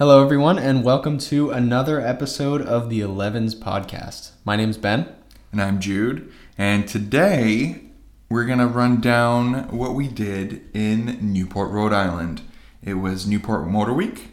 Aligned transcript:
Hello, 0.00 0.24
everyone, 0.24 0.58
and 0.58 0.82
welcome 0.82 1.18
to 1.18 1.50
another 1.50 2.00
episode 2.00 2.62
of 2.62 2.88
the 2.88 3.02
Elevens 3.02 3.54
podcast. 3.54 4.30
My 4.46 4.56
name's 4.56 4.78
Ben. 4.78 5.06
And 5.52 5.60
I'm 5.60 5.78
Jude. 5.78 6.32
And 6.56 6.88
today 6.88 7.82
we're 8.30 8.46
going 8.46 8.60
to 8.60 8.66
run 8.66 9.02
down 9.02 9.68
what 9.76 9.94
we 9.94 10.08
did 10.08 10.62
in 10.74 11.18
Newport, 11.32 11.70
Rhode 11.70 11.92
Island. 11.92 12.40
It 12.82 12.94
was 12.94 13.26
Newport 13.26 13.68
Motor 13.68 13.92
Week, 13.92 14.28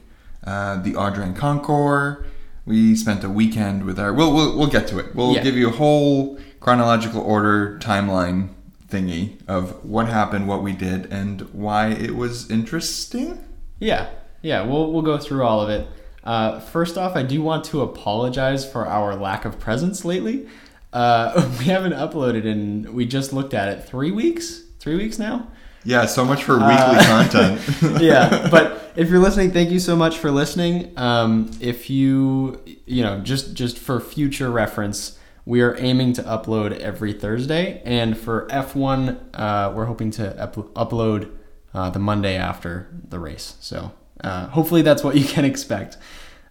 uh, 0.45 0.81
the 0.81 0.93
Audrain 0.93 1.35
Concours. 1.35 2.25
We 2.65 2.95
spent 2.95 3.25
a 3.25 3.29
weekend 3.29 3.83
with 3.83 3.99
our. 3.99 4.13
We'll, 4.13 4.33
we'll, 4.33 4.57
we'll 4.57 4.67
get 4.67 4.87
to 4.87 4.99
it. 4.99 5.13
We'll 5.13 5.33
Yeah. 5.33 5.43
give 5.43 5.55
you 5.57 5.67
a 5.67 5.73
whole 5.73 6.39
chronological 6.61 7.21
order 7.21 7.77
timeline 7.79 8.51
thingy 8.89 9.37
of 9.49 9.83
what 9.83 10.07
happened, 10.07 10.47
what 10.47 10.63
we 10.63 10.71
did, 10.71 11.11
and 11.11 11.41
why 11.53 11.89
it 11.89 12.15
was 12.15 12.49
interesting. 12.49 13.43
Yeah, 13.79 14.07
yeah, 14.41 14.63
we'll, 14.63 14.91
we'll 14.91 15.01
go 15.01 15.17
through 15.17 15.43
all 15.43 15.61
of 15.61 15.69
it. 15.69 15.87
Uh, 16.23 16.59
first 16.59 16.97
off, 16.97 17.15
I 17.15 17.23
do 17.23 17.41
want 17.41 17.63
to 17.65 17.81
apologize 17.81 18.69
for 18.69 18.85
our 18.85 19.15
lack 19.15 19.45
of 19.45 19.59
presence 19.59 20.03
lately. 20.03 20.47
Uh, 20.93 21.49
we 21.59 21.65
haven't 21.65 21.93
uploaded 21.93 22.45
and 22.45 22.93
we 22.93 23.05
just 23.05 23.33
looked 23.33 23.53
at 23.53 23.69
it, 23.69 23.83
three 23.85 24.11
weeks? 24.11 24.63
Three 24.79 24.95
weeks 24.97 25.17
now? 25.19 25.47
Yeah, 25.83 26.05
so 26.05 26.25
much 26.25 26.43
for 26.43 26.55
weekly 26.55 26.67
Uh, 26.73 27.03
content. 27.05 27.61
yeah, 28.01 28.47
but 28.51 28.91
if 28.97 29.09
you're 29.09 29.19
listening, 29.19 29.51
thank 29.51 29.69
you 29.71 29.79
so 29.79 29.95
much 29.95 30.17
for 30.17 30.31
listening. 30.31 30.91
Um, 30.97 31.49
if 31.61 31.89
you, 31.89 32.59
you 32.85 33.03
know, 33.03 33.19
just 33.21 33.53
just 33.53 33.77
for 33.77 34.01
future 34.01 34.49
reference, 34.49 35.17
we 35.45 35.61
are 35.61 35.77
aiming 35.79 36.11
to 36.13 36.23
upload 36.23 36.77
every 36.79 37.13
Thursday, 37.13 37.81
and 37.85 38.17
for 38.17 38.47
F1, 38.49 39.17
uh, 39.33 39.71
we're 39.73 39.85
hoping 39.85 40.11
to 40.11 40.37
up- 40.41 40.55
upload 40.73 41.31
uh, 41.73 41.89
the 41.89 41.99
Monday 41.99 42.35
after 42.35 42.89
the 43.07 43.19
race. 43.19 43.55
So 43.61 43.91
uh, 44.21 44.47
hopefully 44.47 44.81
that's 44.81 45.03
what 45.03 45.15
you 45.15 45.25
can 45.25 45.45
expect. 45.45 45.97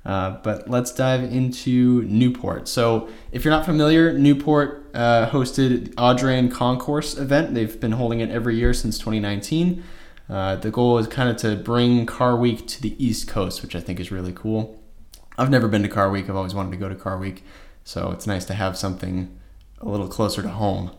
Uh, 0.05 0.39
but 0.45 0.71
let's 0.71 0.93
dive 0.93 1.25
into 1.25 2.03
Newport. 2.03 2.69
So, 2.69 3.09
if 3.33 3.45
you're 3.45 3.53
not 3.53 3.65
familiar, 3.65 4.17
Newport 4.17 4.89
uh, 4.95 5.29
hosted 5.31 5.95
Audrain 5.95 6.49
Concours 6.51 7.19
event. 7.19 7.55
They've 7.55 7.81
been 7.81 7.91
holding 7.93 8.21
it 8.21 8.31
every 8.31 8.55
year 8.55 8.73
since 8.73 8.99
2019. 8.99 9.83
Uh, 10.29 10.57
the 10.57 10.71
goal 10.71 10.99
is 10.99 11.09
kind 11.09 11.29
of 11.29 11.37
to 11.39 11.57
bring 11.57 12.07
Car 12.07 12.37
Week 12.37 12.69
to 12.69 12.81
the 12.81 13.05
East 13.05 13.27
Coast, 13.27 13.63
which 13.63 13.75
I 13.75 13.81
think 13.81 13.99
is 13.99 14.13
really 14.13 14.33
cool. 14.33 14.81
I've 15.37 15.51
never 15.51 15.67
been 15.67 15.83
to 15.83 15.89
Car 15.89 16.09
Week. 16.09 16.29
I've 16.29 16.37
always 16.37 16.55
wanted 16.55 16.71
to 16.71 16.77
go 16.77 16.89
to 16.89 16.95
Car 16.95 17.19
Week, 17.19 17.43
so 17.83 18.13
it's 18.13 18.29
nice 18.29 18.45
to 18.47 18.55
have 18.55 18.77
something 18.77 19.37
a 19.81 19.89
little 19.89 20.09
closer 20.09 20.41
to 20.41 20.49
home 20.49 20.93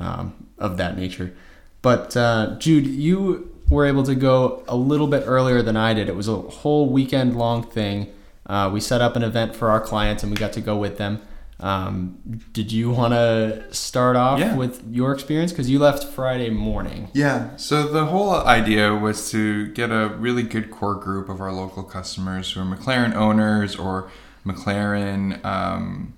um, 0.00 0.48
of 0.58 0.76
that 0.78 0.96
nature. 0.96 1.34
But 1.80 2.16
uh, 2.16 2.56
Jude, 2.58 2.86
you 2.86 3.54
were 3.70 3.86
able 3.86 4.02
to 4.04 4.14
go 4.14 4.62
a 4.68 4.76
little 4.76 5.06
bit 5.06 5.24
earlier 5.26 5.62
than 5.62 5.76
I 5.76 5.94
did. 5.94 6.08
It 6.08 6.16
was 6.16 6.28
a 6.28 6.36
whole 6.36 6.88
weekend 6.88 7.36
long 7.36 7.62
thing. 7.62 8.12
Uh, 8.46 8.70
we 8.72 8.80
set 8.80 9.00
up 9.02 9.14
an 9.16 9.22
event 9.22 9.54
for 9.54 9.70
our 9.70 9.80
clients, 9.80 10.22
and 10.22 10.30
we 10.32 10.36
got 10.38 10.52
to 10.54 10.60
go 10.60 10.76
with 10.76 10.96
them. 10.96 11.20
Um, 11.60 12.18
did 12.52 12.70
you 12.72 12.90
want 12.90 13.12
to 13.14 13.64
start 13.74 14.14
off 14.16 14.38
Yeah. 14.38 14.54
with 14.54 14.82
your 14.90 15.12
experience? 15.12 15.50
Because 15.52 15.68
you 15.68 15.78
left 15.80 16.04
Friday 16.04 16.50
morning. 16.50 17.08
Yeah, 17.12 17.56
so 17.56 17.82
the 17.88 18.06
whole 18.06 18.32
idea 18.32 18.94
was 18.94 19.30
to 19.32 19.66
get 19.72 19.90
a 19.90 20.08
really 20.18 20.44
good 20.44 20.70
core 20.70 20.94
group 20.94 21.28
of 21.28 21.40
our 21.40 21.52
local 21.52 21.82
customers 21.82 22.52
who 22.52 22.60
are 22.60 22.64
McLaren 22.64 23.12
owners 23.14 23.74
or 23.76 24.08
McLaren 24.46 25.44
um, 25.44 26.14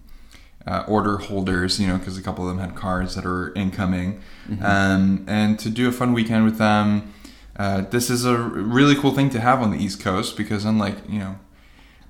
uh, 0.66 0.84
order 0.86 1.16
holders, 1.16 1.80
you 1.80 1.86
know, 1.88 1.96
because 1.96 2.18
a 2.18 2.22
couple 2.22 2.48
of 2.48 2.54
them 2.54 2.64
had 2.64 2.76
cars 2.76 3.14
that 3.14 3.24
are 3.24 3.52
incoming, 3.54 4.20
um, 4.62 5.24
and 5.26 5.58
to 5.58 5.70
do 5.70 5.88
a 5.88 5.92
fun 5.92 6.12
weekend 6.12 6.44
with 6.44 6.58
them. 6.58 7.12
Uh, 7.60 7.82
this 7.90 8.08
is 8.08 8.24
a 8.24 8.38
really 8.38 8.94
cool 8.94 9.14
thing 9.14 9.28
to 9.28 9.38
have 9.38 9.60
on 9.60 9.70
the 9.70 9.76
East 9.76 10.00
Coast 10.00 10.34
because, 10.34 10.64
unlike, 10.64 10.96
you 11.06 11.18
know, 11.18 11.38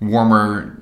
warmer 0.01 0.81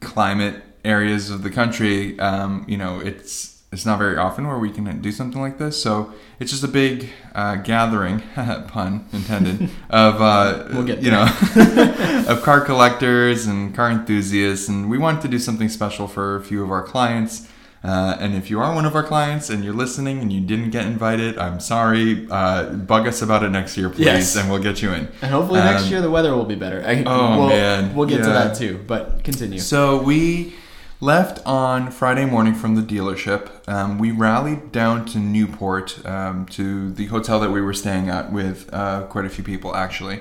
climate 0.00 0.62
areas 0.82 1.28
of 1.28 1.42
the 1.42 1.50
country, 1.50 2.18
um, 2.18 2.64
you 2.66 2.78
know, 2.78 3.00
it's 3.00 3.62
it's 3.70 3.84
not 3.84 3.98
very 3.98 4.16
often 4.16 4.48
where 4.48 4.58
we 4.58 4.70
can 4.70 5.02
do 5.02 5.12
something 5.12 5.42
like 5.42 5.58
this. 5.58 5.82
So 5.82 6.14
it's 6.40 6.50
just 6.50 6.64
a 6.64 6.68
big 6.68 7.10
uh, 7.34 7.56
gathering, 7.56 8.20
pun 8.68 9.04
intended, 9.12 9.68
of 9.90 10.22
uh, 10.22 10.68
We'll 10.72 10.88
you 10.88 11.10
know 11.10 11.24
of 12.28 12.42
car 12.42 12.62
collectors 12.62 13.44
and 13.44 13.74
car 13.74 13.90
enthusiasts, 13.90 14.68
and 14.68 14.88
we 14.88 14.96
wanted 14.96 15.20
to 15.20 15.28
do 15.28 15.38
something 15.38 15.68
special 15.68 16.08
for 16.08 16.36
a 16.36 16.42
few 16.42 16.64
of 16.64 16.70
our 16.70 16.82
clients. 16.82 17.46
Uh, 17.84 18.16
and 18.18 18.34
if 18.34 18.50
you 18.50 18.60
are 18.60 18.74
one 18.74 18.84
of 18.84 18.94
our 18.96 19.04
clients 19.04 19.50
and 19.50 19.64
you're 19.64 19.72
listening 19.74 20.20
and 20.20 20.32
you 20.32 20.40
didn't 20.40 20.70
get 20.70 20.84
invited, 20.86 21.38
I'm 21.38 21.60
sorry. 21.60 22.26
Uh, 22.30 22.70
bug 22.70 23.06
us 23.06 23.22
about 23.22 23.44
it 23.44 23.50
next 23.50 23.76
year, 23.76 23.88
please, 23.88 24.04
Yes. 24.06 24.36
and 24.36 24.50
we'll 24.50 24.62
get 24.62 24.82
you 24.82 24.92
in. 24.92 25.08
And 25.22 25.30
hopefully 25.30 25.60
next 25.60 25.84
Um, 25.84 25.90
year 25.90 26.00
the 26.00 26.10
weather 26.10 26.34
will 26.34 26.44
be 26.44 26.56
better. 26.56 26.82
I, 26.86 27.04
Oh, 27.06 27.38
we'll, 27.38 27.48
man. 27.50 27.94
we'll 27.94 28.08
get 28.08 28.18
to 28.24 28.30
that 28.30 28.56
too. 28.56 28.80
But 28.86 29.22
continue. 29.22 29.60
So 29.60 30.02
we 30.02 30.54
left 31.00 31.40
on 31.46 31.92
Friday 31.92 32.24
morning 32.24 32.52
from 32.54 32.74
the 32.74 32.82
dealership. 32.82 33.48
Um, 33.68 33.98
we 33.98 34.10
rallied 34.10 34.72
down 34.72 35.04
to 35.06 35.18
Newport 35.18 36.04
um, 36.04 36.46
to 36.46 36.90
the 36.90 37.06
hotel 37.06 37.38
that 37.38 37.52
we 37.52 37.60
were 37.60 37.74
staying 37.74 38.08
at 38.10 38.32
with 38.32 38.68
uh, 38.72 39.02
quite 39.02 39.24
a 39.24 39.28
few 39.30 39.44
people 39.44 39.76
actually. 39.76 40.18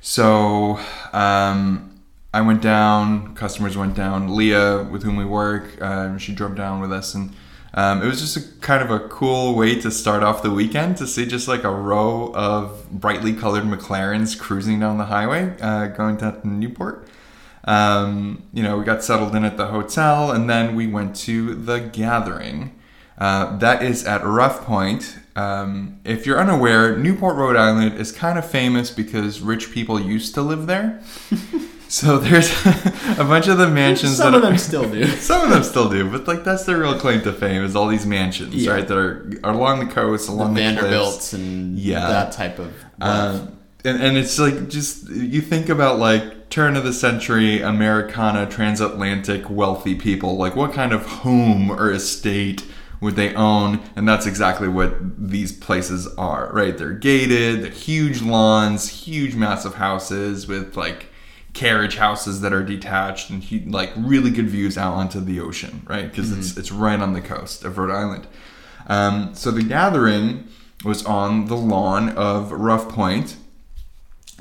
So 0.00 0.78
um, 1.12 1.90
I 2.34 2.40
went 2.40 2.62
down. 2.62 3.36
Customers 3.36 3.76
went 3.76 3.94
down. 3.94 4.34
Leah, 4.34 4.82
with 4.82 5.04
whom 5.04 5.14
we 5.14 5.24
work, 5.24 5.80
um, 5.80 6.18
she 6.18 6.34
drove 6.34 6.56
down 6.56 6.80
with 6.80 6.92
us 6.92 7.14
and. 7.14 7.34
Um, 7.76 8.04
it 8.04 8.06
was 8.06 8.20
just 8.20 8.36
a 8.36 8.60
kind 8.60 8.84
of 8.84 8.90
a 8.92 9.08
cool 9.08 9.56
way 9.56 9.80
to 9.80 9.90
start 9.90 10.22
off 10.22 10.44
the 10.44 10.50
weekend 10.52 10.96
to 10.98 11.08
see 11.08 11.26
just 11.26 11.48
like 11.48 11.64
a 11.64 11.70
row 11.70 12.30
of 12.32 12.88
brightly 12.88 13.32
colored 13.32 13.64
McLarens 13.64 14.38
cruising 14.38 14.78
down 14.78 14.96
the 14.96 15.06
highway, 15.06 15.56
uh, 15.60 15.88
going 15.88 16.16
to 16.18 16.38
Newport. 16.46 17.08
Um, 17.64 18.44
you 18.52 18.62
know, 18.62 18.78
we 18.78 18.84
got 18.84 19.02
settled 19.02 19.34
in 19.34 19.44
at 19.44 19.56
the 19.56 19.66
hotel, 19.66 20.30
and 20.30 20.48
then 20.48 20.76
we 20.76 20.86
went 20.86 21.16
to 21.26 21.56
the 21.56 21.80
gathering. 21.80 22.80
Uh, 23.18 23.56
that 23.58 23.82
is 23.82 24.04
at 24.04 24.24
Rough 24.24 24.64
Point. 24.64 25.18
Um, 25.34 25.98
if 26.04 26.26
you're 26.26 26.38
unaware, 26.38 26.96
Newport, 26.96 27.34
Rhode 27.34 27.56
Island 27.56 27.98
is 27.98 28.12
kind 28.12 28.38
of 28.38 28.48
famous 28.48 28.92
because 28.92 29.40
rich 29.40 29.72
people 29.72 29.98
used 29.98 30.32
to 30.34 30.42
live 30.42 30.68
there. 30.68 31.02
so 31.94 32.18
there's 32.18 32.50
a 33.18 33.24
bunch 33.24 33.46
of 33.46 33.58
the 33.58 33.68
mansions 33.68 34.16
Some 34.16 34.32
that 34.32 34.38
of 34.38 34.42
them 34.42 34.54
are- 34.54 34.58
still 34.58 34.88
do. 34.90 35.06
some 35.30 35.42
of 35.44 35.50
them 35.50 35.62
still 35.62 35.88
do, 35.88 36.10
but 36.10 36.26
like 36.26 36.42
that's 36.44 36.64
their 36.64 36.78
real 36.78 36.98
claim 36.98 37.20
to 37.22 37.32
fame 37.32 37.62
is 37.62 37.76
all 37.76 37.86
these 37.88 38.06
mansions, 38.06 38.54
Yeah. 38.54 38.72
right? 38.72 38.88
That 38.88 38.98
are, 38.98 39.30
are 39.44 39.52
along 39.52 39.80
the 39.86 39.92
coast, 39.94 40.26
The 40.26 40.32
along 40.32 40.54
the, 40.54 40.60
cliffs. 40.62 40.74
Vanderbilts 40.80 41.32
and 41.34 41.78
Yeah. 41.78 42.06
that 42.08 42.32
type 42.32 42.58
of. 42.58 42.72
Um, 43.00 43.58
and, 43.84 44.02
and 44.02 44.16
it's 44.16 44.38
like 44.38 44.68
just 44.68 45.08
you 45.10 45.40
think 45.40 45.68
about 45.68 45.98
like 45.98 46.48
turn 46.50 46.76
of 46.76 46.84
the 46.84 46.92
century 46.92 47.60
Americana 47.60 48.46
transatlantic 48.46 49.48
wealthy 49.50 49.94
people 49.94 50.36
like 50.36 50.54
what 50.56 50.72
kind 50.72 50.92
of 50.92 51.04
home 51.06 51.70
or 51.70 51.90
estate 51.90 52.64
would 53.00 53.16
they 53.16 53.34
own 53.34 53.80
and 53.96 54.08
that's 54.08 54.24
exactly 54.26 54.68
what 54.68 54.94
these 55.30 55.52
places 55.52 56.06
are 56.16 56.50
right 56.52 56.78
they're 56.78 56.92
gated 56.92 57.62
they're 57.62 57.70
huge 57.70 58.22
lawns 58.22 58.88
huge 58.88 59.34
massive 59.34 59.74
houses 59.74 60.46
with 60.46 60.76
like 60.76 61.06
carriage 61.54 61.96
houses 61.96 62.40
that 62.42 62.52
are 62.52 62.62
detached 62.62 63.30
and 63.30 63.42
he, 63.44 63.60
like 63.60 63.92
really 63.96 64.30
good 64.30 64.48
views 64.48 64.76
out 64.76 64.92
onto 64.94 65.20
the 65.20 65.40
ocean 65.40 65.82
right 65.88 66.10
because 66.10 66.30
it's 66.36 66.56
it's 66.56 66.70
right 66.70 67.00
on 67.00 67.12
the 67.14 67.20
coast 67.20 67.64
of 67.64 67.78
Rhode 67.78 67.90
Island 67.92 68.26
um, 68.86 69.34
so 69.34 69.50
the 69.50 69.62
gathering 69.62 70.48
was 70.84 71.04
on 71.04 71.46
the 71.46 71.56
lawn 71.56 72.10
of 72.10 72.52
Rough 72.52 72.88
Point, 72.88 73.36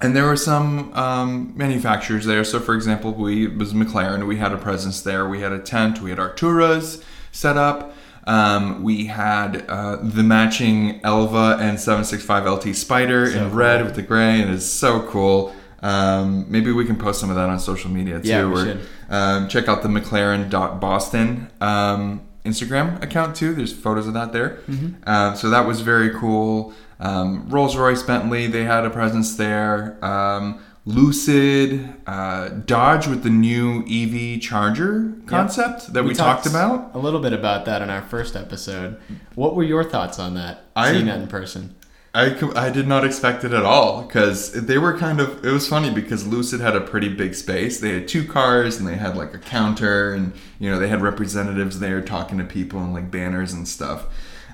and 0.01 0.16
there 0.16 0.25
were 0.25 0.35
some 0.35 0.94
um, 0.94 1.53
manufacturers 1.56 2.25
there. 2.25 2.44
So, 2.44 2.59
for 2.59 2.75
example, 2.75 3.13
we 3.13 3.45
it 3.45 3.57
was 3.57 3.74
McLaren. 3.74 4.28
We 4.28 4.38
had 4.38 4.51
a 4.51 4.57
presence 4.57 5.01
there. 5.01 5.28
We 5.28 5.41
had 5.41 5.53
a 5.53 5.59
tent. 5.59 6.01
We 6.01 6.09
had 6.09 6.19
Arturas 6.19 7.03
set 7.31 7.57
up. 7.57 7.95
Um, 8.25 8.84
we 8.84 9.06
had 9.07 9.66
uh, 9.68 9.97
the 9.97 10.24
matching 10.24 11.01
Elva 11.03 11.57
and 11.59 11.78
765 11.78 12.45
LT 12.45 12.75
Spider 12.75 13.30
So 13.30 13.38
in 13.38 13.53
red 13.53 13.78
cool. 13.78 13.85
with 13.88 13.95
the 13.95 14.01
gray. 14.01 14.41
And 14.41 14.50
It 14.50 14.56
is 14.56 14.69
so 14.72 15.06
cool. 15.07 15.53
Um, 15.83 16.45
maybe 16.49 16.71
we 16.71 16.85
can 16.85 16.95
post 16.95 17.19
some 17.19 17.29
of 17.29 17.35
that 17.35 17.49
on 17.49 17.59
social 17.59 17.91
media 17.91 18.19
too. 18.19 18.29
Yeah, 18.29 18.45
we 18.47 18.53
or, 18.53 18.65
should. 18.65 18.80
Um, 19.09 19.50
check 19.50 19.68
out 19.68 19.83
the 19.83 19.89
McLaren.Boston 19.89 21.51
um, 21.59 22.21
Instagram 22.45 23.03
account 23.03 23.35
too. 23.35 23.53
There's 23.53 23.74
photos 23.74 24.07
of 24.07 24.13
that 24.13 24.31
there. 24.31 24.62
Mm-hmm. 24.68 25.07
Um, 25.07 25.35
so 25.35 25.50
that 25.50 25.68
was 25.68 25.81
very 25.81 26.12
cool. 26.12 26.74
Um, 27.00 27.50
Rolls 27.50 27.75
Royce, 27.75 28.01
Bentley, 28.01 28.47
they 28.47 28.63
had 28.63 28.85
a 28.85 28.89
presence 28.89 29.35
there. 29.35 30.03
Um, 30.03 30.63
Lucid, 30.85 31.94
uh, 32.07 32.50
Dodge 32.50 33.07
with 33.07 33.24
the 33.24 33.29
new 33.29 33.86
EV 33.89 34.41
charger 34.41 35.13
concept 35.27 35.94
that 35.94 36.03
we, 36.03 36.13
talked, 36.13 36.45
about. 36.45 36.91
a 36.94 37.00
little 37.00 37.21
bit 37.21 37.31
about 37.31 37.65
that 37.65 37.81
in 37.81 37.89
our 37.89 38.01
first 38.01 38.36
episode. 38.36 39.00
What 39.36 39.56
were 39.56 39.63
your 39.63 39.83
thoughts 39.83 40.19
on 40.19 40.36
that? 40.36 40.65
I- 40.75 40.91
seeing 40.91 41.06
that 41.06 41.19
in 41.21 41.27
person. 41.27 41.75
I, 42.15 42.38
I 42.56 42.69
did 42.69 42.88
not 42.88 43.04
expect 43.04 43.44
it 43.44 43.54
at 43.54 43.63
all 43.65 44.04
because 44.04 44.51
they 44.51 44.77
were 44.77 44.95
kind 44.98 45.19
of 45.19 45.44
it 45.44 45.51
was 45.51 45.68
funny 45.68 45.89
because 45.89 46.27
Lucid 46.27 46.62
had 46.62 46.75
a 46.75 46.81
pretty 46.81 47.10
big 47.10 47.33
space. 47.33 47.80
They 47.80 47.94
had 47.94 48.07
two 48.07 48.27
cars 48.27 48.77
and 48.77 48.88
they 48.88 48.95
had 48.95 49.18
like 49.18 49.33
a 49.33 49.39
counter 49.39 50.13
and 50.13 50.33
you 50.60 50.69
know 50.69 50.77
they 50.80 50.89
had 50.89 51.01
representatives 51.01 51.80
there 51.80 52.01
talking 52.01 52.38
to 52.38 52.44
people 52.44 52.80
and 52.81 52.94
like 52.94 53.10
banners 53.10 53.51
and 53.54 53.68
stuff. 53.68 54.06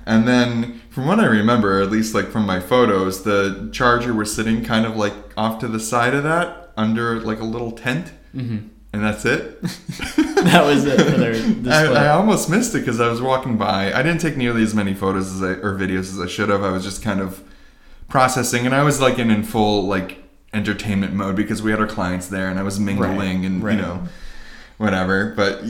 And 0.06 0.26
then 0.26 0.80
from 0.88 1.06
what 1.06 1.20
I 1.20 1.26
remember, 1.26 1.82
at 1.82 1.90
least 1.90 2.14
like 2.14 2.28
from 2.30 2.46
my 2.46 2.60
photos, 2.60 3.22
the 3.24 3.68
charger 3.72 4.14
was 4.14 4.34
sitting 4.34 4.64
kind 4.64 4.86
of 4.86 4.96
like 4.96 5.12
off 5.36 5.58
to 5.60 5.68
the 5.68 5.78
side 5.80 6.14
of 6.14 6.22
that 6.22 6.72
under 6.78 7.20
like 7.20 7.40
a 7.40 7.44
little 7.44 7.72
tent, 7.72 8.12
Mm-hmm. 8.34 8.68
and 8.94 9.04
that's 9.04 9.24
it. 9.26 9.58
That 10.40 10.64
was 10.64 10.86
it 10.86 10.98
for 10.98 11.10
their 11.18 11.34
display. 11.34 11.70
I, 11.70 12.06
I 12.06 12.08
almost 12.08 12.48
missed 12.48 12.74
it 12.74 12.78
because 12.78 12.98
I 12.98 13.08
was 13.08 13.20
walking 13.20 13.58
by. 13.58 13.92
I 13.92 14.02
didn't 14.02 14.22
take 14.22 14.38
nearly 14.38 14.62
as 14.62 14.74
many 14.74 14.94
photos 14.94 15.30
as 15.34 15.42
I, 15.42 15.50
or 15.60 15.76
videos 15.78 16.10
as 16.14 16.18
I 16.18 16.26
should 16.26 16.48
have. 16.48 16.62
I 16.64 16.70
was 16.70 16.82
just 16.82 17.02
kind 17.02 17.20
of 17.20 17.42
processing, 18.10 18.66
and 18.66 18.74
I 18.74 18.82
was 18.82 19.00
like 19.00 19.18
in, 19.18 19.30
in 19.30 19.42
full 19.42 19.86
like 19.86 20.18
entertainment 20.52 21.14
mode 21.14 21.36
because 21.36 21.62
we 21.62 21.70
had 21.70 21.80
our 21.80 21.86
clients 21.86 22.28
there, 22.28 22.48
and 22.48 22.58
I 22.58 22.62
was 22.62 22.78
mingling 22.78 23.08
Right, 23.18 23.46
and 23.46 23.62
right. 23.64 23.76
you 23.76 23.80
know 23.82 24.02
whatever. 24.76 25.32
But 25.34 25.62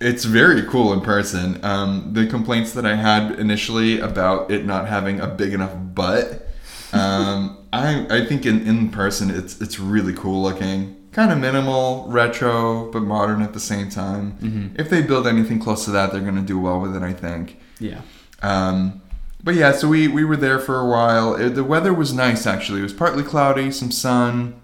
it's 0.00 0.24
very 0.24 0.62
cool 0.62 0.92
in 0.92 1.00
person. 1.00 1.62
Um, 1.64 2.10
the 2.12 2.26
complaints 2.26 2.72
that 2.72 2.86
I 2.86 2.94
had 2.94 3.38
initially 3.38 3.98
about 4.00 4.50
it 4.50 4.64
not 4.64 4.88
having 4.88 5.20
a 5.20 5.26
big 5.26 5.52
enough 5.52 5.72
butt, 5.94 6.48
um, 6.92 7.56
I 7.72 8.06
I 8.10 8.24
think 8.26 8.46
in, 8.46 8.66
in 8.66 8.90
person 8.90 9.30
it's 9.30 9.60
it's 9.60 9.78
really 9.80 10.12
cool 10.14 10.42
looking. 10.42 10.96
Kind 11.12 11.32
of 11.32 11.38
minimal, 11.38 12.06
retro, 12.08 12.88
but 12.92 13.00
modern 13.02 13.42
at 13.42 13.52
the 13.52 13.58
same 13.58 13.88
time. 13.90 14.38
Mhm. 14.40 14.78
If 14.78 14.90
they 14.90 15.02
build 15.02 15.26
anything 15.26 15.58
close 15.58 15.84
to 15.86 15.90
that, 15.90 16.12
they're 16.12 16.20
going 16.20 16.36
to 16.36 16.40
do 16.42 16.56
well 16.56 16.78
with 16.80 16.94
it, 16.94 17.02
I 17.02 17.12
think. 17.12 17.58
yeah. 17.80 18.02
Um, 18.42 18.99
but 19.42 19.54
yeah, 19.54 19.72
so 19.72 19.88
we, 19.88 20.08
we 20.08 20.24
were 20.24 20.36
there 20.36 20.58
for 20.58 20.78
a 20.78 20.86
while. 20.86 21.34
It, 21.34 21.50
the 21.50 21.64
weather 21.64 21.92
was 21.94 22.12
nice, 22.12 22.46
actually. 22.46 22.80
It 22.80 22.84
was 22.84 22.92
partly 22.92 23.22
cloudy, 23.22 23.70
some 23.70 23.90
sun. 23.90 24.60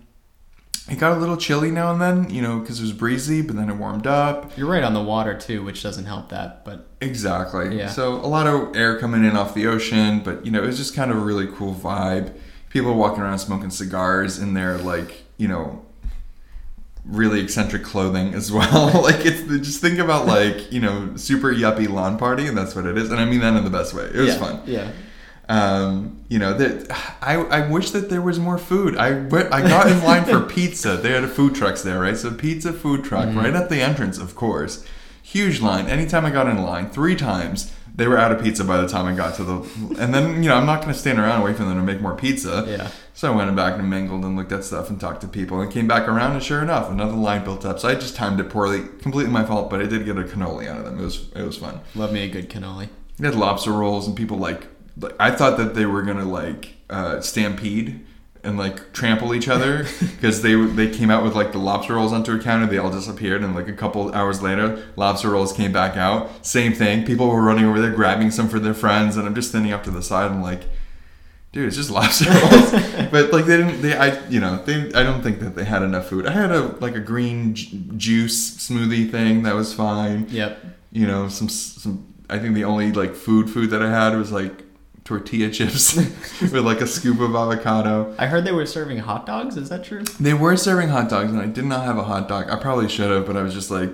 It 0.88 1.00
got 1.00 1.16
a 1.16 1.20
little 1.20 1.36
chilly 1.36 1.72
now 1.72 1.90
and 1.90 2.00
then, 2.00 2.30
you 2.30 2.40
know, 2.40 2.60
because 2.60 2.78
it 2.78 2.82
was 2.82 2.92
breezy, 2.92 3.42
but 3.42 3.56
then 3.56 3.68
it 3.68 3.74
warmed 3.74 4.06
up. 4.06 4.56
You're 4.56 4.70
right 4.70 4.84
on 4.84 4.94
the 4.94 5.02
water 5.02 5.36
too, 5.36 5.64
which 5.64 5.82
doesn't 5.82 6.04
help 6.04 6.28
that. 6.28 6.64
But 6.64 6.86
Exactly. 7.00 7.76
Yeah. 7.76 7.88
So 7.88 8.14
a 8.14 8.28
lot 8.28 8.46
of 8.46 8.76
air 8.76 8.98
coming 8.98 9.24
in 9.24 9.36
off 9.36 9.52
the 9.54 9.66
ocean, 9.66 10.20
but, 10.20 10.44
you 10.46 10.52
know, 10.52 10.62
it 10.62 10.66
was 10.66 10.76
just 10.76 10.94
kind 10.94 11.10
of 11.10 11.16
a 11.16 11.20
really 11.20 11.48
cool 11.48 11.74
vibe. 11.74 12.36
People 12.70 12.94
walking 12.94 13.22
around 13.22 13.38
smoking 13.40 13.70
cigars 13.70 14.38
in 14.38 14.54
their, 14.54 14.78
like, 14.78 15.24
you 15.38 15.48
know, 15.48 15.84
really 17.06 17.40
eccentric 17.40 17.82
clothing 17.84 18.34
as 18.34 18.50
well. 18.52 18.90
like 19.02 19.24
it's 19.24 19.42
just 19.66 19.80
think 19.80 19.98
about 19.98 20.26
like 20.26 20.72
you 20.72 20.80
know 20.80 21.16
super 21.16 21.52
yuppie 21.52 21.88
lawn 21.88 22.18
party, 22.18 22.46
and 22.46 22.56
that's 22.56 22.74
what 22.74 22.86
it 22.86 22.96
is. 22.98 23.10
And 23.10 23.20
I 23.20 23.24
mean 23.24 23.40
that 23.40 23.54
in 23.56 23.64
the 23.64 23.70
best 23.70 23.94
way. 23.94 24.04
It 24.04 24.16
was 24.16 24.28
yeah, 24.34 24.38
fun. 24.38 24.62
Yeah. 24.66 24.92
Um, 25.48 26.24
you 26.28 26.40
know 26.40 26.54
that 26.54 26.90
I 27.22 27.34
I 27.36 27.68
wish 27.70 27.90
that 27.92 28.10
there 28.10 28.20
was 28.22 28.38
more 28.40 28.58
food. 28.58 28.96
I 28.96 29.12
went, 29.12 29.52
I 29.52 29.60
got 29.62 29.86
in 29.86 30.02
line 30.02 30.24
for 30.24 30.40
pizza. 30.54 30.96
They 30.96 31.12
had 31.12 31.22
a 31.22 31.28
food 31.28 31.54
trucks 31.54 31.82
there, 31.82 32.00
right? 32.00 32.16
So 32.16 32.32
pizza 32.34 32.72
food 32.72 33.04
truck 33.04 33.26
Mm-hmm. 33.28 33.38
right 33.38 33.54
at 33.54 33.68
the 33.70 33.80
entrance, 33.80 34.18
of 34.18 34.34
course. 34.34 34.84
Huge 35.22 35.60
line. 35.60 35.86
Anytime 35.86 36.24
I 36.24 36.30
got 36.30 36.48
in 36.48 36.62
line, 36.62 36.90
three 36.90 37.14
times. 37.16 37.72
They 37.96 38.06
were 38.06 38.18
out 38.18 38.30
of 38.30 38.42
pizza 38.42 38.62
by 38.62 38.76
the 38.76 38.86
time 38.86 39.06
I 39.06 39.16
got 39.16 39.34
to 39.36 39.44
the, 39.44 39.54
and 39.98 40.14
then 40.14 40.42
you 40.42 40.50
know 40.50 40.56
I'm 40.56 40.66
not 40.66 40.82
going 40.82 40.92
to 40.92 40.98
stand 40.98 41.18
around 41.18 41.36
and 41.36 41.44
wait 41.44 41.56
for 41.56 41.64
them 41.64 41.76
to 41.76 41.82
make 41.82 42.00
more 42.00 42.14
pizza. 42.14 42.64
Yeah. 42.68 42.90
So 43.14 43.32
I 43.32 43.34
went 43.34 43.56
back 43.56 43.78
and 43.78 43.88
mingled 43.88 44.22
and 44.24 44.36
looked 44.36 44.52
at 44.52 44.64
stuff 44.64 44.90
and 44.90 45.00
talked 45.00 45.22
to 45.22 45.28
people 45.28 45.62
and 45.62 45.72
came 45.72 45.88
back 45.88 46.06
around 46.06 46.32
and 46.32 46.42
sure 46.42 46.60
enough 46.60 46.90
another 46.90 47.14
line 47.14 47.42
built 47.42 47.64
up. 47.64 47.80
So 47.80 47.88
I 47.88 47.94
just 47.94 48.14
timed 48.14 48.38
it 48.38 48.50
poorly, 48.50 48.82
completely 49.00 49.32
my 49.32 49.44
fault, 49.44 49.70
but 49.70 49.80
I 49.80 49.86
did 49.86 50.04
get 50.04 50.18
a 50.18 50.24
cannoli 50.24 50.68
out 50.68 50.78
of 50.78 50.84
them. 50.84 50.98
It 50.98 51.02
was 51.02 51.28
it 51.34 51.42
was 51.42 51.56
fun. 51.56 51.80
Love 51.94 52.12
me 52.12 52.24
a 52.24 52.28
good 52.28 52.50
cannoli. 52.50 52.90
We 53.18 53.26
had 53.26 53.34
lobster 53.34 53.72
rolls 53.72 54.06
and 54.06 54.14
people 54.14 54.36
like, 54.36 54.66
like 55.00 55.14
I 55.18 55.30
thought 55.30 55.56
that 55.56 55.74
they 55.74 55.86
were 55.86 56.02
gonna 56.02 56.26
like 56.26 56.74
uh, 56.90 57.22
stampede 57.22 58.06
and 58.46 58.56
like 58.56 58.92
trample 58.92 59.34
each 59.34 59.48
other 59.48 59.84
because 60.00 60.40
they 60.42 60.54
they 60.54 60.88
came 60.88 61.10
out 61.10 61.22
with 61.24 61.34
like 61.34 61.52
the 61.52 61.58
lobster 61.58 61.94
rolls 61.94 62.12
onto 62.12 62.32
a 62.34 62.38
counter. 62.38 62.66
They 62.66 62.78
all 62.78 62.90
disappeared 62.90 63.42
and 63.44 63.54
like 63.54 63.68
a 63.68 63.72
couple 63.74 64.12
hours 64.14 64.40
later, 64.40 64.86
lobster 64.96 65.30
rolls 65.30 65.52
came 65.52 65.72
back 65.72 65.96
out. 65.96 66.46
Same 66.46 66.72
thing. 66.72 67.04
People 67.04 67.28
were 67.28 67.42
running 67.42 67.64
over 67.66 67.80
there 67.80 67.92
grabbing 67.92 68.30
some 68.30 68.48
for 68.48 68.58
their 68.58 68.74
friends, 68.74 69.16
and 69.16 69.26
I'm 69.26 69.34
just 69.34 69.50
standing 69.50 69.72
up 69.72 69.84
to 69.84 69.90
the 69.90 70.02
side 70.02 70.30
and 70.30 70.42
like. 70.42 70.62
Dude, 71.52 71.68
it's 71.68 71.76
just 71.76 71.90
lobster 71.98 72.30
rolls, 72.30 72.70
but 73.10 73.32
like 73.32 73.46
they 73.46 73.56
didn't. 73.56 73.80
They, 73.80 73.96
I, 73.96 74.28
you 74.28 74.40
know, 74.40 74.62
they. 74.66 74.92
I 74.92 75.02
don't 75.02 75.22
think 75.22 75.40
that 75.40 75.54
they 75.54 75.64
had 75.64 75.82
enough 75.82 76.06
food. 76.08 76.26
I 76.26 76.32
had 76.32 76.50
a 76.52 76.76
like 76.80 76.94
a 76.96 77.00
green 77.00 77.54
ju- 77.54 77.68
juice 77.96 78.56
smoothie 78.68 79.10
thing 79.10 79.42
that 79.44 79.54
was 79.54 79.72
fine 79.72 80.26
Yep. 80.28 80.62
you 80.92 81.06
know 81.06 81.28
some 81.28 81.48
some 81.48 82.12
i 82.28 82.38
think 82.38 82.54
the 82.54 82.64
only 82.64 82.92
like 82.92 83.14
food 83.14 83.48
food 83.48 83.70
that 83.70 83.80
i 83.82 83.88
had 83.88 84.14
was 84.16 84.30
like 84.32 84.64
tortilla 85.06 85.48
chips 85.50 85.96
with 86.42 86.52
like 86.52 86.80
a 86.82 86.86
scoop 86.86 87.20
of 87.20 87.34
avocado 87.34 88.14
I 88.18 88.26
heard 88.26 88.44
they 88.44 88.52
were 88.52 88.66
serving 88.66 88.98
hot 88.98 89.24
dogs. 89.24 89.56
Is 89.56 89.68
that 89.70 89.82
true? 89.84 90.02
they 90.20 90.34
were 90.34 90.56
serving 90.56 90.88
hot 90.90 91.08
dogs 91.08 91.30
and 91.32 91.40
i 91.40 91.46
did 91.46 91.64
not 91.64 91.84
have 91.84 91.96
a 91.96 92.02
hot 92.04 92.28
dog 92.28 92.50
i 92.50 92.56
probably 92.56 92.88
should 92.88 93.10
have 93.10 93.24
but 93.26 93.36
i 93.36 93.42
was 93.42 93.54
just 93.54 93.70
like 93.70 93.90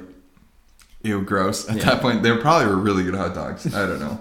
ew 1.02 1.20
gross 1.22 1.68
at 1.68 1.76
Yeah. 1.76 1.84
that 1.84 2.00
point 2.02 2.22
they 2.22 2.36
probably 2.36 2.66
were 2.66 2.76
really 2.76 3.04
good 3.04 3.14
hot 3.14 3.34
dogs 3.34 3.72
i 3.74 3.86
don't 3.86 4.00
know 4.00 4.20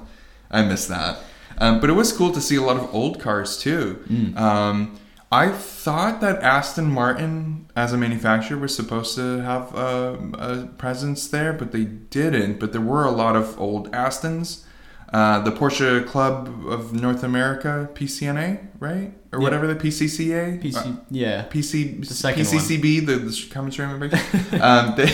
i 0.51 0.61
missed 0.61 0.89
that 0.89 1.17
um, 1.57 1.79
but 1.79 1.89
it 1.89 1.93
was 1.93 2.11
cool 2.11 2.31
to 2.31 2.41
see 2.41 2.55
a 2.55 2.61
lot 2.61 2.77
of 2.77 2.93
old 2.93 3.19
cars 3.19 3.57
too 3.57 4.03
um, 4.35 4.97
I 5.33 5.47
thought 5.49 6.19
that 6.19 6.43
Aston 6.43 6.91
Martin, 6.91 7.67
as 7.73 7.93
a 7.93 7.97
manufacturer, 7.97 8.57
was 8.57 8.75
supposed 8.75 9.15
to 9.15 9.37
have 9.41 9.73
um, 9.77 10.35
a 10.37 10.65
presence 10.77 11.25
there, 11.29 11.53
but 11.53 11.71
they 11.71 11.85
didn't. 11.85 12.59
But 12.59 12.73
there 12.73 12.81
were 12.81 13.05
a 13.05 13.11
lot 13.11 13.37
of 13.37 13.57
old 13.57 13.89
Astons. 13.93 14.65
Uh, 15.11 15.39
the 15.41 15.51
Porsche 15.51 16.05
Club 16.07 16.47
of 16.67 16.93
North 16.93 17.23
America, 17.23 17.89
PCNA, 17.95 18.59
right? 18.79 19.13
Or 19.33 19.39
Yeah. 19.39 19.43
whatever 19.43 19.67
the 19.67 19.75
PCCA? 19.75 20.57
PC. 20.61 20.77
Uh, 20.77 20.95
yeah. 21.09 21.45
PC, 21.49 21.99
The 22.07 22.13
second 22.13 22.43
PCCB, 22.43 23.05
the, 23.05 23.15
the 23.17 23.47
common 23.51 23.73
member. 23.77 24.05
um, 24.61 24.95
they, 24.95 25.11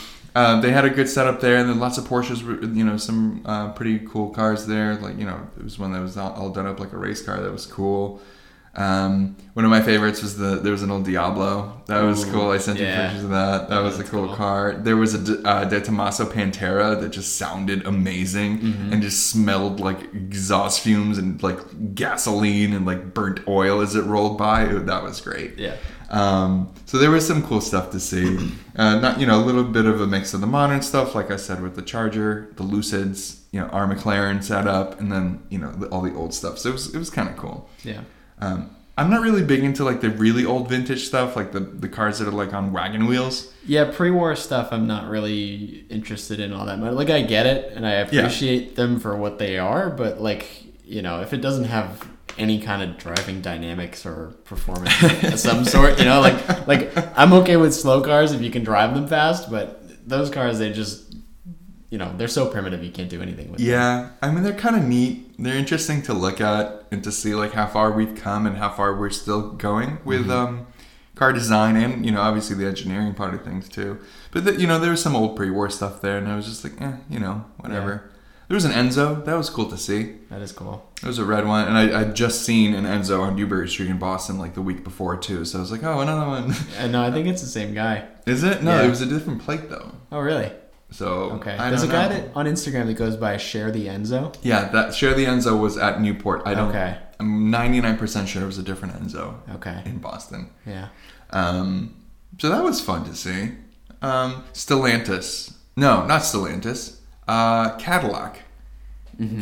um, 0.36 0.60
they 0.60 0.70
had 0.70 0.84
a 0.84 0.90
good 0.90 1.08
setup 1.08 1.40
there, 1.40 1.56
and 1.56 1.68
then 1.68 1.80
lots 1.80 1.98
of 1.98 2.04
Porsches. 2.04 2.42
You 2.76 2.84
know, 2.84 2.96
some 2.96 3.42
uh, 3.44 3.72
pretty 3.72 3.98
cool 4.06 4.30
cars 4.30 4.66
there. 4.66 4.94
Like 4.96 5.18
you 5.18 5.24
know, 5.24 5.40
it 5.58 5.64
was 5.64 5.80
one 5.80 5.92
that 5.94 6.00
was 6.00 6.16
all, 6.16 6.32
all 6.32 6.50
done 6.50 6.66
up 6.66 6.78
like 6.78 6.92
a 6.92 6.98
race 6.98 7.20
car. 7.20 7.40
That 7.40 7.50
was 7.52 7.66
cool. 7.66 8.20
Um, 8.72 9.36
one 9.54 9.64
of 9.64 9.70
my 9.70 9.82
favorites 9.82 10.22
was 10.22 10.36
the 10.36 10.56
there 10.60 10.70
was 10.70 10.82
an 10.84 10.92
old 10.92 11.04
Diablo 11.04 11.82
that 11.86 12.02
was 12.02 12.24
Ooh, 12.24 12.30
cool. 12.32 12.50
I 12.50 12.58
sent 12.58 12.78
you 12.78 12.86
pictures 12.86 13.24
of 13.24 13.30
that. 13.30 13.68
That 13.68 13.80
was 13.82 13.98
a 13.98 14.04
cool, 14.04 14.28
cool. 14.28 14.36
car. 14.36 14.74
There 14.74 14.96
was 14.96 15.12
a 15.28 15.42
uh, 15.48 15.64
De 15.64 15.80
Tomaso 15.80 16.24
Pantera 16.24 17.00
that 17.00 17.08
just 17.10 17.36
sounded 17.36 17.84
amazing 17.86 18.58
Mm-hmm. 18.60 18.92
and 18.92 19.02
just 19.02 19.26
smelled 19.28 19.80
like 19.80 20.00
exhaust 20.14 20.82
fumes 20.82 21.18
and 21.18 21.42
like 21.42 21.58
gasoline 21.96 22.72
and 22.72 22.86
like 22.86 23.12
burnt 23.12 23.40
oil 23.48 23.80
as 23.80 23.96
it 23.96 24.02
rolled 24.04 24.38
by. 24.38 24.64
It- 24.64 24.86
that 24.86 25.02
was 25.02 25.20
great. 25.20 25.58
Yeah. 25.58 25.76
Um, 26.10 26.72
so 26.86 26.98
there 26.98 27.10
was 27.10 27.26
some 27.26 27.42
cool 27.46 27.60
stuff 27.60 27.90
to 27.90 28.00
see. 28.00 28.52
Uh, 28.76 28.98
not 29.00 29.20
you 29.20 29.26
know 29.26 29.38
a 29.40 29.44
little 29.44 29.64
bit 29.64 29.86
of 29.86 30.00
a 30.00 30.06
mix 30.06 30.32
of 30.32 30.40
the 30.40 30.46
modern 30.46 30.82
stuff, 30.82 31.14
like 31.16 31.30
I 31.32 31.36
said 31.36 31.60
with 31.62 31.74
the 31.76 31.82
Charger, 31.82 32.52
the 32.56 32.62
Lucids, 32.64 33.40
you 33.52 33.60
know 33.60 33.66
our 33.68 33.86
McLaren 33.92 34.42
setup, 34.44 35.00
and 35.00 35.10
then 35.10 35.42
you 35.50 35.58
know 35.58 35.72
the, 35.72 35.86
all 35.88 36.02
the 36.02 36.14
old 36.14 36.34
stuff. 36.34 36.58
So 36.58 36.68
it 36.70 36.72
was 36.72 36.94
it 36.94 36.98
was 36.98 37.10
kind 37.10 37.28
of 37.28 37.36
cool. 37.36 37.68
Yeah. 37.84 38.02
Um, 38.40 38.74
I'm 39.00 39.08
not 39.08 39.22
really 39.22 39.42
big 39.42 39.64
into 39.64 39.82
like 39.82 40.02
the 40.02 40.10
really 40.10 40.44
old 40.44 40.68
vintage 40.68 41.06
stuff, 41.06 41.34
like 41.34 41.52
the 41.52 41.60
the 41.60 41.88
cars 41.88 42.18
that 42.18 42.28
are 42.28 42.32
like 42.32 42.52
on 42.52 42.70
wagon 42.70 43.06
wheels. 43.06 43.50
Yeah, 43.64 43.90
pre-war 43.90 44.36
stuff 44.36 44.68
I'm 44.72 44.86
not 44.86 45.08
really 45.08 45.86
interested 45.88 46.38
in 46.38 46.52
all 46.52 46.66
that 46.66 46.78
much. 46.78 46.92
Like 46.92 47.08
I 47.08 47.22
get 47.22 47.46
it 47.46 47.72
and 47.72 47.86
I 47.86 47.92
appreciate 47.92 48.76
them 48.76 49.00
for 49.00 49.16
what 49.16 49.38
they 49.38 49.58
are, 49.58 49.88
but 49.88 50.20
like, 50.20 50.46
you 50.84 51.00
know, 51.00 51.22
if 51.22 51.32
it 51.32 51.38
doesn't 51.38 51.64
have 51.64 52.06
any 52.36 52.60
kind 52.60 52.82
of 52.82 52.98
driving 52.98 53.40
dynamics 53.40 54.04
or 54.04 54.34
performance 54.44 55.02
of 55.24 55.38
some 55.48 55.64
sort, 55.64 55.98
you 55.98 56.04
know, 56.04 56.20
like 56.20 56.66
like 56.66 57.18
I'm 57.18 57.32
okay 57.34 57.56
with 57.56 57.74
slow 57.74 58.02
cars 58.02 58.32
if 58.32 58.42
you 58.42 58.50
can 58.50 58.64
drive 58.64 58.94
them 58.94 59.06
fast, 59.06 59.50
but 59.50 59.80
those 60.06 60.28
cars 60.28 60.58
they 60.58 60.72
just 60.72 61.09
you 61.90 61.98
know, 61.98 62.12
they're 62.16 62.28
so 62.28 62.46
primitive 62.48 62.82
you 62.84 62.90
can't 62.90 63.10
do 63.10 63.20
anything 63.20 63.50
with 63.50 63.60
them. 63.60 63.68
Yeah, 63.68 64.10
I 64.22 64.30
mean 64.30 64.42
they're 64.44 64.52
kind 64.54 64.76
of 64.76 64.84
neat. 64.84 65.34
They're 65.38 65.56
interesting 65.56 66.02
to 66.02 66.14
look 66.14 66.40
at 66.40 66.84
and 66.90 67.02
to 67.04 67.12
see 67.12 67.34
like 67.34 67.52
how 67.52 67.66
far 67.66 67.90
we've 67.92 68.14
come 68.14 68.46
and 68.46 68.56
how 68.56 68.70
far 68.70 68.94
we're 68.96 69.10
still 69.10 69.50
going 69.52 69.98
with 70.04 70.30
um, 70.30 70.66
car 71.16 71.32
design 71.32 71.76
and 71.76 72.04
you 72.06 72.12
know 72.12 72.20
obviously 72.20 72.56
the 72.56 72.66
engineering 72.66 73.14
part 73.14 73.34
of 73.34 73.42
things 73.44 73.68
too. 73.68 73.98
But 74.30 74.44
the, 74.44 74.54
you 74.60 74.66
know 74.66 74.78
there 74.78 74.90
was 74.92 75.02
some 75.02 75.16
old 75.16 75.36
pre-war 75.36 75.68
stuff 75.70 76.00
there, 76.00 76.16
and 76.18 76.28
I 76.28 76.36
was 76.36 76.46
just 76.46 76.62
like, 76.64 76.80
eh, 76.80 76.92
you 77.10 77.18
know, 77.18 77.44
whatever. 77.58 78.10
There 78.48 78.56
was 78.56 78.64
an 78.64 78.72
Enzo 78.72 79.24
that 79.26 79.36
was 79.36 79.48
cool 79.48 79.66
to 79.70 79.76
see. 79.78 80.16
That 80.28 80.40
is 80.42 80.50
cool. 80.50 80.90
It 81.00 81.06
was 81.06 81.20
a 81.20 81.24
red 81.24 81.46
one, 81.46 81.68
and 81.68 81.78
I 81.78 82.00
I'd 82.00 82.16
just 82.16 82.42
seen 82.42 82.74
an 82.74 82.84
Enzo 82.84 83.20
on 83.20 83.36
Newbury 83.36 83.68
Street 83.68 83.90
in 83.90 83.98
Boston 84.00 84.38
like 84.38 84.54
the 84.54 84.62
week 84.62 84.82
before 84.82 85.16
too. 85.16 85.44
So 85.44 85.58
I 85.58 85.60
was 85.60 85.70
like, 85.70 85.84
oh, 85.84 86.00
another 86.00 86.26
one. 86.26 86.54
And 86.76 86.90
no, 86.92 87.02
I 87.04 87.10
think 87.12 87.28
it's 87.28 87.42
the 87.42 87.48
same 87.48 87.74
guy. 87.74 88.08
Is 88.26 88.42
it? 88.42 88.62
No, 88.64 88.72
Yeah. 88.80 88.86
it 88.86 88.90
was 88.90 89.00
a 89.02 89.06
different 89.06 89.40
plate 89.42 89.68
though. 89.70 89.92
Oh 90.10 90.18
really? 90.20 90.50
So 90.92 91.30
Okay. 91.32 91.56
I 91.56 91.70
There's 91.70 91.82
a 91.84 91.88
guy 91.88 92.08
know. 92.08 92.14
that 92.16 92.30
on 92.34 92.46
Instagram 92.46 92.86
that 92.86 92.94
goes 92.94 93.16
by 93.16 93.36
Share 93.36 93.70
the 93.70 93.86
Enzo. 93.86 94.34
Yeah, 94.42 94.68
that 94.70 94.92
share 94.94 95.14
the 95.14 95.24
Enzo 95.26 95.58
was 95.60 95.76
at 95.78 96.00
Newport. 96.00 96.42
I 96.44 96.54
don't. 96.54 96.70
Okay. 96.70 96.98
I'm 97.20 97.50
99% 97.52 98.26
sure 98.26 98.42
it 98.42 98.46
was 98.46 98.58
a 98.58 98.62
different 98.62 98.94
Enzo 99.00 99.34
Okay. 99.56 99.82
in 99.84 99.98
Boston. 99.98 100.50
Yeah. 100.66 100.88
Um, 101.30 101.94
so 102.38 102.48
that 102.48 102.64
was 102.64 102.80
fun 102.80 103.04
to 103.04 103.14
see. 103.14 103.52
Um, 104.02 104.44
Stellantis. 104.54 105.52
No, 105.76 106.06
not 106.06 106.22
Stellantis. 106.22 106.96
Uh, 107.28 107.76
Cadillac. 107.76 108.40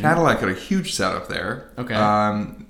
Cadillac 0.00 0.40
had 0.40 0.48
a 0.48 0.54
huge 0.54 0.92
setup 0.94 1.28
there. 1.28 1.70
Okay. 1.78 1.94
Um, 1.94 2.66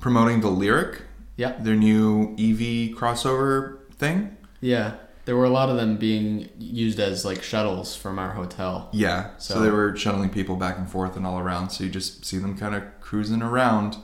promoting 0.00 0.40
the 0.42 0.48
Lyriq, 0.48 1.00
Yeah. 1.36 1.54
their 1.58 1.74
new 1.74 2.36
EV 2.38 2.94
crossover 2.96 3.78
thing. 3.96 4.36
Yeah, 4.60 4.92
there 5.26 5.36
were 5.36 5.44
a 5.44 5.50
lot 5.50 5.68
of 5.68 5.76
them 5.76 5.96
being 5.98 6.48
used 6.58 6.98
as 7.00 7.24
like 7.24 7.42
shuttles 7.42 7.94
from 7.94 8.18
our 8.18 8.30
hotel. 8.32 8.88
Yeah. 8.92 9.30
So, 9.38 9.54
So- 9.54 9.60
they 9.60 9.70
were 9.70 9.94
shuttling 9.96 10.30
people 10.30 10.56
back 10.56 10.78
and 10.78 10.88
forth 10.88 11.16
and 11.16 11.26
all 11.26 11.38
around. 11.38 11.70
So 11.70 11.84
you 11.84 11.90
just 11.90 12.24
see 12.24 12.38
them 12.38 12.56
kind 12.56 12.74
of 12.74 12.82
cruising 13.00 13.42
around. 13.42 13.98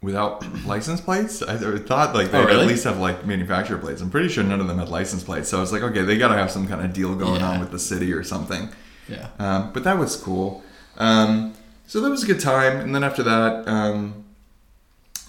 without 0.00 0.44
license 0.66 1.00
plates. 1.00 1.42
I 1.42 1.56
thought 1.78 2.12
like 2.14 2.32
they'd 2.32 2.38
Oh, 2.38 2.44
really? 2.46 2.62
at 2.62 2.66
least 2.66 2.82
have 2.84 2.98
like 2.98 3.24
manufacturer 3.24 3.78
plates. 3.78 4.00
I'm 4.00 4.10
pretty 4.10 4.28
sure 4.28 4.42
none 4.42 4.60
of 4.60 4.66
them 4.66 4.78
had 4.78 4.88
license 4.88 5.22
plates. 5.22 5.48
So 5.48 5.58
I 5.58 5.60
was 5.60 5.70
like, 5.72 5.82
okay, 5.82 6.02
they 6.02 6.18
gotta 6.18 6.34
have 6.34 6.50
some 6.50 6.66
kind 6.66 6.84
of 6.84 6.92
deal 6.92 7.14
going 7.14 7.40
Yeah. 7.40 7.50
on 7.50 7.60
with 7.60 7.70
the 7.70 7.78
city 7.78 8.12
or 8.12 8.24
something. 8.24 8.68
Yeah. 9.08 9.28
Um, 9.38 9.70
but 9.72 9.84
that 9.84 9.98
was 9.98 10.16
cool. 10.16 10.64
Um, 10.98 11.54
so 11.86 12.00
that 12.00 12.10
was 12.10 12.24
a 12.24 12.26
good 12.26 12.40
time. 12.40 12.78
And 12.80 12.92
then 12.94 13.04
after 13.04 13.22
that, 13.22 13.68
um, 13.68 14.24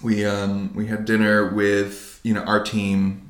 we 0.02 0.24
um, 0.24 0.72
we 0.74 0.86
had 0.88 1.04
dinner 1.04 1.48
with 1.54 2.18
you 2.24 2.34
know 2.34 2.42
our 2.42 2.62
team. 2.62 3.23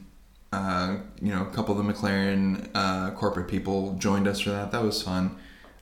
Uh, 0.54 0.98
you 1.20 1.30
know, 1.34 1.42
a 1.42 1.50
couple 1.56 1.76
of 1.78 1.84
the 1.84 1.92
McLaren 1.92 2.68
uh, 2.74 3.10
corporate 3.12 3.48
people 3.48 3.94
joined 3.98 4.28
us 4.28 4.38
for 4.40 4.50
that. 4.50 4.70
That 4.72 4.82
was 4.82 5.02
fun. 5.02 5.36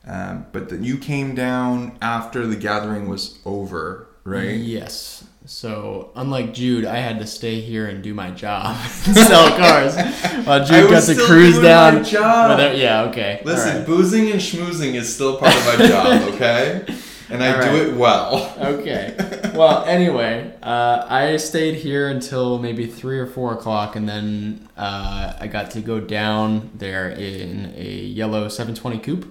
Um, 0.07 0.45
but 0.51 0.69
then 0.69 0.83
you 0.83 0.97
came 0.97 1.35
down 1.35 1.97
after 2.01 2.47
the 2.47 2.55
gathering 2.55 3.07
was 3.07 3.37
over, 3.45 4.07
right? 4.23 4.55
Yes. 4.57 5.23
So 5.45 6.11
unlike 6.15 6.53
Jude, 6.53 6.85
I 6.85 6.97
had 6.97 7.19
to 7.19 7.27
stay 7.27 7.59
here 7.61 7.87
and 7.87 8.01
do 8.01 8.13
my 8.13 8.31
job, 8.31 8.75
sell 8.87 9.49
cars, 9.57 9.95
while 10.45 10.61
I 10.61 10.65
Jude 10.65 10.89
got 10.89 10.91
was 10.91 11.05
to 11.07 11.13
still 11.15 11.27
cruise 11.27 11.53
doing 11.55 11.65
down. 11.65 11.95
my 11.95 12.01
job. 12.03 12.57
without- 12.57 12.77
yeah. 12.77 13.03
Okay. 13.03 13.41
Listen, 13.45 13.77
right. 13.77 13.85
boozing 13.85 14.31
and 14.31 14.39
schmoozing 14.41 14.95
is 14.95 15.13
still 15.13 15.37
part 15.37 15.55
of 15.55 15.65
my 15.79 15.85
job, 15.87 16.21
okay? 16.33 16.85
And 17.33 17.43
I 17.43 17.55
All 17.55 17.61
do 17.77 17.89
it 17.91 17.97
well. 17.97 18.55
Okay. 18.59 19.15
Well, 19.53 19.85
anyway, 19.85 20.51
uh, 20.63 21.05
I 21.07 21.37
stayed 21.37 21.75
here 21.75 22.09
until 22.09 22.57
maybe 22.57 22.87
three 22.87 23.19
or 23.19 23.27
four 23.27 23.53
o'clock, 23.53 23.95
and 23.95 24.09
then 24.09 24.67
uh, 24.75 25.33
I 25.39 25.45
got 25.45 25.69
to 25.71 25.79
go 25.81 25.99
down 25.99 26.71
there 26.73 27.09
in 27.09 27.71
a 27.75 27.83
yellow 27.87 28.47
720 28.49 28.97
coupe, 28.97 29.27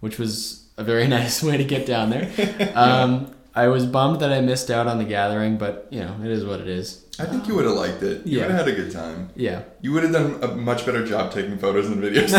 which 0.00 0.18
was 0.18 0.66
a 0.76 0.84
very 0.84 1.06
nice 1.18 1.42
way 1.42 1.56
to 1.56 1.64
get 1.64 1.86
down 1.86 2.10
there. 2.10 2.30
Um, 2.74 3.34
I 3.54 3.68
was 3.68 3.86
bummed 3.86 4.20
that 4.20 4.32
I 4.32 4.40
missed 4.42 4.70
out 4.70 4.86
on 4.86 4.98
the 4.98 5.04
gathering, 5.04 5.56
but 5.56 5.86
you 5.90 6.00
know, 6.00 6.14
it 6.22 6.30
is 6.30 6.44
what 6.44 6.60
it 6.60 6.68
is. 6.68 7.02
I 7.18 7.24
think 7.24 7.46
you 7.48 7.54
would 7.54 7.64
have 7.64 7.74
liked 7.76 8.02
it. 8.02 8.26
You 8.26 8.40
Yeah. 8.40 8.46
would 8.48 8.56
have 8.56 8.66
had 8.66 8.74
a 8.74 8.76
good 8.82 8.92
time. 8.92 9.30
Yeah. 9.36 9.62
You 9.80 9.92
would 9.92 10.02
have 10.02 10.12
done 10.12 10.42
a 10.42 10.48
much 10.48 10.84
better 10.84 11.06
job 11.06 11.32
taking 11.32 11.56
photos 11.56 11.86
and 11.86 12.02
videos. 12.02 12.32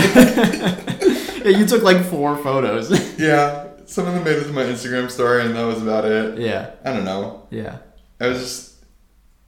Yeah, 1.45 1.57
you 1.59 1.65
took 1.67 1.83
like 1.83 2.03
four 2.03 2.35
photos. 2.37 2.89
yeah, 3.19 3.64
some 3.85 4.07
of 4.07 4.13
them 4.13 4.23
made 4.23 4.37
it 4.37 4.43
to 4.45 4.51
my 4.53 4.63
Instagram 4.63 5.09
story, 5.09 5.45
and 5.45 5.55
that 5.55 5.63
was 5.65 5.81
about 5.81 6.05
it. 6.05 6.39
yeah. 6.39 6.71
I 6.83 6.93
don't 6.93 7.05
know. 7.05 7.47
Yeah. 7.49 7.77
I 8.19 8.27
was 8.27 8.39
just 8.39 8.71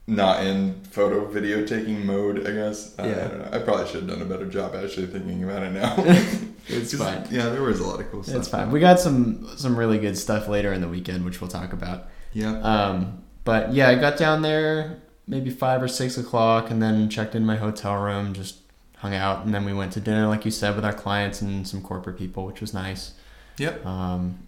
not 0.06 0.44
in 0.44 0.80
photo 0.90 1.26
video 1.26 1.64
taking 1.66 2.06
mode, 2.06 2.46
I 2.46 2.52
guess. 2.52 2.94
I, 2.98 3.02
I 3.02 3.06
Yeah. 3.08 3.28
don't 3.28 3.38
know. 3.38 3.48
I 3.52 3.58
probably 3.62 3.86
should 3.86 4.00
have 4.02 4.08
done 4.08 4.22
a 4.22 4.24
better 4.24 4.46
job 4.46 4.74
actually 4.74 5.06
thinking 5.08 5.44
about 5.44 5.62
it 5.62 5.72
now. 5.72 5.94
it's 6.68 6.94
fine. 6.98 7.26
Yeah, 7.30 7.50
there 7.50 7.62
was 7.62 7.80
a 7.80 7.86
lot 7.86 8.00
of 8.00 8.10
cool 8.10 8.22
stuff. 8.22 8.36
It's 8.36 8.48
fine. 8.48 8.70
We 8.70 8.80
got 8.80 9.00
some 9.00 9.48
some 9.56 9.76
really 9.76 9.98
good 9.98 10.16
stuff 10.16 10.48
later 10.48 10.72
in 10.72 10.80
the 10.80 10.88
weekend, 10.88 11.24
which 11.24 11.40
we'll 11.40 11.50
talk 11.50 11.72
about. 11.72 12.06
Yeah. 12.32 12.58
Um, 12.60 13.22
but 13.44 13.72
yeah, 13.74 13.88
I 13.88 13.94
got 13.96 14.16
down 14.16 14.42
there 14.42 15.00
maybe 15.26 15.50
five 15.50 15.82
or 15.82 15.88
six 15.88 16.16
o'clock, 16.16 16.70
and 16.70 16.82
then 16.82 17.10
checked 17.10 17.34
in 17.34 17.44
my 17.44 17.56
hotel 17.56 17.96
room, 18.00 18.32
just 18.32 18.56
hung 18.96 19.14
out, 19.14 19.44
and 19.44 19.54
then 19.54 19.64
we 19.66 19.72
went 19.74 19.92
to 19.92 20.00
dinner, 20.00 20.26
like 20.26 20.44
you 20.46 20.50
said, 20.50 20.74
with 20.74 20.84
our 20.86 20.92
clients 20.92 21.42
and 21.42 21.68
some 21.68 21.82
corporate 21.82 22.16
people, 22.18 22.46
which 22.46 22.60
was 22.62 22.72
nice. 22.72 23.12
Yep. 23.58 23.84
Um, 23.84 24.38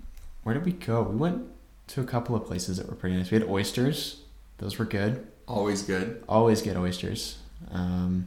where 0.43 0.55
did 0.55 0.65
we 0.65 0.73
go? 0.73 1.03
We 1.03 1.17
went 1.17 1.45
to 1.89 2.01
a 2.01 2.05
couple 2.05 2.35
of 2.37 2.47
places 2.47 2.77
that 2.79 2.89
were 2.89 2.95
pretty 2.95 3.17
nice. 3.17 3.31
We 3.31 3.39
had 3.39 3.49
oysters; 3.49 4.23
those 4.59 4.79
were 4.79 4.85
good. 4.85 5.27
Always 5.47 5.83
good. 5.83 6.23
Always 6.29 6.63
get 6.63 6.77
oysters. 6.77 7.39
Um, 7.71 8.27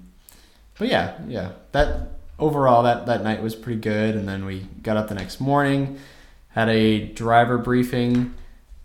but 0.78 0.90
yeah, 0.90 1.18
yeah, 1.28 1.54
that 1.72 2.10
overall 2.40 2.84
that 2.84 3.06
that 3.06 3.24
night 3.24 3.42
was 3.42 3.56
pretty 3.56 3.80
good. 3.80 4.16
And 4.16 4.28
then 4.28 4.46
we 4.46 4.68
got 4.82 4.98
up 4.98 5.08
the 5.08 5.16
next 5.16 5.40
morning, 5.40 6.00
had 6.50 6.70
a 6.70 7.08
driver 7.08 7.58
briefing 7.58 8.34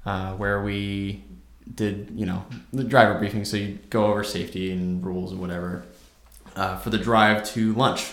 uh, 0.06 0.32
where 0.34 0.62
we 0.62 1.24
did 1.74 2.10
you 2.14 2.26
know 2.26 2.44
the 2.72 2.84
driver 2.84 3.18
briefing. 3.18 3.44
So 3.44 3.56
you 3.56 3.78
go 3.90 4.06
over 4.06 4.24
safety 4.24 4.70
and 4.70 5.04
rules 5.04 5.32
and 5.32 5.40
whatever 5.40 5.84
uh, 6.56 6.78
for 6.78 6.90
the 6.90 6.98
drive 6.98 7.44
to 7.50 7.72
lunch. 7.74 8.12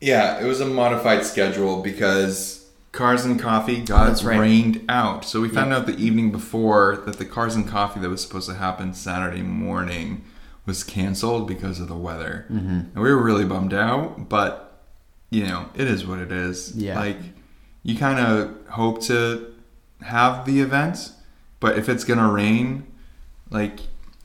Yeah, 0.00 0.40
it 0.40 0.46
was 0.46 0.60
a 0.60 0.66
modified 0.66 1.24
schedule 1.24 1.82
because 1.82 2.67
Cars 2.92 3.24
and 3.24 3.38
Coffee 3.38 3.80
got 3.80 4.22
right. 4.22 4.38
rained 4.38 4.84
out. 4.88 5.24
So 5.24 5.40
we 5.40 5.48
found 5.48 5.72
out 5.72 5.86
the 5.86 5.96
evening 5.96 6.32
before 6.32 7.02
that 7.04 7.18
the 7.18 7.24
Cars 7.24 7.54
and 7.54 7.68
Coffee 7.68 8.00
that 8.00 8.08
was 8.08 8.22
supposed 8.22 8.48
to 8.48 8.54
happen 8.54 8.94
Saturday 8.94 9.42
morning 9.42 10.24
was 10.64 10.84
canceled 10.84 11.46
because 11.46 11.80
of 11.80 11.88
the 11.88 11.96
weather. 11.96 12.46
Mm-hmm. 12.50 12.68
And 12.68 12.94
we 12.94 13.10
were 13.10 13.22
really 13.22 13.44
bummed 13.44 13.74
out, 13.74 14.28
but 14.28 14.82
you 15.30 15.46
know, 15.46 15.68
it 15.74 15.86
is 15.86 16.06
what 16.06 16.18
it 16.18 16.32
is. 16.32 16.74
Yeah. 16.76 16.98
Like 16.98 17.18
you 17.82 17.96
kind 17.96 18.18
of 18.18 18.66
hope 18.68 19.02
to 19.02 19.54
have 20.02 20.46
the 20.46 20.60
event, 20.60 21.12
but 21.60 21.78
if 21.78 21.88
it's 21.88 22.04
going 22.04 22.18
to 22.18 22.26
rain, 22.26 22.86
like 23.50 23.80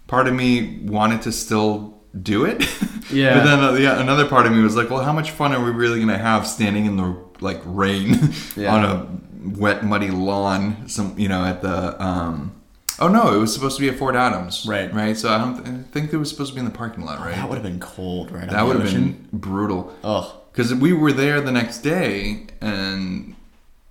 part 0.07 0.27
of 0.27 0.33
me 0.33 0.79
wanted 0.83 1.21
to 1.23 1.31
still 1.31 2.01
do 2.21 2.45
it. 2.45 2.63
Yeah. 3.11 3.37
But 3.37 3.43
then 3.43 3.59
uh, 3.59 3.73
yeah, 3.73 3.99
another 3.99 4.27
part 4.27 4.47
of 4.47 4.53
me 4.53 4.63
was 4.63 4.75
like, 4.77 4.89
well, 4.89 5.03
how 5.03 5.11
much 5.11 5.31
fun 5.31 5.53
are 5.53 5.63
we 5.63 5.71
really 5.71 5.97
going 5.97 6.07
to 6.07 6.17
have 6.17 6.47
standing 6.47 6.85
in 6.85 6.95
the 6.95 7.15
like 7.43 7.61
rain 7.65 8.33
Yeah. 8.55 8.73
on 8.75 8.83
a 8.85 9.59
wet 9.59 9.83
muddy 9.83 10.09
lawn 10.09 10.87
some 10.87 11.17
you 11.19 11.27
know 11.27 11.43
at 11.43 11.61
the 11.61 12.01
um 12.03 12.55
Oh 12.99 13.07
no, 13.07 13.33
it 13.33 13.37
was 13.39 13.51
supposed 13.51 13.75
to 13.77 13.81
be 13.81 13.89
at 13.89 13.97
Fort 13.97 14.15
Adams. 14.15 14.65
Right. 14.67 14.93
Right. 14.93 15.17
So 15.17 15.27
I 15.29 15.39
don't 15.39 15.55
th- 15.55 15.67
I 15.67 15.81
think 15.91 16.13
it 16.13 16.17
was 16.17 16.29
supposed 16.29 16.51
to 16.51 16.55
be 16.55 16.59
in 16.59 16.65
the 16.65 16.71
parking 16.77 17.03
lot, 17.03 17.19
right? 17.19 17.33
That 17.35 17.49
would 17.49 17.55
have 17.55 17.63
been 17.63 17.79
cold, 17.79 18.31
right? 18.31 18.47
That 18.47 18.65
would 18.67 18.79
have 18.79 18.93
been 18.93 19.27
brutal. 19.33 19.91
Ugh. 20.03 20.31
Because 20.51 20.73
we 20.75 20.93
were 20.93 21.11
there 21.11 21.41
the 21.41 21.51
next 21.51 21.79
day, 21.79 22.45
and 22.61 23.35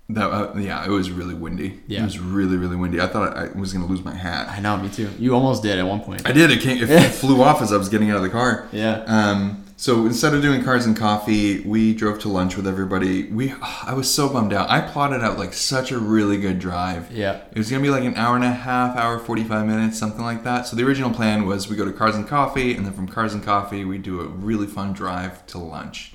that 0.07 0.31
uh, 0.31 0.53
yeah, 0.57 0.85
it 0.85 0.89
was 0.89 1.11
really 1.11 1.33
windy. 1.33 1.81
Yeah. 1.85 1.99
it 2.01 2.05
was 2.05 2.17
really 2.17 2.55
really 2.55 2.77
windy. 2.77 3.01
I 3.01 3.07
thought 3.07 3.35
I 3.35 3.47
was 3.59 3.73
gonna 3.73 3.87
lose 3.87 4.03
my 4.05 4.15
hat. 4.15 4.47
I 4.49 4.61
know, 4.61 4.77
me 4.77 4.87
too. 4.87 5.09
You 5.19 5.35
almost 5.35 5.63
did 5.63 5.77
at 5.77 5.85
one 5.85 5.99
point. 5.99 6.25
I 6.25 6.31
did. 6.31 6.49
It, 6.49 6.61
came, 6.61 6.77
it 6.81 7.09
flew 7.11 7.43
off 7.43 7.61
as 7.61 7.73
I 7.73 7.77
was 7.77 7.89
getting 7.89 8.09
out 8.09 8.17
of 8.17 8.23
the 8.23 8.29
car. 8.29 8.69
Yeah. 8.71 9.03
Um, 9.05 9.65
so 9.83 10.05
instead 10.05 10.33
of 10.33 10.41
doing 10.41 10.63
cars 10.63 10.85
and 10.85 10.95
coffee, 10.95 11.59
we 11.59 11.93
drove 11.93 12.17
to 12.19 12.29
lunch 12.29 12.55
with 12.55 12.65
everybody. 12.65 13.23
We 13.23 13.53
I 13.61 13.93
was 13.93 14.09
so 14.09 14.29
bummed 14.29 14.53
out. 14.53 14.69
I 14.69 14.79
plotted 14.79 15.21
out 15.21 15.37
like 15.37 15.51
such 15.51 15.91
a 15.91 15.99
really 15.99 16.37
good 16.37 16.57
drive. 16.57 17.11
Yeah. 17.11 17.41
It 17.51 17.57
was 17.57 17.69
gonna 17.69 17.83
be 17.83 17.89
like 17.89 18.05
an 18.05 18.15
hour 18.15 18.37
and 18.37 18.45
a 18.45 18.51
half, 18.53 18.95
hour 18.95 19.19
forty 19.19 19.43
five 19.43 19.65
minutes, 19.65 19.99
something 19.99 20.23
like 20.23 20.45
that. 20.45 20.67
So 20.67 20.77
the 20.77 20.83
original 20.83 21.11
plan 21.11 21.45
was 21.45 21.67
we 21.67 21.75
go 21.75 21.83
to 21.83 21.91
Cars 21.91 22.15
and 22.15 22.25
Coffee, 22.25 22.73
and 22.73 22.85
then 22.85 22.93
from 22.93 23.09
Cars 23.09 23.33
and 23.33 23.43
Coffee 23.43 23.83
we 23.83 23.97
do 23.97 24.21
a 24.21 24.25
really 24.25 24.67
fun 24.67 24.93
drive 24.93 25.45
to 25.47 25.57
lunch. 25.57 26.13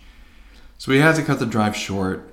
So 0.79 0.91
we 0.91 1.01
had 1.01 1.17
to 1.17 1.23
cut 1.23 1.39
the 1.39 1.45
drive 1.45 1.77
short, 1.77 2.27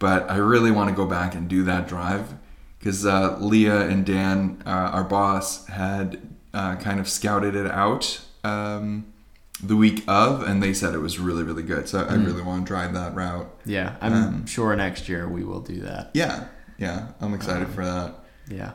but 0.00 0.28
I 0.28 0.38
really 0.38 0.72
want 0.72 0.90
to 0.90 0.96
go 0.96 1.06
back 1.06 1.36
and 1.36 1.46
do 1.46 1.62
that 1.62 1.86
drive 1.86 2.34
because 2.80 3.06
uh, 3.06 3.38
Leah 3.38 3.82
and 3.82 4.04
Dan, 4.04 4.60
uh, 4.66 4.70
our 4.70 5.04
boss, 5.04 5.68
had 5.68 6.20
uh, 6.52 6.74
kind 6.74 6.98
of 6.98 7.08
scouted 7.08 7.54
it 7.54 7.70
out 7.70 8.22
um, 8.42 9.13
the 9.62 9.76
week 9.76 10.02
of, 10.08 10.42
and 10.42 10.62
they 10.62 10.72
said 10.74 10.94
it 10.94 10.98
was 10.98 11.18
really 11.18 11.42
really 11.42 11.62
good. 11.62 11.88
So 11.88 12.00
I 12.04 12.14
really 12.14 12.42
want 12.42 12.64
to 12.64 12.68
drive 12.68 12.92
that 12.94 13.14
route. 13.14 13.48
Yeah. 13.64 13.96
I'm 14.00 14.12
Um, 14.12 14.46
sure 14.46 14.74
next 14.76 15.08
year 15.08 15.28
we 15.28 15.44
will 15.44 15.60
do 15.60 15.80
that. 15.82 16.10
Yeah, 16.14 16.46
yeah, 16.78 17.08
I'm 17.20 17.34
excited 17.34 17.68
for 17.68 17.84
that. 17.84 18.14
Yeah. 18.48 18.72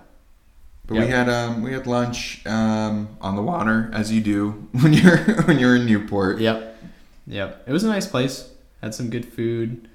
But 0.87 0.95
Yep. 0.95 1.05
we 1.05 1.11
had 1.11 1.29
um, 1.29 1.61
we 1.61 1.73
had 1.73 1.85
lunch 1.85 2.45
um, 2.47 3.09
on 3.21 3.35
the 3.35 3.43
water 3.43 3.89
as 3.93 4.11
you 4.11 4.21
do 4.21 4.51
when 4.81 4.93
you're 4.93 5.17
when 5.43 5.59
you're 5.59 5.75
in 5.75 5.85
Newport. 5.85 6.39
Yep. 6.39 6.77
Yep. 7.27 7.63
It 7.67 7.71
was 7.71 7.83
a 7.83 7.87
nice 7.87 8.07
place. 8.07 8.49
Had 8.81 8.95
some 8.95 9.09
good 9.11 9.25
food. 9.31 9.87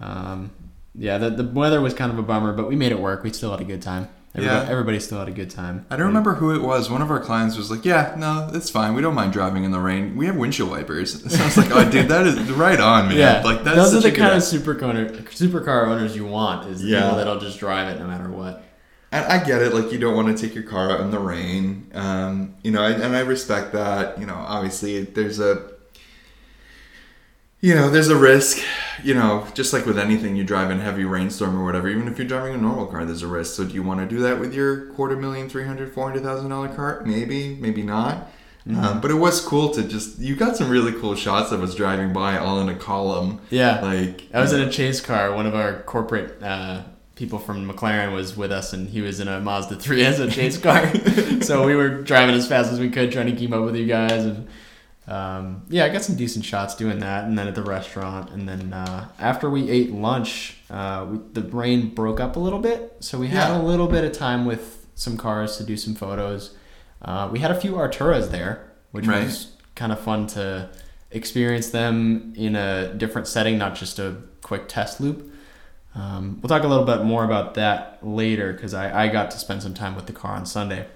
Um, 0.00 0.52
yeah, 0.94 1.18
the, 1.18 1.30
the 1.30 1.44
weather 1.44 1.80
was 1.80 1.92
kind 1.92 2.10
of 2.10 2.18
a 2.18 2.22
bummer, 2.22 2.52
but 2.52 2.68
we 2.68 2.76
made 2.76 2.92
it 2.92 2.98
work. 3.00 3.22
We 3.24 3.32
still 3.32 3.50
had 3.50 3.60
a 3.60 3.64
good 3.64 3.82
time. 3.82 4.08
Everybody, 4.38 4.66
Yeah. 4.66 4.70
everybody 4.72 5.00
still 5.00 5.18
had 5.18 5.28
a 5.28 5.32
good 5.32 5.50
time. 5.50 5.84
I 5.90 5.96
don't 5.96 6.06
remember 6.06 6.34
who 6.34 6.54
it 6.54 6.62
was. 6.62 6.90
One 6.90 7.02
of 7.02 7.10
our 7.10 7.20
clients 7.20 7.56
was 7.56 7.70
like, 7.70 7.84
"Yeah, 7.84 8.14
no, 8.16 8.50
it's 8.52 8.70
fine. 8.70 8.94
We 8.94 9.02
don't 9.02 9.14
mind 9.14 9.32
driving 9.32 9.64
in 9.64 9.70
the 9.70 9.80
rain. 9.80 10.16
We 10.16 10.26
have 10.26 10.36
windshield 10.36 10.70
wipers." 10.70 11.22
So 11.32 11.42
I 11.42 11.44
was 11.46 11.56
like, 11.56 11.70
"Oh, 11.70 11.88
dude, 11.90 12.08
that 12.08 12.26
is 12.26 12.38
right 12.52 12.80
on, 12.80 13.08
man. 13.08 13.16
Yeah, 13.18 13.42
like 13.44 13.64
that's 13.64 13.76
those 13.76 13.94
are 13.94 14.00
the 14.10 14.16
kind 14.16 14.34
of 14.34 14.42
supercar 14.42 15.26
supercar 15.28 15.86
owners 15.88 16.16
you 16.16 16.24
want. 16.26 16.68
Is 16.70 16.82
Yeah. 16.84 17.02
people 17.02 17.16
that'll 17.18 17.40
just 17.40 17.58
drive 17.58 17.88
it 17.88 18.00
no 18.00 18.06
matter 18.06 18.28
what. 18.30 18.64
And 19.10 19.24
I 19.24 19.42
get 19.42 19.62
it. 19.62 19.72
Like 19.74 19.90
you 19.92 19.98
don't 19.98 20.14
want 20.14 20.36
to 20.36 20.46
take 20.46 20.54
your 20.54 20.64
car 20.64 20.90
out 20.92 21.00
in 21.00 21.10
the 21.10 21.18
rain. 21.18 21.86
Um, 21.94 22.54
you 22.62 22.70
know, 22.70 22.84
and 22.84 23.16
I 23.16 23.20
respect 23.20 23.72
that. 23.72 24.18
You 24.20 24.26
know, 24.26 24.34
obviously 24.36 25.02
there's 25.04 25.40
a, 25.40 25.62
you 27.60 27.74
know, 27.74 27.90
there's 27.90 28.08
a 28.08 28.16
risk. 28.16 28.58
You 29.02 29.14
know, 29.14 29.46
just 29.54 29.72
like 29.72 29.86
with 29.86 29.98
anything, 29.98 30.34
you 30.36 30.44
drive 30.44 30.70
in 30.70 30.80
heavy 30.80 31.04
rainstorm 31.04 31.56
or 31.58 31.64
whatever. 31.64 31.88
Even 31.88 32.08
if 32.08 32.18
you're 32.18 32.26
driving 32.26 32.54
a 32.54 32.58
normal 32.58 32.86
car, 32.86 33.04
there's 33.04 33.22
a 33.22 33.28
risk. 33.28 33.54
So 33.54 33.64
do 33.64 33.74
you 33.74 33.82
want 33.82 34.00
to 34.00 34.06
do 34.06 34.20
that 34.22 34.40
with 34.40 34.52
your 34.52 34.86
quarter 34.92 35.16
million, 35.16 35.48
three 35.48 35.64
hundred, 35.64 35.92
four 35.92 36.04
hundred 36.08 36.24
thousand 36.24 36.50
dollar 36.50 36.68
car? 36.68 37.02
Maybe, 37.06 37.56
maybe 37.56 37.82
not. 37.82 38.28
Um, 38.76 39.00
but 39.00 39.10
it 39.10 39.14
was 39.14 39.40
cool 39.40 39.70
to 39.70 39.82
just 39.82 40.18
you 40.18 40.36
got 40.36 40.56
some 40.56 40.68
really 40.68 40.92
cool 40.92 41.14
shots 41.14 41.52
of 41.52 41.62
us 41.62 41.74
driving 41.74 42.12
by 42.12 42.36
all 42.36 42.60
in 42.60 42.68
a 42.68 42.74
column. 42.74 43.40
Yeah, 43.48 43.80
Like 43.80 44.28
I 44.34 44.40
was 44.40 44.52
in 44.52 44.60
a 44.60 44.70
chase 44.70 45.00
car. 45.00 45.32
One 45.34 45.46
of 45.46 45.54
our 45.54 45.80
corporate 45.84 46.42
uh, 46.42 46.82
people 47.14 47.38
from 47.38 47.70
McLaren 47.70 48.12
was 48.12 48.36
with 48.36 48.52
us, 48.52 48.74
and 48.74 48.90
he 48.90 49.00
was 49.00 49.20
in 49.20 49.28
a 49.28 49.40
Mazda 49.40 49.76
3 49.76 50.04
as 50.04 50.20
a 50.20 50.30
chase 50.30 50.58
car. 50.58 50.92
so 51.40 51.64
we 51.66 51.74
were 51.76 52.02
driving 52.02 52.34
as 52.34 52.46
fast 52.46 52.70
as 52.70 52.78
we 52.78 52.90
could, 52.90 53.10
trying 53.10 53.26
to 53.26 53.36
keep 53.36 53.52
up 53.52 53.64
with 53.64 53.74
you 53.74 53.86
guys. 53.86 54.26
And 54.26 54.46
um, 55.08 55.62
yeah, 55.68 55.84
I 55.84 55.88
got 55.88 56.02
some 56.02 56.16
decent 56.16 56.44
shots 56.44 56.74
doing 56.74 56.98
that. 57.00 57.24
And 57.24 57.38
then 57.38 57.48
at 57.48 57.54
the 57.54 57.62
restaurant, 57.62 58.30
and 58.30 58.48
then 58.48 58.72
uh, 58.72 59.08
after 59.18 59.48
we 59.48 59.70
ate 59.70 59.90
lunch, 59.90 60.58
uh, 60.70 61.06
we, 61.10 61.18
the 61.32 61.42
rain 61.42 61.94
broke 61.94 62.20
up 62.20 62.36
a 62.36 62.38
little 62.38 62.58
bit, 62.58 62.96
so 63.00 63.18
we 63.18 63.28
had 63.28 63.48
Yeah. 63.48 63.60
a 63.60 63.62
little 63.62 63.86
bit 63.88 64.04
of 64.04 64.12
time 64.12 64.44
with 64.44 64.86
some 64.94 65.16
cars 65.16 65.56
to 65.56 65.64
do 65.64 65.76
some 65.76 65.94
photos. 65.94 66.54
Uh, 67.00 67.28
we 67.32 67.38
had 67.38 67.50
a 67.50 67.54
few 67.60 67.72
Arturas 67.72 68.30
there, 68.30 68.70
which 68.90 69.06
Right. 69.06 69.24
was 69.24 69.52
kind 69.76 69.92
of 69.92 70.00
fun 70.00 70.26
to 70.28 70.68
experience 71.10 71.70
them 71.70 72.34
in 72.36 72.54
a 72.56 72.92
different 72.94 73.26
setting, 73.28 73.56
not 73.56 73.74
just 73.74 73.98
a 73.98 74.16
quick 74.42 74.68
test 74.68 75.00
loop. 75.00 75.32
Um, 75.94 76.38
we'll 76.42 76.48
talk 76.48 76.64
a 76.64 76.68
little 76.68 76.84
bit 76.84 77.02
more 77.04 77.24
about 77.24 77.54
that 77.54 77.98
later 78.02 78.52
because 78.52 78.74
I, 78.74 79.04
I 79.04 79.08
got 79.08 79.30
to 79.30 79.38
spend 79.38 79.62
some 79.62 79.74
time 79.74 79.96
with 79.96 80.06
the 80.06 80.12
car 80.12 80.32
on 80.36 80.44
Sunday. 80.44 80.86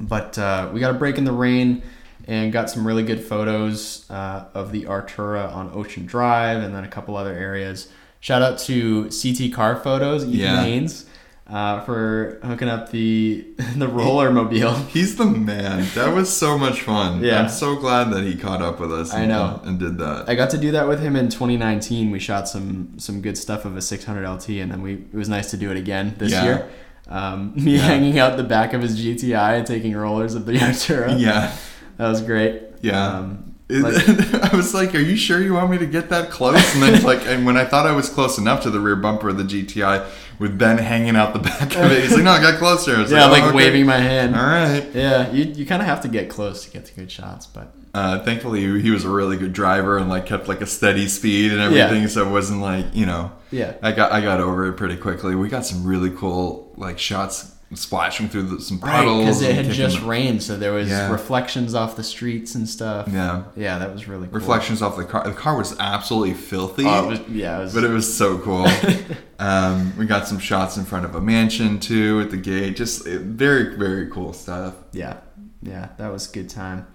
But 0.00 0.38
uh, 0.38 0.70
we 0.72 0.80
got 0.80 0.90
a 0.90 0.98
break 0.98 1.18
in 1.18 1.24
the 1.24 1.32
rain 1.32 1.82
and 2.26 2.52
got 2.52 2.70
some 2.70 2.86
really 2.86 3.02
good 3.02 3.22
photos 3.22 4.08
uh, 4.10 4.44
of 4.54 4.72
the 4.72 4.84
Artura 4.84 5.52
on 5.52 5.70
Ocean 5.74 6.06
Drive 6.06 6.62
and 6.62 6.74
then 6.74 6.84
a 6.84 6.88
couple 6.88 7.16
other 7.16 7.32
areas. 7.32 7.88
Shout 8.20 8.42
out 8.42 8.58
to 8.60 9.10
CT 9.10 9.52
Car 9.52 9.76
Photos, 9.76 10.22
Ethan 10.24 10.38
Yeah. 10.38 10.62
Haynes, 10.62 11.06
uh, 11.50 11.80
for 11.80 12.38
hooking 12.44 12.68
up 12.68 12.90
the 12.92 13.44
the 13.76 13.88
roller 13.88 14.30
mobile. 14.30 14.74
He's 14.90 15.16
the 15.16 15.24
man. 15.26 15.86
That 15.96 16.14
was 16.14 16.32
so 16.34 16.56
much 16.56 16.82
fun. 16.82 17.22
Yeah. 17.24 17.42
I'm 17.42 17.48
so 17.48 17.74
glad 17.76 18.12
that 18.12 18.22
he 18.22 18.36
caught 18.36 18.62
up 18.62 18.78
with 18.78 18.92
us. 18.92 19.12
I 19.12 19.20
and, 19.22 19.28
know. 19.30 19.60
and 19.64 19.78
did 19.78 19.98
that. 19.98 20.28
I 20.28 20.36
got 20.36 20.50
to 20.50 20.58
do 20.58 20.70
that 20.70 20.86
with 20.86 21.00
him 21.00 21.16
in 21.16 21.28
2019. 21.30 22.10
We 22.12 22.20
shot 22.20 22.48
some 22.48 22.96
some 22.98 23.20
good 23.20 23.36
stuff 23.36 23.64
of 23.64 23.76
a 23.76 23.82
600 23.82 24.28
LT, 24.30 24.48
and 24.50 24.70
then 24.70 24.82
we 24.82 24.94
it 24.94 25.14
was 25.14 25.28
nice 25.28 25.50
to 25.50 25.56
do 25.56 25.70
it 25.72 25.76
again 25.76 26.14
this 26.18 26.30
Yeah. 26.30 26.44
year. 26.44 26.68
Um, 27.08 27.52
me 27.56 27.72
Yeah. 27.74 27.80
hanging 27.80 28.20
out 28.20 28.36
the 28.36 28.44
back 28.44 28.72
of 28.72 28.80
his 28.82 28.96
GTI 29.04 29.56
and 29.58 29.66
taking 29.66 29.94
rollers 29.96 30.36
of 30.36 30.46
the 30.46 30.52
Artura. 30.52 31.18
yeah. 31.20 31.52
That 31.98 32.08
was 32.08 32.20
great. 32.22 32.62
Yeah. 32.80 33.06
Um, 33.18 33.48
Like- 33.68 34.06
I 34.52 34.54
was 34.54 34.74
like, 34.74 34.94
"Are 34.94 34.98
you 35.00 35.16
sure 35.16 35.40
you 35.40 35.54
want 35.54 35.70
me 35.70 35.78
to 35.78 35.86
get 35.86 36.10
that 36.10 36.30
close?" 36.30 36.74
And 36.74 36.82
then, 36.82 37.02
like, 37.04 37.24
and 37.26 37.46
when 37.46 37.56
I 37.56 37.64
thought 37.64 37.86
I 37.86 37.92
was 37.92 38.10
close 38.10 38.36
enough 38.36 38.62
to 38.64 38.70
the 38.70 38.80
rear 38.80 38.96
bumper 38.96 39.30
of 39.30 39.38
the 39.38 39.44
GTI, 39.44 40.06
with 40.38 40.58
Ben 40.58 40.76
hanging 40.76 41.16
out 41.16 41.32
the 41.32 41.38
back 41.38 41.74
of 41.76 41.90
it, 41.90 42.02
he's 42.02 42.12
like, 42.12 42.22
"No, 42.24 42.32
I 42.32 42.40
got 42.40 42.58
closer." 42.58 42.96
I 42.96 43.04
yeah, 43.06 43.28
"Oh, 43.28 43.30
like 43.30 43.44
okay." 43.44 43.56
waving 43.56 43.86
my 43.86 43.96
hand. 43.98 44.34
All 44.36 44.42
right. 44.44 44.84
Yeah, 44.92 45.30
you, 45.30 45.44
you 45.44 45.64
kind 45.64 45.80
of 45.80 45.86
have 45.88 46.02
to 46.02 46.08
get 46.08 46.28
close 46.28 46.64
to 46.66 46.70
get 46.70 46.84
to 46.86 46.94
good 46.94 47.10
shots, 47.10 47.46
but 47.46 47.72
Uh, 47.94 48.18
thankfully, 48.24 48.60
he 48.82 48.90
was 48.90 49.04
a 49.06 49.08
really 49.08 49.38
good 49.38 49.54
driver 49.54 49.96
and 49.96 50.10
like 50.10 50.26
kept 50.26 50.48
like 50.48 50.60
a 50.60 50.66
steady 50.66 51.08
speed 51.08 51.52
and 51.52 51.60
Yeah. 51.74 51.84
everything, 51.84 52.08
so 52.08 52.26
it 52.28 52.30
wasn't 52.30 52.60
like 52.60 52.86
you 52.92 53.06
know. 53.06 53.32
yeah, 53.50 53.74
I 53.82 53.92
got 53.92 54.12
I 54.12 54.20
got 54.20 54.40
over 54.40 54.66
it 54.66 54.74
pretty 54.74 54.96
quickly. 54.96 55.34
We 55.34 55.48
got 55.48 55.64
some 55.64 55.86
really 55.86 56.10
cool 56.10 56.74
like 56.76 56.98
shots 56.98 57.51
splashing 57.74 58.28
through 58.28 58.42
the, 58.42 58.60
some 58.60 58.78
right, 58.80 58.92
puddles 58.96 59.20
because 59.24 59.42
it 59.42 59.54
had 59.56 59.70
just 59.70 60.00
the- 60.00 60.06
rained, 60.06 60.42
so 60.42 60.56
there 60.56 60.72
was 60.72 60.88
Yeah. 60.88 61.10
reflections 61.10 61.74
off 61.74 61.96
the 61.96 62.02
streets 62.02 62.54
and 62.54 62.68
stuff. 62.68 63.08
yeah 63.10 63.44
Yeah, 63.56 63.78
that 63.78 63.92
was 63.92 64.06
really 64.08 64.26
cool. 64.28 64.38
reflections 64.38 64.82
off 64.82 64.96
the 64.96 65.04
car. 65.04 65.24
The 65.24 65.32
car 65.32 65.56
was 65.56 65.74
absolutely 65.78 66.34
filthy. 66.34 66.84
Oh, 66.86 67.04
it 67.04 67.08
was, 67.10 67.20
yeah, 67.30 67.58
it 67.58 67.62
was, 67.62 67.74
but 67.74 67.84
it 67.84 67.90
was 67.90 68.16
so 68.16 68.38
cool. 68.38 68.66
um, 69.38 69.92
we 69.98 70.06
got 70.06 70.26
some 70.28 70.38
shots 70.38 70.76
in 70.76 70.84
front 70.84 71.04
of 71.04 71.14
a 71.14 71.20
mansion 71.20 71.78
too 71.80 72.20
at 72.20 72.30
the 72.30 72.36
gate. 72.36 72.76
Just 72.76 73.06
eh, 73.06 73.18
very, 73.20 73.76
very 73.76 74.08
cool 74.10 74.32
stuff. 74.32 74.74
yeah, 74.92 75.18
yeah, 75.62 75.88
that 75.98 76.12
was 76.12 76.28
a 76.28 76.32
good 76.32 76.48
time. 76.50 76.86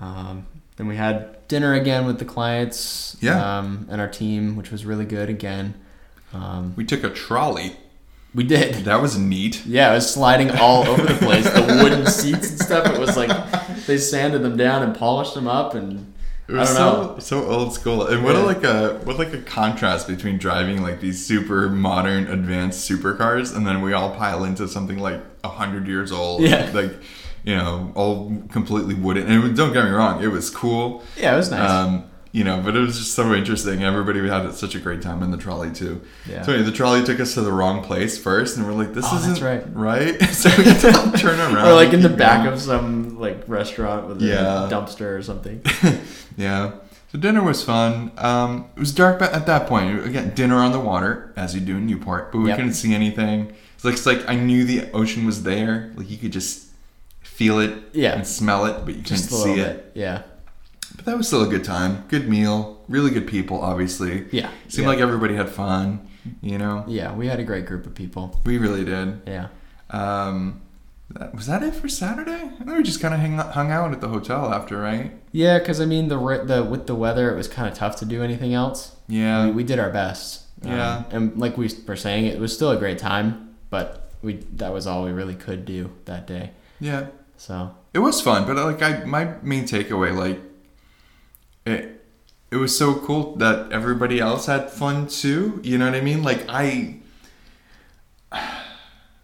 Um, 0.00 0.46
then 0.76 0.86
we 0.88 0.96
had 0.96 1.46
dinner 1.48 1.72
again 1.74 2.04
with 2.04 2.18
the 2.18 2.24
clients, 2.24 3.16
Yeah. 3.20 3.58
um, 3.58 3.86
and 3.90 4.00
our 4.00 4.08
team, 4.08 4.56
which 4.56 4.70
was 4.72 4.84
really 4.84 5.04
good 5.04 5.28
again. 5.28 5.74
Um, 6.32 6.72
We 6.76 6.84
took 6.84 7.04
a 7.04 7.10
trolley. 7.10 7.76
We 8.34 8.44
did. 8.44 8.84
That 8.84 9.00
was 9.00 9.16
neat. 9.18 9.64
Yeah, 9.66 9.92
it 9.92 9.94
was 9.94 10.12
sliding 10.12 10.50
all 10.52 10.86
over 10.88 11.02
the 11.02 11.14
place. 11.14 11.44
The 11.44 11.80
wooden 11.82 12.06
seats 12.06 12.50
and 12.50 12.58
stuff. 12.58 12.86
It 12.92 12.98
was 12.98 13.16
like 13.16 13.30
they 13.86 13.96
sanded 13.98 14.42
them 14.42 14.56
down 14.56 14.82
and 14.82 14.94
polished 14.96 15.34
them 15.34 15.46
up, 15.46 15.74
and 15.74 16.12
It 16.48 16.54
I 16.56 16.60
was 16.60 16.74
don't 16.74 16.76
know. 16.76 17.18
so 17.20 17.42
so 17.42 17.46
old 17.48 17.72
school. 17.74 18.06
And 18.06 18.24
what 18.24 18.34
a, 18.34 18.40
like 18.40 18.64
a 18.64 19.00
what 19.04 19.18
like 19.18 19.32
a 19.32 19.40
contrast 19.42 20.08
between 20.08 20.38
driving 20.38 20.82
like 20.82 21.00
these 21.00 21.24
super 21.24 21.68
modern 21.70 22.26
advanced 22.26 22.90
supercars 22.90 23.54
and 23.56 23.66
then 23.66 23.80
we 23.82 23.92
all 23.92 24.10
pile 24.14 24.44
into 24.44 24.66
something 24.68 24.98
like 24.98 25.20
a 25.44 25.48
hundred 25.48 25.86
years 25.86 26.10
old. 26.12 26.42
Yeah. 26.42 26.70
Like 26.74 26.92
you 27.44 27.54
know, 27.56 27.92
all 27.94 28.32
completely 28.50 28.94
wooden. 28.94 29.26
And 29.30 29.54
don't 29.56 29.72
get 29.74 29.84
me 29.84 29.90
wrong, 29.90 30.22
it 30.22 30.28
was 30.28 30.48
cool. 30.50 31.02
Yeah, 31.16 31.34
it 31.34 31.36
was 31.36 31.50
nice. 31.50 31.70
Um, 31.70 32.04
you 32.34 32.42
know, 32.42 32.60
but 32.60 32.74
it 32.74 32.80
was 32.80 32.98
just 32.98 33.14
so 33.14 33.32
interesting. 33.32 33.84
Everybody 33.84 34.18
had 34.28 34.52
such 34.54 34.74
a 34.74 34.80
great 34.80 35.00
time 35.00 35.22
in 35.22 35.30
the 35.30 35.36
trolley 35.36 35.70
too. 35.70 36.00
Yeah. 36.28 36.42
So 36.42 36.52
anyway, 36.52 36.68
the 36.68 36.76
trolley 36.76 37.04
took 37.04 37.20
us 37.20 37.34
to 37.34 37.42
the 37.42 37.52
wrong 37.52 37.84
place 37.84 38.18
first, 38.18 38.56
and 38.56 38.66
we're 38.66 38.72
like, 38.72 38.92
"This 38.92 39.04
Oh, 39.08 39.16
isn't 39.18 39.40
right. 39.40 39.62
right." 39.72 40.20
so 40.42 40.50
we 40.58 40.64
had 40.64 40.80
to 40.80 41.16
turn 41.16 41.38
around. 41.54 41.68
or 41.68 41.74
like 41.74 41.92
in 41.92 42.02
the 42.02 42.08
back 42.08 42.42
going. 42.42 42.52
of 42.54 42.60
some 42.60 43.20
like 43.20 43.44
restaurant 43.48 44.08
with 44.08 44.20
Yeah. 44.20 44.66
a 44.66 44.68
dumpster 44.70 45.16
or 45.16 45.22
something. 45.22 45.62
Yeah. 46.36 46.72
So 47.12 47.20
dinner 47.20 47.44
was 47.44 47.62
fun. 47.62 48.10
Um, 48.18 48.66
it 48.74 48.80
was 48.80 48.90
dark 48.90 49.22
at 49.22 49.46
that 49.46 49.68
point. 49.68 50.04
Again, 50.04 50.32
dinner 50.34 50.56
on 50.56 50.72
the 50.72 50.80
water, 50.80 51.32
as 51.36 51.54
you 51.54 51.60
do 51.60 51.76
in 51.76 51.86
Newport, 51.86 52.32
but 52.32 52.38
we 52.40 52.48
Yep. 52.48 52.56
couldn't 52.56 52.72
see 52.74 52.92
anything. 52.92 53.52
It's 53.76 53.84
like, 53.84 53.94
it's 53.94 54.04
like 54.06 54.28
I 54.28 54.34
knew 54.34 54.64
the 54.64 54.90
ocean 54.90 55.24
was 55.24 55.44
there. 55.44 55.92
Like 55.94 56.10
you 56.10 56.16
could 56.16 56.32
just 56.32 56.66
feel 57.22 57.60
it 57.60 57.72
Yeah. 57.92 58.14
and 58.16 58.26
smell 58.26 58.66
it, 58.66 58.84
but 58.84 58.96
you 58.96 59.02
Just 59.02 59.30
couldn't 59.30 59.44
see 59.54 59.60
it. 59.60 59.92
Yeah. 59.94 60.22
But 60.96 61.04
that 61.06 61.16
was 61.16 61.26
still 61.26 61.42
a 61.42 61.48
good 61.48 61.64
time. 61.64 62.04
Good 62.08 62.28
meal. 62.28 62.82
Really 62.88 63.10
good 63.10 63.26
people, 63.26 63.60
obviously. 63.60 64.26
Yeah. 64.30 64.50
Seemed 64.68 64.84
yeah. 64.86 64.92
like 64.92 64.98
everybody 65.00 65.34
had 65.34 65.48
fun. 65.50 66.08
You 66.40 66.56
know, 66.58 66.84
Yeah, 66.88 67.14
we 67.14 67.26
had 67.26 67.38
a 67.40 67.44
great 67.44 67.66
group 67.66 67.84
of 67.86 67.94
people. 67.94 68.40
we 68.46 68.56
really 68.58 68.84
did. 68.84 69.20
Yeah. 69.26 69.48
Um, 69.90 70.62
that, 71.10 71.34
was 71.34 71.46
that 71.46 71.62
it 71.62 71.74
for 71.74 71.88
Saturday? 71.88 72.32
I 72.32 72.48
think 72.64 72.70
we 72.76 72.82
just 72.82 73.00
kind 73.00 73.12
of 73.12 73.20
hung, 73.20 73.36
hung 73.52 73.70
out 73.70 73.92
at 73.92 74.00
the 74.00 74.08
hotel 74.08 74.52
after, 74.52 74.78
right? 74.80 75.12
Yeah, 75.32 75.58
because 75.58 75.80
I 75.80 75.84
mean 75.84 76.08
the 76.08 76.16
the 76.46 76.64
with 76.64 76.86
the 76.86 76.94
weather, 76.94 77.30
it 77.30 77.36
was 77.36 77.46
kind 77.48 77.68
of 77.68 77.74
tough 77.76 77.96
to 77.96 78.06
do 78.06 78.22
anything 78.22 78.54
else. 78.54 78.96
Yeah. 79.06 79.46
we, 79.46 79.52
we 79.52 79.64
did 79.64 79.78
our 79.78 79.90
best. 79.90 80.42
Um, 80.64 80.70
Yeah. 80.72 81.02
and 81.10 81.36
like 81.38 81.58
we 81.58 81.68
were 81.86 81.96
saying, 81.96 82.24
it 82.26 82.40
was 82.40 82.54
still 82.54 82.70
a 82.70 82.76
great 82.78 82.98
time, 82.98 83.54
but 83.68 84.10
we 84.22 84.36
that 84.56 84.72
was 84.72 84.86
all 84.86 85.04
we 85.04 85.10
really 85.12 85.34
could 85.34 85.66
do 85.66 85.90
that 86.06 86.26
day. 86.26 86.52
yeah. 86.80 87.08
So 87.36 87.74
It 87.92 87.98
was 87.98 88.22
fun, 88.22 88.46
but 88.46 88.56
like 88.56 88.80
I, 88.82 89.04
my 89.04 89.34
main 89.42 89.64
takeaway, 89.64 90.16
like 90.16 90.40
it, 91.66 92.04
it 92.50 92.56
was 92.56 92.76
so 92.76 92.94
cool 92.94 93.36
that 93.36 93.72
everybody 93.72 94.20
else 94.20 94.46
had 94.46 94.70
fun 94.70 95.06
too. 95.08 95.60
You 95.64 95.78
know 95.78 95.86
what 95.86 95.94
I 95.94 96.00
mean? 96.00 96.22
Like 96.22 96.44
I, 96.48 96.98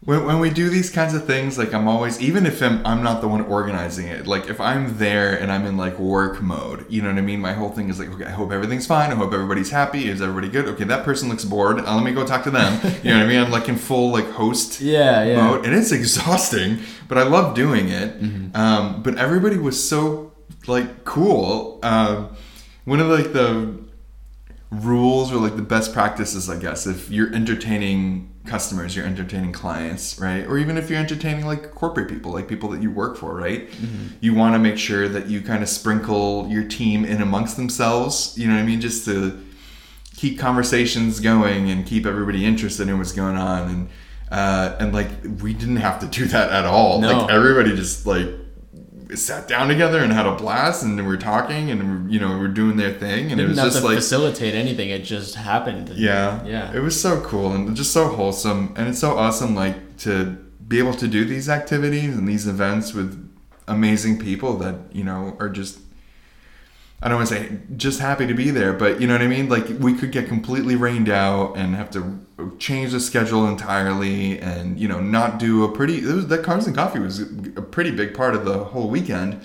when 0.05 0.24
when 0.24 0.40
we 0.40 0.50
do 0.50 0.68
these 0.70 0.90
kinds 0.90 1.14
of 1.14 1.26
things, 1.26 1.59
like 1.59 1.72
I'm 1.74 1.87
always, 1.87 2.20
even 2.20 2.46
if 2.46 2.62
I'm 2.62 2.85
I'm 2.87 3.03
not 3.03 3.20
the 3.20 3.29
one 3.29 3.42
organizing 3.42 4.09
it, 4.09 4.26
like 4.26 4.48
if 4.48 4.61
I'm 4.61 4.98
there 4.98 5.38
and 5.38 5.53
I'm 5.53 5.66
in 5.66 5.76
like 5.76 5.98
work 5.98 6.40
mode, 6.40 6.90
you 6.90 7.03
know 7.03 7.09
what 7.09 7.18
I 7.18 7.20
mean? 7.20 7.40
My 7.40 7.53
whole 7.53 7.70
thing 7.70 7.88
is 7.88 8.00
like, 8.00 8.09
okay, 8.09 8.24
I 8.24 8.31
hope 8.31 8.50
everything's 8.50 8.87
fine. 8.87 9.12
I 9.12 9.14
hope 9.14 9.33
everybody's 9.33 9.70
happy. 9.70 10.09
Is 10.09 10.22
everybody 10.22 10.48
good? 10.48 10.66
Okay, 10.66 10.85
that 10.85 11.05
person 11.05 11.29
looks 11.29 11.44
bored. 11.44 11.79
Uh, 11.79 11.94
let 11.94 12.03
me 12.03 12.12
go 12.12 12.26
talk 12.26 12.42
to 12.44 12.50
them. 12.50 12.81
You 13.05 13.12
know 13.12 13.18
what 13.18 13.24
I 13.24 13.29
mean? 13.29 13.40
I'm 13.40 13.50
like 13.50 13.68
in 13.68 13.76
full 13.76 14.11
like 14.11 14.29
host 14.31 14.81
yeah, 14.81 15.24
yeah, 15.24 15.37
mode, 15.37 15.64
and 15.64 15.74
it's 15.74 15.92
exhausting, 16.00 16.81
but 17.09 17.16
I 17.16 17.22
love 17.22 17.55
doing 17.55 17.88
it. 17.88 18.11
Um, 18.55 19.03
but 19.03 19.16
everybody 19.16 19.57
was 19.57 19.83
so 19.88 20.30
like 20.67 21.05
cool. 21.05 21.79
Um, 21.83 22.35
one 22.85 23.01
of 23.01 23.07
like 23.09 23.33
the 23.33 23.79
rules 24.71 25.33
or 25.33 25.37
like 25.37 25.57
the 25.57 25.63
best 25.63 25.93
practices, 25.93 26.49
I 26.49 26.59
guess, 26.59 26.87
if 26.87 27.11
you're 27.11 27.33
entertaining 27.35 28.29
customers, 28.47 28.97
you're 28.97 29.05
entertaining 29.05 29.53
clients, 29.53 30.19
right? 30.19 30.47
Or 30.47 30.59
even 30.59 30.77
if 30.79 30.89
you're 30.89 30.99
entertaining 30.99 31.45
like 31.45 31.73
corporate 31.73 32.09
people, 32.09 32.33
like 32.33 32.49
people 32.49 32.69
that 32.71 32.81
you 32.83 32.91
work 32.91 33.17
for, 33.17 33.35
right? 33.35 33.69
You 34.21 34.35
want 34.35 34.55
to 34.55 34.59
make 34.59 34.79
sure 34.79 35.09
that 35.09 35.27
you 35.27 35.41
kind 35.43 35.63
of 35.63 35.69
sprinkle 35.69 36.47
your 36.49 36.65
team 36.65 37.05
in 37.05 37.21
amongst 37.21 37.57
themselves. 37.57 38.35
You 38.39 38.49
know 38.49 38.55
what 38.55 38.61
I 38.63 38.67
mean? 38.67 38.81
Just 38.81 39.05
to 39.07 39.45
keep 40.17 40.39
conversations 40.39 41.21
going 41.21 41.71
and 41.71 41.85
keep 41.87 42.07
everybody 42.07 42.45
interested 42.45 42.89
in 42.89 42.99
what's 42.99 43.13
going 43.13 43.37
on 43.37 43.69
and 43.71 43.89
uh, 44.31 44.77
and 44.79 44.93
like 44.95 45.09
we 45.43 45.53
didn't 45.53 45.77
have 45.79 45.99
to 45.99 46.07
do 46.07 46.25
that 46.27 46.51
at 46.51 46.65
all 46.65 47.01
No. 47.01 47.23
like 47.23 47.31
everybody 47.31 47.75
just 47.75 48.07
like 48.07 48.29
sat 49.16 49.49
down 49.49 49.68
together 49.68 50.03
and 50.03 50.12
had 50.12 50.27
a 50.27 50.35
blast 50.35 50.83
and 50.83 50.96
we 50.96 51.03
were 51.03 51.16
talking 51.16 51.70
and 51.70 52.11
you 52.12 52.20
know 52.20 52.33
we 52.35 52.38
were 52.38 52.49
doing 52.49 52.77
their 52.77 52.92
thing 52.92 53.31
and 53.31 53.38
Didn't 53.38 53.40
it 53.40 53.49
was 53.49 53.59
just 53.59 53.79
to 53.79 53.85
like 53.85 53.96
facilitate 53.96 54.55
anything. 54.55 54.90
It 54.90 55.05
just 55.05 55.35
happened. 55.35 55.88
yeah 55.90 56.44
yeah. 56.44 56.73
it 56.75 56.81
was 56.81 57.01
so 57.01 57.20
cool 57.20 57.53
and 57.53 57.75
just 57.77 57.92
so 57.92 58.09
wholesome 58.09 58.75
and 58.77 58.88
it's 58.88 58.99
so 59.01 59.16
awesome 59.16 59.55
like 59.55 59.96
to 59.99 60.37
be 60.66 60.79
able 60.79 60.94
to 60.94 61.09
do 61.09 61.25
these 61.25 61.49
activities 61.49 62.16
and 62.16 62.29
these 62.29 62.46
events 62.46 62.94
with 62.94 63.29
amazing 63.66 64.18
people 64.18 64.57
that 64.59 64.77
you 64.92 65.05
know 65.05 65.37
are 65.40 65.49
just 65.49 65.81
I 67.03 67.09
don't 67.09 67.17
want 67.17 67.29
to 67.31 67.35
say 67.35 67.59
just 67.77 67.99
happy 68.01 68.27
to 68.27 68.35
be 68.35 68.51
there, 68.51 68.73
but 68.75 69.01
you 69.01 69.07
know 69.07 69.15
what 69.15 69.23
I 69.23 69.27
mean? 69.27 69.49
Like 69.49 69.67
we 69.79 69.95
could 69.95 70.13
get 70.13 70.29
completely 70.29 70.77
rained 70.77 71.09
out 71.09 71.57
and 71.57 71.75
have 71.75 71.91
to 71.93 72.21
change 72.59 72.93
the 72.93 73.01
schedule 73.01 73.47
entirely 73.49 74.39
and 74.39 74.79
you 74.79 74.87
know 74.89 75.01
not 75.01 75.39
do 75.39 75.65
a 75.65 75.73
pretty 75.73 75.99
it 75.99 76.15
was, 76.15 76.27
that 76.29 76.43
cars 76.43 76.67
and 76.67 76.77
coffee 76.77 76.99
was 76.99 77.21
a 77.21 77.63
pretty 77.63 77.91
big 77.91 78.13
part 78.15 78.35
of 78.35 78.45
the 78.45 78.65
whole 78.65 78.89
weekend 78.89 79.41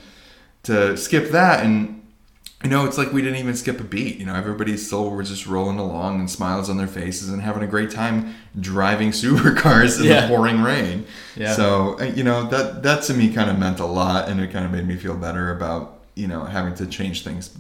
to 0.64 0.96
skip 0.98 1.30
that 1.32 1.64
and 1.66 2.02
you 2.64 2.70
know 2.70 2.86
it's 2.86 2.98
like 2.98 3.12
we 3.12 3.22
didn't 3.22 3.38
even 3.38 3.54
skip 3.56 3.80
a 3.80 3.84
beat 3.84 4.18
you 4.18 4.26
know 4.26 4.34
everybody 4.34 4.76
still 4.78 5.12
was 5.12 5.30
just 5.30 5.46
rolling 5.46 5.78
along 5.78 6.20
and 6.22 6.30
smiles 6.32 6.70
on 6.70 6.78
their 6.78 6.88
faces 6.88 7.30
and 7.30 7.42
having 7.42 7.62
a 7.64 7.68
great 7.68 7.92
time 7.92 8.34
driving 8.60 9.10
supercars 9.24 10.00
in 10.00 10.06
Yeah. 10.06 10.22
the 10.22 10.28
pouring 10.30 10.62
rain 10.62 11.06
Yeah. 11.36 11.54
so 11.54 12.00
uh, 12.00 12.04
you 12.06 12.24
know 12.24 12.44
that 12.48 12.82
that 12.84 13.04
to 13.04 13.14
me 13.14 13.34
kind 13.34 13.50
of 13.50 13.60
meant 13.60 13.80
a 13.80 13.86
lot 13.86 14.30
and 14.30 14.40
it 14.40 14.52
kind 14.52 14.66
of 14.66 14.72
made 14.72 14.88
me 14.88 14.96
feel 14.96 15.16
better 15.16 15.52
about 15.56 16.00
you 16.16 16.28
know 16.28 16.44
having 16.46 16.74
to 16.76 16.86
change 16.88 17.24
things 17.24 17.58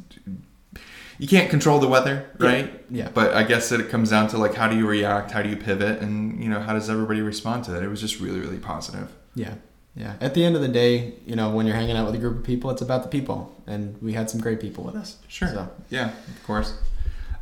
you 1.17 1.27
can't 1.27 1.49
control 1.49 1.79
the 1.79 1.87
weather 1.87 2.25
Yeah. 2.39 2.47
right 2.47 2.83
Yeah. 2.89 3.09
but 3.13 3.33
i 3.33 3.43
guess 3.43 3.71
it 3.71 3.89
comes 3.89 4.09
down 4.09 4.27
to 4.29 4.37
like 4.37 4.53
how 4.55 4.67
do 4.67 4.75
you 4.77 4.87
react 4.87 5.31
how 5.31 5.41
do 5.41 5.49
you 5.49 5.57
pivot 5.57 6.01
and 6.01 6.43
you 6.43 6.49
know 6.49 6.59
how 6.59 6.73
does 6.73 6.89
everybody 6.89 7.21
respond 7.21 7.63
to 7.65 7.71
that 7.71 7.83
it 7.83 7.89
was 7.89 8.01
just 8.01 8.19
really 8.19 8.39
really 8.39 8.57
positive 8.59 9.07
Yeah. 9.35 9.55
yeah. 9.95 10.13
At 10.21 10.33
the 10.33 10.43
end 10.45 10.55
of 10.55 10.61
the 10.61 10.73
day, 10.83 11.13
you 11.25 11.35
know, 11.35 11.47
when 11.55 11.65
you're 11.65 11.75
hanging 11.81 11.95
out 11.97 12.05
with 12.05 12.15
a 12.15 12.23
group 12.23 12.37
of 12.39 12.43
people, 12.43 12.69
it's 12.73 12.81
about 12.81 13.01
the 13.03 13.09
people, 13.17 13.39
and 13.67 13.81
we 14.01 14.11
had 14.13 14.29
some 14.29 14.41
great 14.41 14.59
people 14.65 14.83
with 14.83 14.95
us. 15.03 15.09
Sure. 15.27 15.47
So 15.49 15.61
Yeah, 15.89 16.07
of 16.35 16.39
course. 16.49 16.69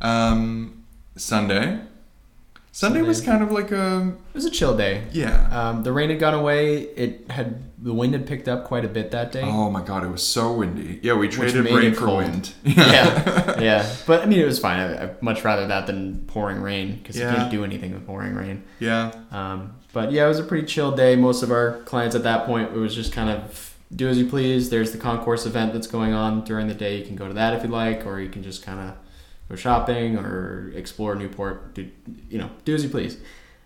Um, 0.00 0.84
Sunday. 1.16 1.80
Sunday 2.76 3.02
was 3.02 3.20
kind 3.20 3.40
of 3.40 3.52
like 3.52 3.70
a 3.70 4.08
it 4.30 4.34
was 4.34 4.44
a 4.44 4.50
chill 4.50 4.76
day. 4.76 5.04
yeah. 5.12 5.46
Um, 5.56 5.84
the 5.84 5.92
rain 5.92 6.10
had 6.10 6.18
gone 6.18 6.34
away. 6.34 6.78
It 6.82 7.30
had 7.30 7.62
the 7.78 7.92
wind 7.94 8.14
had 8.14 8.26
picked 8.26 8.48
up 8.48 8.64
quite 8.64 8.84
a 8.84 8.88
bit 8.88 9.12
that 9.12 9.30
day. 9.30 9.42
Oh 9.44 9.70
my 9.70 9.80
god, 9.80 10.02
it 10.02 10.08
was 10.08 10.26
so 10.26 10.52
windy. 10.54 10.98
Yeah, 11.00 11.14
we 11.14 11.28
traded 11.28 11.66
rain 11.66 11.94
for 11.94 12.06
wind. 12.16 12.52
yeah, 12.64 13.60
yeah. 13.60 13.94
But 14.08 14.22
I 14.22 14.26
mean, 14.26 14.40
it 14.40 14.44
was 14.44 14.58
fine. 14.58 14.80
I, 14.80 15.04
I'd 15.04 15.22
much 15.22 15.44
rather 15.44 15.68
that 15.68 15.86
than 15.86 16.24
pouring 16.26 16.60
rain 16.62 16.96
because 16.96 17.16
Yeah. 17.16 17.30
you 17.30 17.36
can't 17.36 17.50
do 17.52 17.62
anything 17.62 17.92
with 17.94 18.04
pouring 18.06 18.34
rain. 18.34 18.64
yeah. 18.80 19.12
Um, 19.30 19.76
but 19.92 20.10
yeah, 20.10 20.24
it 20.24 20.28
was 20.28 20.40
a 20.40 20.44
pretty 20.44 20.66
chill 20.66 20.90
day. 20.96 21.14
Most 21.14 21.44
of 21.44 21.52
our 21.52 21.78
clients 21.82 22.16
at 22.16 22.24
that 22.24 22.46
point, 22.46 22.72
it 22.72 22.76
was 22.78 22.92
just 22.96 23.12
kind 23.12 23.30
of 23.30 23.76
do 23.94 24.08
as 24.08 24.18
you 24.18 24.26
please. 24.26 24.70
There's 24.70 24.90
the 24.90 24.98
concours 24.98 25.46
event 25.46 25.72
that's 25.74 25.86
going 25.86 26.12
on 26.12 26.42
during 26.42 26.66
the 26.66 26.74
day. 26.74 26.96
You 26.98 27.04
can 27.06 27.14
go 27.14 27.28
to 27.28 27.34
that 27.34 27.54
if 27.54 27.62
you 27.62 27.68
like, 27.68 28.04
or 28.04 28.18
you 28.18 28.28
can 28.28 28.42
just 28.42 28.64
kind 28.64 28.80
of 28.80 28.96
go 29.48 29.56
shopping 29.56 30.16
or 30.16 30.72
explore 30.74 31.14
Newport. 31.14 31.74
Do 31.74 31.90
you 32.28 32.38
know? 32.38 32.50
Do 32.64 32.74
as 32.74 32.82
you 32.82 32.90
please. 32.90 33.18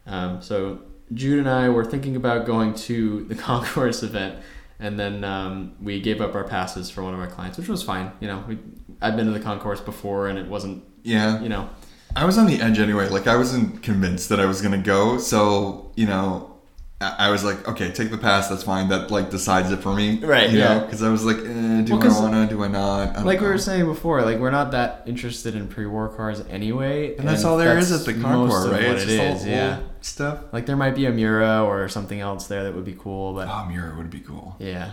Um, 0.07 0.41
so 0.43 0.81
Jude 1.13 1.39
and 1.39 1.49
I 1.49 1.69
were 1.69 1.85
thinking 1.85 2.17
about 2.17 2.47
going 2.47 2.75
to 2.75 3.25
the 3.25 3.35
concours 3.47 4.03
event, 4.03 4.43
and 4.79 4.99
then 4.99 5.25
um, 5.25 5.75
we 5.81 6.01
gave 6.01 6.21
up 6.21 6.35
our 6.35 6.45
passes 6.45 6.91
for 6.91 7.03
one 7.03 7.15
of 7.15 7.21
our 7.21 7.27
clients, 7.27 7.59
which 7.59 7.69
was 7.69 7.83
fine. 7.83 8.13
You 8.21 8.29
know, 8.29 8.45
we 8.47 8.59
I'd 9.01 9.17
been 9.17 9.27
to 9.27 9.33
the 9.33 9.41
concours 9.41 9.81
before, 9.81 10.29
and 10.29 10.39
it 10.39 10.47
wasn't. 10.47 10.85
Yeah. 11.03 11.41
You 11.41 11.49
know, 11.49 11.69
I 12.17 12.25
was 12.25 12.39
on 12.39 12.47
the 12.47 12.61
edge 12.61 12.79
anyway. 12.79 13.09
Like 13.09 13.27
I 13.27 13.37
wasn't 13.37 13.83
convinced 13.83 14.29
that 14.31 14.41
I 14.41 14.47
was 14.47 14.61
gonna 14.61 14.79
go, 14.79 15.19
so 15.19 15.93
you 15.97 16.07
know, 16.07 16.58
I, 17.01 17.31
was 17.31 17.45
like, 17.45 17.69
okay, 17.69 17.93
take 17.93 18.11
the 18.11 18.19
pass. 18.19 18.49
That's 18.49 18.65
fine. 18.65 18.89
That 18.89 19.11
like 19.13 19.31
decides 19.31 19.71
it 19.71 19.81
for 19.81 19.95
me, 19.95 20.19
Right, 20.19 20.51
You 20.51 20.59
yeah. 20.59 20.75
know, 20.79 20.81
because 20.85 21.01
I 21.03 21.11
was 21.11 21.25
like, 21.25 21.37
eh, 21.37 21.83
do 21.83 21.97
Well, 21.97 22.17
I 22.17 22.21
wanna? 22.21 22.47
Do 22.49 22.65
I 22.65 22.69
not? 22.69 23.17
I 23.17 23.23
like 23.23 23.41
we 23.41 23.47
were 23.47 23.57
saying 23.57 23.87
before, 23.87 24.23
like 24.23 24.39
we're 24.41 24.51
not 24.51 24.73
that 24.73 25.05
interested 25.07 25.55
in 25.55 25.69
pre-war 25.69 26.09
cars 26.09 26.43
anyway, 26.51 27.17
and 27.17 27.29
that's 27.29 27.45
all 27.45 27.57
there 27.57 27.79
is 27.79 27.91
that's 27.91 28.09
at 28.09 28.15
the 28.17 28.21
of 28.29 28.73
right? 28.73 28.83
It's 28.83 29.03
it 29.05 29.11
is, 29.11 29.47
yeah. 29.47 29.79
stuff. 30.01 30.41
Like 30.53 30.67
there 30.67 30.77
might 30.77 30.97
be 30.97 31.07
a 31.07 31.13
Miura 31.13 31.63
or 31.65 31.89
something 31.89 32.19
else 32.19 32.49
there 32.49 32.65
that 32.65 32.75
would 32.75 32.85
be 32.85 32.95
cool, 32.99 33.33
but 33.33 33.47
Oh, 33.49 33.67
Miura 33.71 33.97
would 33.97 34.11
be 34.11 34.19
cool. 34.21 34.57
yeah, 34.59 34.91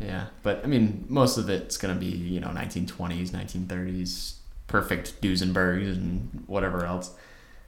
yeah. 0.00 0.26
But 0.42 0.62
I 0.64 0.68
mean, 0.68 1.04
most 1.08 1.36
of 1.36 1.50
it's 1.50 1.76
gonna 1.76 1.94
be 1.96 2.06
you 2.06 2.40
know 2.40 2.48
1920s, 2.48 3.30
1930s, 3.32 4.36
perfect 4.68 5.20
Duesenbergs 5.20 5.92
and 5.92 6.44
whatever 6.46 6.86
else. 6.86 7.10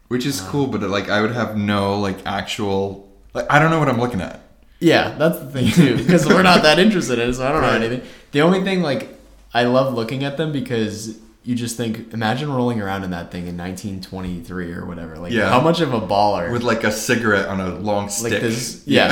Which 0.08 0.24
is 0.24 0.40
Uh. 0.40 0.46
cool, 0.50 0.66
but 0.68 0.80
like 0.82 1.10
I 1.10 1.20
would 1.20 1.32
have 1.32 1.54
no 1.56 1.98
like 2.00 2.18
actual 2.24 3.07
like 3.38 3.50
I 3.52 3.58
don't 3.58 3.70
know 3.70 3.78
what 3.78 3.88
I'm 3.88 4.00
looking 4.00 4.20
at. 4.20 4.40
Yeah, 4.80 5.16
that's 5.18 5.38
the 5.40 5.50
thing 5.50 5.70
too, 5.72 5.96
because 6.02 6.26
we're 6.26 6.42
not 6.42 6.62
that 6.62 6.78
interested 6.78 7.18
in 7.18 7.30
it, 7.30 7.34
so 7.34 7.46
I 7.46 7.52
don't 7.52 7.62
know 7.62 7.70
anything. 7.70 8.02
The 8.32 8.42
only 8.42 8.62
thing, 8.62 8.80
like, 8.82 9.08
I 9.52 9.64
love 9.64 9.94
looking 9.94 10.22
at 10.24 10.36
them 10.36 10.52
because 10.52 11.18
you 11.42 11.54
just 11.56 11.76
think, 11.76 12.12
imagine 12.12 12.52
rolling 12.52 12.80
around 12.80 13.02
in 13.04 13.10
that 13.10 13.30
thing 13.32 13.46
in 13.48 13.56
1923 13.56 14.72
or 14.74 14.84
whatever. 14.86 15.16
Like, 15.16 15.32
Yeah. 15.32 15.48
how 15.48 15.60
much 15.60 15.80
of 15.80 15.94
a 15.94 16.00
baller. 16.00 16.52
With 16.52 16.62
like 16.62 16.84
a 16.84 16.92
cigarette 16.92 17.46
on 17.48 17.58
a 17.60 17.74
long 17.76 18.08
stick. 18.08 18.32
like 18.32 18.42
this, 18.42 18.82
yeah, 18.86 19.08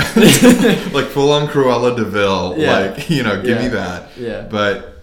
like 0.93 1.07
full 1.07 1.33
on 1.33 1.49
Cruella 1.49 1.97
de 1.97 2.05
Vil. 2.05 2.55
Yeah. 2.59 2.79
Like, 2.79 3.11
you 3.11 3.23
know, 3.25 3.41
give 3.43 3.59
me 3.61 3.69
that. 3.69 4.11
yeah, 4.19 4.43
But 4.51 5.03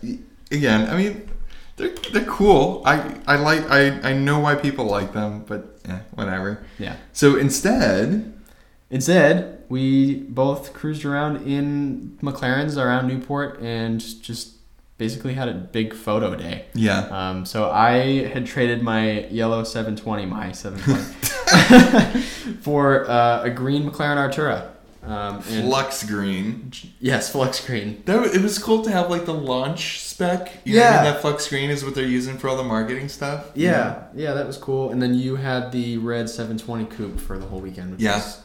again, 0.52 0.90
I 0.90 0.96
mean, 0.96 1.30
they're, 1.76 1.90
they're 2.14 2.26
cool. 2.26 2.84
I, 2.86 3.16
I 3.28 3.36
like 3.38 3.70
I, 3.70 4.00
I 4.12 4.14
know 4.14 4.40
why 4.40 4.56
people 4.56 4.86
like 4.86 5.12
them, 5.14 5.44
but 5.48 5.80
eh, 5.90 6.00
whatever. 6.14 6.64
yeah. 6.78 6.96
So 7.14 7.36
instead, 7.36 8.32
Instead, 8.94 9.64
we 9.70 10.16
both 10.16 10.72
cruised 10.74 11.04
around 11.04 11.48
in 11.48 12.18
McLarens 12.22 12.78
around 12.78 13.08
Newport 13.08 13.60
and 13.60 14.00
just 14.22 14.52
basically 15.00 15.34
had 15.34 15.50
a 15.50 15.54
big 15.54 15.94
photo 15.96 16.36
day. 16.36 16.66
yeah, 16.76 17.00
Um, 17.10 17.46
so 17.46 17.72
I 17.72 18.28
had 18.28 18.46
traded 18.46 18.84
my 18.84 19.26
yellow 19.28 19.64
720, 19.64 20.26
my 20.28 20.52
720, 20.52 22.22
for 22.62 23.10
uh, 23.10 23.42
a 23.44 23.50
green 23.50 23.90
McLaren 23.90 24.18
Artura. 24.18 24.70
Um, 25.04 25.42
flux 25.42 26.04
green. 26.06 26.72
yes, 27.02 27.30
flux 27.30 27.66
green. 27.66 28.02
That, 28.06 28.24
it 28.34 28.42
was 28.42 28.58
cool 28.58 28.84
to 28.84 28.92
have 28.92 29.10
like 29.10 29.26
the 29.26 29.34
launch 29.34 30.00
spec. 30.02 30.54
Yeah. 30.64 31.04
that 31.04 31.20
flux 31.20 31.50
green 31.50 31.70
is 31.70 31.84
what 31.84 31.94
they're 31.96 32.06
using 32.06 32.38
for 32.38 32.48
all 32.48 32.56
the 32.56 32.64
marketing 32.64 33.10
stuff. 33.10 33.50
Yeah, 33.54 34.04
yeah, 34.16 34.34
that 34.34 34.48
was 34.48 34.56
cool. 34.58 34.92
And 34.92 35.02
then 35.02 35.14
you 35.16 35.36
had 35.36 35.72
the 35.74 35.98
red 35.98 36.30
720 36.30 36.86
coupe 36.86 37.20
for 37.20 37.38
the 37.38 37.46
whole 37.48 37.60
weekend. 37.60 37.92
Which 37.92 38.02
Yeah. 38.02 38.16
was, 38.18 38.43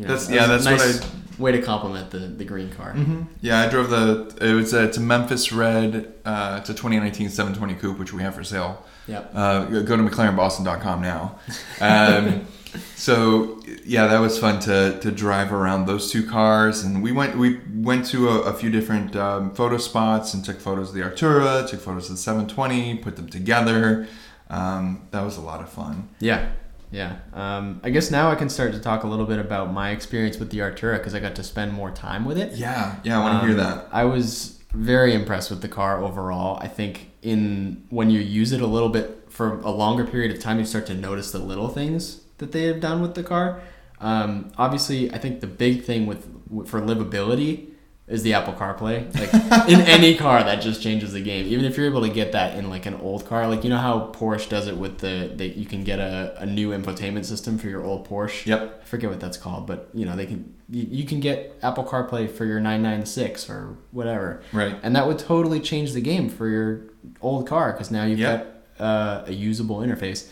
you 0.00 0.06
know, 0.06 0.14
That's- 0.16 0.26
that 0.28 0.34
yeah, 0.34 0.52
was 0.52 0.66
a 0.66 0.70
what 0.70 0.78
nice 0.78 1.38
way 1.38 1.52
to 1.52 1.62
compliment 1.62 2.10
the, 2.10 2.18
the 2.20 2.44
green 2.44 2.70
car. 2.70 2.92
hmm 2.92 3.22
Yeah, 3.40 3.60
I 3.60 3.68
drove 3.68 3.90
the. 3.90 4.34
It 4.40 4.54
was 4.54 4.72
a, 4.74 4.84
it's 4.84 4.96
a 4.96 5.00
Memphis 5.00 5.52
Red. 5.52 6.12
Uh, 6.24 6.56
it's 6.60 6.70
a 6.70 6.74
2019 6.74 7.28
720 7.28 7.74
coupe, 7.80 7.98
which 7.98 8.12
we 8.12 8.22
have 8.22 8.34
for 8.34 8.44
sale. 8.44 8.84
Yep. 9.06 9.32
Uh, 9.34 9.64
go 9.82 9.96
to 9.96 10.02
McLarenBoston.com 10.02 11.02
now. 11.02 11.38
Um, 11.80 12.46
so 12.94 13.60
yeah, 13.84 14.06
that 14.06 14.20
was 14.20 14.38
fun 14.38 14.60
to 14.60 14.98
to 15.00 15.10
drive 15.10 15.52
around 15.52 15.86
those 15.86 16.10
two 16.12 16.24
cars, 16.26 16.84
and 16.84 17.02
we 17.02 17.10
went 17.10 17.36
we 17.36 17.60
went 17.74 18.06
to 18.06 18.28
a, 18.28 18.40
a 18.42 18.52
few 18.52 18.70
different 18.70 19.16
um, 19.16 19.52
photo 19.54 19.76
spots 19.78 20.34
and 20.34 20.44
took 20.44 20.60
photos 20.60 20.90
of 20.90 20.94
the 20.94 21.00
Artura, 21.00 21.68
took 21.68 21.80
photos 21.80 22.04
of 22.10 22.16
the 22.16 22.22
720, 22.22 22.96
put 22.98 23.16
them 23.16 23.28
together. 23.28 24.06
Um, 24.50 25.08
that 25.10 25.24
was 25.24 25.36
a 25.36 25.40
lot 25.40 25.60
of 25.60 25.68
fun. 25.68 26.08
Yeah, 26.20 26.50
yeah. 26.90 27.18
Um, 27.32 27.80
I 27.84 27.90
guess 27.90 28.10
now 28.10 28.30
I 28.30 28.34
can 28.34 28.48
start 28.48 28.72
to 28.72 28.80
talk 28.80 29.04
a 29.04 29.06
little 29.06 29.26
bit 29.26 29.38
about 29.38 29.72
my 29.72 29.90
experience 29.90 30.38
with 30.38 30.50
the 30.50 30.58
Artura 30.58 30.98
because 30.98 31.14
I 31.14 31.20
got 31.20 31.34
to 31.36 31.42
spend 31.42 31.72
more 31.72 31.90
time 31.90 32.24
with 32.24 32.38
it. 32.38 32.52
Yeah, 32.52 32.96
yeah, 33.04 33.18
I 33.20 33.22
want 33.22 33.40
to 33.42 33.46
hear 33.48 33.58
Um, 33.60 33.64
that. 33.64 33.88
I 33.92 34.04
was 34.04 34.58
very 34.72 35.14
impressed 35.14 35.50
with 35.50 35.62
the 35.62 35.68
car 35.68 36.02
overall. 36.02 36.58
I 36.60 36.68
think 36.68 37.10
in 37.22 37.84
when 37.90 38.10
you 38.10 38.20
use 38.20 38.52
it 38.52 38.60
a 38.60 38.66
little 38.66 38.88
bit 38.88 39.26
for 39.28 39.60
a 39.60 39.70
longer 39.70 40.04
period 40.04 40.30
of 40.34 40.40
time, 40.42 40.58
you 40.58 40.64
start 40.64 40.86
to 40.86 40.94
notice 40.94 41.30
the 41.32 41.38
little 41.38 41.68
things 41.68 42.22
that 42.38 42.52
they 42.52 42.64
have 42.64 42.80
done 42.80 43.02
with 43.02 43.14
the 43.14 43.22
car. 43.22 43.60
Um, 44.00 44.50
obviously, 44.56 45.12
I 45.12 45.18
think 45.18 45.40
the 45.40 45.46
big 45.46 45.82
thing 45.84 46.06
with 46.06 46.24
for 46.66 46.80
livability 46.80 47.68
is 48.10 48.22
the 48.24 48.34
Apple 48.34 48.52
CarPlay. 48.54 49.06
Like 49.18 49.68
in 49.68 49.80
any 49.82 50.14
car, 50.24 50.42
that 50.42 50.60
just 50.60 50.82
changes 50.82 51.12
the 51.12 51.20
game. 51.22 51.46
Even 51.46 51.64
if 51.64 51.76
you're 51.76 51.86
able 51.86 52.02
to 52.02 52.08
get 52.08 52.32
that 52.32 52.56
in 52.58 52.68
like 52.68 52.84
an 52.86 52.94
old 52.94 53.24
car, 53.26 53.46
like 53.48 53.62
you 53.64 53.70
know 53.70 53.78
how 53.78 54.10
Porsche 54.12 54.48
does 54.48 54.66
it 54.66 54.76
with 54.76 54.98
the 54.98 55.32
that 55.36 55.56
you 55.56 55.64
can 55.64 55.84
get 55.84 55.98
a, 56.00 56.34
a 56.38 56.46
new 56.46 56.70
infotainment 56.70 57.24
system 57.24 57.56
for 57.56 57.68
your 57.68 57.84
old 57.84 58.08
Porsche. 58.08 58.46
Yep. 58.46 58.80
I 58.82 58.84
forget 58.84 59.10
what 59.10 59.20
that's 59.20 59.36
called, 59.36 59.66
but 59.66 59.88
you 59.94 60.04
know 60.04 60.16
they 60.16 60.26
can 60.26 60.54
you, 60.68 60.86
you 60.90 61.04
can 61.06 61.20
get 61.20 61.56
Apple 61.62 61.84
CarPlay 61.84 62.30
for 62.30 62.44
your 62.44 62.60
996 62.60 63.48
or 63.48 63.76
whatever, 63.92 64.42
Right. 64.52 64.76
and 64.82 64.94
that 64.96 65.06
would 65.06 65.18
totally 65.18 65.60
change 65.60 65.92
the 65.92 66.00
game 66.00 66.28
for 66.28 66.48
your 66.48 66.82
old 67.20 67.46
car 67.46 67.72
because 67.72 67.90
now 67.90 68.04
you've 68.04 68.18
Yep. 68.20 68.76
got 68.78 68.84
uh, 68.84 69.24
a 69.26 69.32
usable 69.32 69.78
interface, 69.78 70.28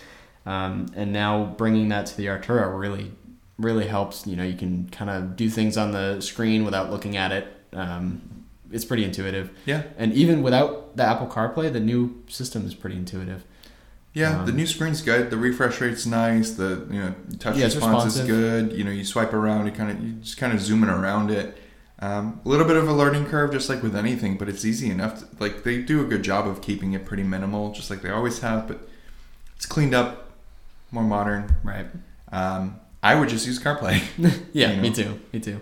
um, 0.47 0.87
and 0.97 1.13
now 1.13 1.45
bringing 1.59 1.89
that 1.91 2.07
to 2.07 2.17
the 2.17 2.27
Artura 2.27 2.77
really 2.79 3.13
really 3.59 3.87
helps. 3.87 4.27
You 4.27 4.37
know 4.37 4.45
you 4.45 4.57
can 4.57 4.89
kind 4.91 5.11
of 5.11 5.37
do 5.37 5.49
things 5.51 5.77
on 5.77 5.93
the 5.93 6.21
screen 6.21 6.65
without 6.65 6.91
looking 6.91 7.17
at 7.17 7.31
it. 7.33 7.47
Um, 7.73 8.23
it's 8.71 8.85
pretty 8.85 9.05
intuitive, 9.05 9.51
Yeah. 9.65 9.85
and 9.97 10.13
even 10.13 10.43
without 10.43 10.97
the 10.97 11.03
Apple 11.03 11.27
CarPlay, 11.27 11.73
the 11.73 11.81
new 11.81 12.23
system 12.29 12.67
is 12.67 12.75
pretty 12.75 12.97
intuitive. 12.97 13.45
Yeah, 14.15 14.43
the 14.45 14.51
Um, 14.51 14.57
new 14.57 14.67
screen's 14.67 15.01
good. 15.01 15.31
The 15.31 15.37
refresh 15.37 15.81
rate's 15.81 16.05
nice. 16.07 16.51
The 16.53 16.87
you 16.91 16.99
know 17.01 17.15
touch 17.39 17.57
Yeah, 17.57 17.67
response 17.67 18.17
is 18.17 18.27
good. 18.27 18.73
You 18.73 18.85
know, 18.85 18.91
you 18.91 19.05
swipe 19.05 19.33
around, 19.33 19.67
you 19.67 19.73
kind 19.73 19.91
of 19.91 20.03
you 20.03 20.13
just 20.15 20.37
kind 20.39 20.53
of 20.53 20.61
zooming 20.61 20.91
around 20.91 21.31
it. 21.31 21.57
Um, 22.01 22.41
a 22.45 22.49
little 22.49 22.67
bit 22.67 22.77
of 22.77 22.89
a 22.89 22.93
learning 22.93 23.27
curve, 23.27 23.53
just 23.53 23.69
like 23.69 23.83
with 23.83 23.97
anything, 23.97 24.37
but 24.39 24.49
it's 24.49 24.65
easy 24.65 24.91
enough. 24.91 25.21
To, 25.21 25.27
like 25.41 25.63
they 25.65 25.83
do 25.83 26.01
a 26.01 26.05
good 26.05 26.23
job 26.23 26.47
of 26.47 26.61
keeping 26.63 26.93
it 26.93 27.05
pretty 27.05 27.23
minimal, 27.23 27.73
just 27.73 27.91
like 27.91 28.03
they 28.03 28.11
always 28.11 28.39
have. 28.41 28.67
But 28.69 28.89
it's 29.57 29.67
cleaned 29.67 29.95
up, 29.95 30.31
more 30.91 31.05
modern. 31.05 31.55
Right. 31.63 31.87
Um, 32.33 32.77
I 33.03 33.15
would 33.15 33.29
just 33.29 33.47
use 33.47 33.59
CarPlay. 33.59 34.01
Yeah, 34.53 34.73
You 34.77 34.83
me 34.83 34.91
too. 34.93 35.21
Me 35.33 35.41
too. 35.41 35.61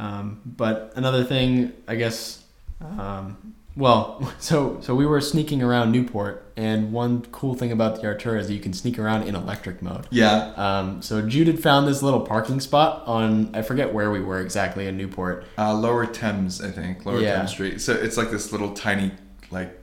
Um, 0.00 0.40
but 0.46 0.92
another 0.96 1.24
thing, 1.24 1.72
I 1.86 1.94
guess, 1.96 2.42
um, 2.80 3.54
well, 3.76 4.32
so 4.38 4.78
so 4.80 4.94
we 4.94 5.04
were 5.06 5.20
sneaking 5.20 5.62
around 5.62 5.92
Newport, 5.92 6.50
and 6.56 6.90
one 6.92 7.22
cool 7.32 7.54
thing 7.54 7.70
about 7.70 7.96
the 7.96 8.02
Artura 8.06 8.38
is 8.38 8.50
you 8.50 8.60
can 8.60 8.72
sneak 8.72 8.98
around 8.98 9.28
in 9.28 9.34
electric 9.34 9.82
mode. 9.82 10.06
yeah, 10.10 10.52
Um, 10.56 11.02
so 11.02 11.20
Jude 11.22 11.46
had 11.48 11.62
found 11.62 11.86
this 11.86 12.02
little 12.02 12.20
parking 12.20 12.60
spot 12.60 13.06
on 13.06 13.50
I 13.54 13.62
forget 13.62 13.92
where 13.92 14.10
we 14.10 14.20
were 14.20 14.40
exactly 14.40 14.86
in 14.86 14.96
Newport. 14.96 15.44
uh, 15.58 15.74
Lower 15.74 16.06
Thames, 16.06 16.62
I 16.62 16.70
think, 16.70 17.04
Lower 17.04 17.20
Yeah. 17.20 17.36
Thames 17.36 17.50
Street. 17.50 17.80
So 17.80 17.92
it's 17.92 18.16
like 18.16 18.30
this 18.30 18.52
little 18.52 18.72
tiny, 18.72 19.12
like, 19.50 19.76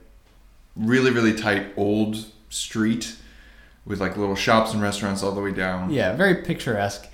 really 0.76 1.10
really 1.10 1.34
tight 1.34 1.66
old 1.76 2.16
street 2.50 3.16
with 3.84 4.00
like 4.00 4.16
little 4.16 4.36
shops 4.36 4.72
and 4.72 4.82
restaurants 4.82 5.22
all 5.22 5.32
the 5.32 5.40
way 5.40 5.52
down. 5.52 5.90
Yeah, 5.90 6.14
very 6.16 6.36
picturesque. 6.42 7.06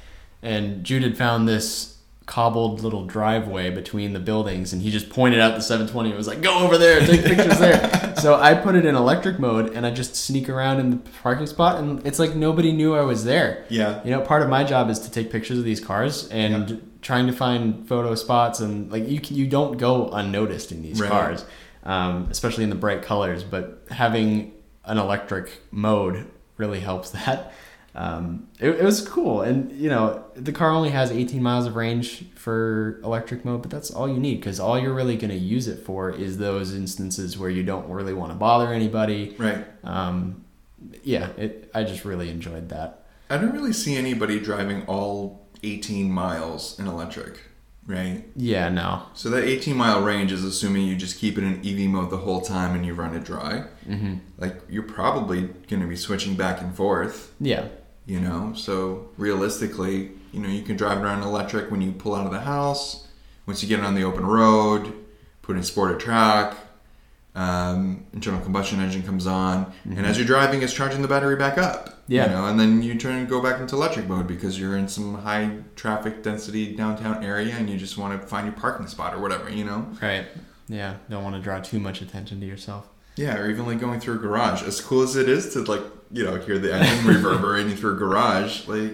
And 0.43 0.85
Jude 0.85 1.03
had 1.03 1.17
found 1.17 1.49
this 1.49 1.94
cobbled 2.27 2.81
little 2.83 3.05
driveway 3.05 3.69
between 3.71 4.15
the 4.15 4.19
buildings 4.19 4.73
and 4.73 4.81
he 4.81 4.91
just 4.91 5.11
pointed 5.11 5.41
out 5.41 5.55
the 5.55 5.61
720 5.61 6.09
and 6.09 6.17
was 6.17 6.27
like 6.27 6.41
go 6.41 6.59
over 6.61 6.79
there 6.79 7.01
take 7.07 7.23
pictures 7.23 7.59
there 7.59 8.15
so 8.19 8.35
i 8.37 8.55
put 8.55 8.75
it 8.75 8.87
in 8.87 8.95
electric 8.95 9.39
mode 9.39 9.75
and 9.75 9.85
i 9.85 9.91
just 9.91 10.17
sneak 10.17 10.49
around 10.49 10.81
in 10.81 10.89
the 10.89 10.97
parking 11.23 11.47
spot 11.47 11.79
and 11.79 12.05
it's 12.07 12.19
like 12.19 12.35
nobody 12.35 12.73
knew 12.73 12.95
i 12.95 13.03
was 13.03 13.25
there 13.25 13.67
Yeah. 13.69 14.03
you 14.05 14.11
know 14.11 14.23
part 14.23 14.41
of 14.41 14.49
my 14.49 14.65
job 14.65 14.89
is 14.89 14.99
to 15.01 15.11
take 15.11 15.31
pictures 15.31 15.59
of 15.59 15.65
these 15.65 15.81
cars 15.81 16.27
and 16.31 16.71
Yeah. 16.71 16.77
trying 17.03 17.27
to 17.27 17.33
find 17.35 17.87
photo 17.87 18.15
spots 18.15 18.61
and 18.61 18.91
like 18.91 19.07
you 19.07 19.21
you 19.29 19.47
don't 19.47 19.77
go 19.77 20.09
unnoticed 20.09 20.73
in 20.73 20.81
these 20.83 21.01
Right. 21.03 21.11
cars 21.11 21.45
um, 21.85 22.29
especially 22.31 22.65
in 22.65 22.71
the 22.71 22.77
bright 22.77 23.03
colors 23.03 23.45
but 23.45 23.85
having 23.91 24.53
an 24.87 24.97
electric 24.97 25.61
mode 25.71 26.27
really 26.57 26.81
helps 26.81 27.11
that 27.27 27.53
um, 27.97 28.49
it, 28.59 28.71
it 28.71 28.83
was 28.83 29.07
cool 29.07 29.43
and 29.43 29.71
you 29.73 29.89
know 29.89 30.25
the 30.35 30.53
car 30.53 30.71
only 30.71 30.91
has 30.91 31.11
18 31.13 31.43
miles 31.43 31.67
of 31.67 31.77
range 31.77 32.25
for 32.35 33.01
electric 33.05 33.45
mode 33.45 33.63
but 33.63 33.71
that's 33.71 33.91
all 33.91 34.09
you 34.09 34.19
need 34.19 34.37
because 34.41 34.59
all 34.59 34.79
you're 34.79 34.93
really 34.95 35.17
going 35.17 35.31
to 35.31 35.37
use 35.37 35.69
it 35.69 35.79
for 35.85 36.11
is 36.11 36.39
those 36.39 36.75
instances 36.75 37.39
where 37.39 37.51
you 37.51 37.63
don't 37.63 37.89
really 37.89 38.13
want 38.15 38.33
to 38.33 38.37
bother 38.37 38.73
anybody 38.73 39.35
Right. 39.39 39.65
um, 39.85 40.45
yeah 41.05 41.29
it, 41.37 41.71
i 41.75 41.85
just 41.85 42.05
really 42.05 42.31
enjoyed 42.31 42.69
that 42.71 43.01
I 43.31 43.39
don't 43.39 43.53
really 43.53 43.73
see 43.73 43.97
anybody 43.97 44.39
driving 44.39 44.85
all 44.87 45.47
18 45.63 46.11
miles 46.11 46.79
in 46.79 46.87
electric, 46.87 47.41
right? 47.87 48.23
yeah 48.37 48.69
no 48.69 49.03
So 49.15 49.31
that 49.31 49.45
18 49.45 49.75
mile 49.77 50.03
range 50.03 50.31
is 50.31 50.45
assuming 50.45 50.87
you 50.87 50.95
just 50.95 51.19
keep 51.19 51.39
it 51.39 51.43
in 51.45 51.55
EV 51.67 51.89
mode 51.91 52.11
the 52.11 52.19
whole 52.19 52.43
time 52.43 52.75
and 52.77 52.85
you 52.85 52.93
run 52.93 53.15
it 53.17 53.25
dry. 53.25 53.65
mm-hmm. 53.89 54.17
Like 54.37 54.61
you're 54.69 54.83
probably 54.83 55.43
going 55.71 55.81
to 55.81 55.87
be 55.89 55.97
switching 55.97 56.35
back 56.35 56.61
and 56.61 56.75
forth, 56.77 57.33
yeah 57.41 57.69
you 58.07 58.21
know. 58.21 58.53
So 58.55 59.09
realistically, 59.17 60.11
you 60.33 60.41
know, 60.41 60.49
you 60.49 60.63
can 60.63 60.77
drive 60.77 61.03
around 61.03 61.23
electric 61.23 61.71
when 61.71 61.81
you 61.81 61.93
pull 61.93 62.15
out 62.15 62.27
of 62.27 62.33
the 62.33 62.41
house. 62.41 63.07
Once 63.47 63.63
you 63.63 63.69
get 63.69 63.81
on 63.81 63.95
the 63.95 64.05
open 64.05 64.25
road, 64.25 64.93
put 65.43 65.57
in 65.57 65.63
sport 65.63 65.93
or 65.93 65.99
track, 65.99 66.57
um, 67.35 68.07
internal 68.13 68.41
combustion 68.41 68.81
engine 68.81 69.03
comes 69.03 69.27
on, 69.27 69.73
and 69.85 70.07
as 70.07 70.17
you're 70.17 70.27
driving, 70.27 70.63
it's 70.63 70.73
charging 70.73 71.03
the 71.03 71.09
battery 71.09 71.37
back 71.37 71.59
up. 71.59 71.95
Yeah. 72.07 72.27
You 72.27 72.31
know, 72.31 72.47
and 72.47 72.61
then 72.61 72.83
you 72.83 72.95
turn 72.97 73.17
and 73.17 73.29
go 73.29 73.43
back 73.43 73.61
into 73.61 73.75
electric 73.75 74.07
mode 74.07 74.27
because 74.27 74.59
you're 74.59 74.77
in 74.77 74.89
some 74.89 75.15
high 75.15 75.59
traffic 75.75 76.23
density 76.23 76.75
downtown 76.77 77.25
area 77.25 77.55
and 77.55 77.69
you 77.69 77.79
just 77.79 77.97
want 77.97 78.21
to 78.21 78.27
find 78.27 78.47
your 78.47 78.55
parking 78.55 78.87
spot 78.87 79.15
or 79.15 79.21
whatever, 79.21 79.49
you 79.49 79.65
know? 79.65 79.89
Right. 80.03 80.27
Yeah. 80.69 80.97
Don't 81.09 81.25
want 81.25 81.37
to 81.37 81.43
draw 81.43 81.61
too 81.61 81.81
much 81.81 82.03
attention 82.03 82.41
to 82.41 82.47
yourself. 82.47 82.89
Yeah, 83.17 83.39
or 83.39 83.49
even 83.49 83.65
like 83.65 83.79
going 83.79 84.01
through 84.01 84.17
a 84.17 84.19
garage. 84.19 84.63
As 84.63 84.81
cool 84.81 85.03
as 85.03 85.17
it 85.17 85.29
is 85.29 85.53
to 85.55 85.63
like, 85.63 85.83
you 86.15 86.25
know, 86.25 86.37
hear 86.37 86.59
the 86.59 86.73
engine 86.75 87.07
reverberating 87.15 87.77
through 87.77 87.95
a 87.95 87.99
garage, 87.99 88.67
like 88.69 88.93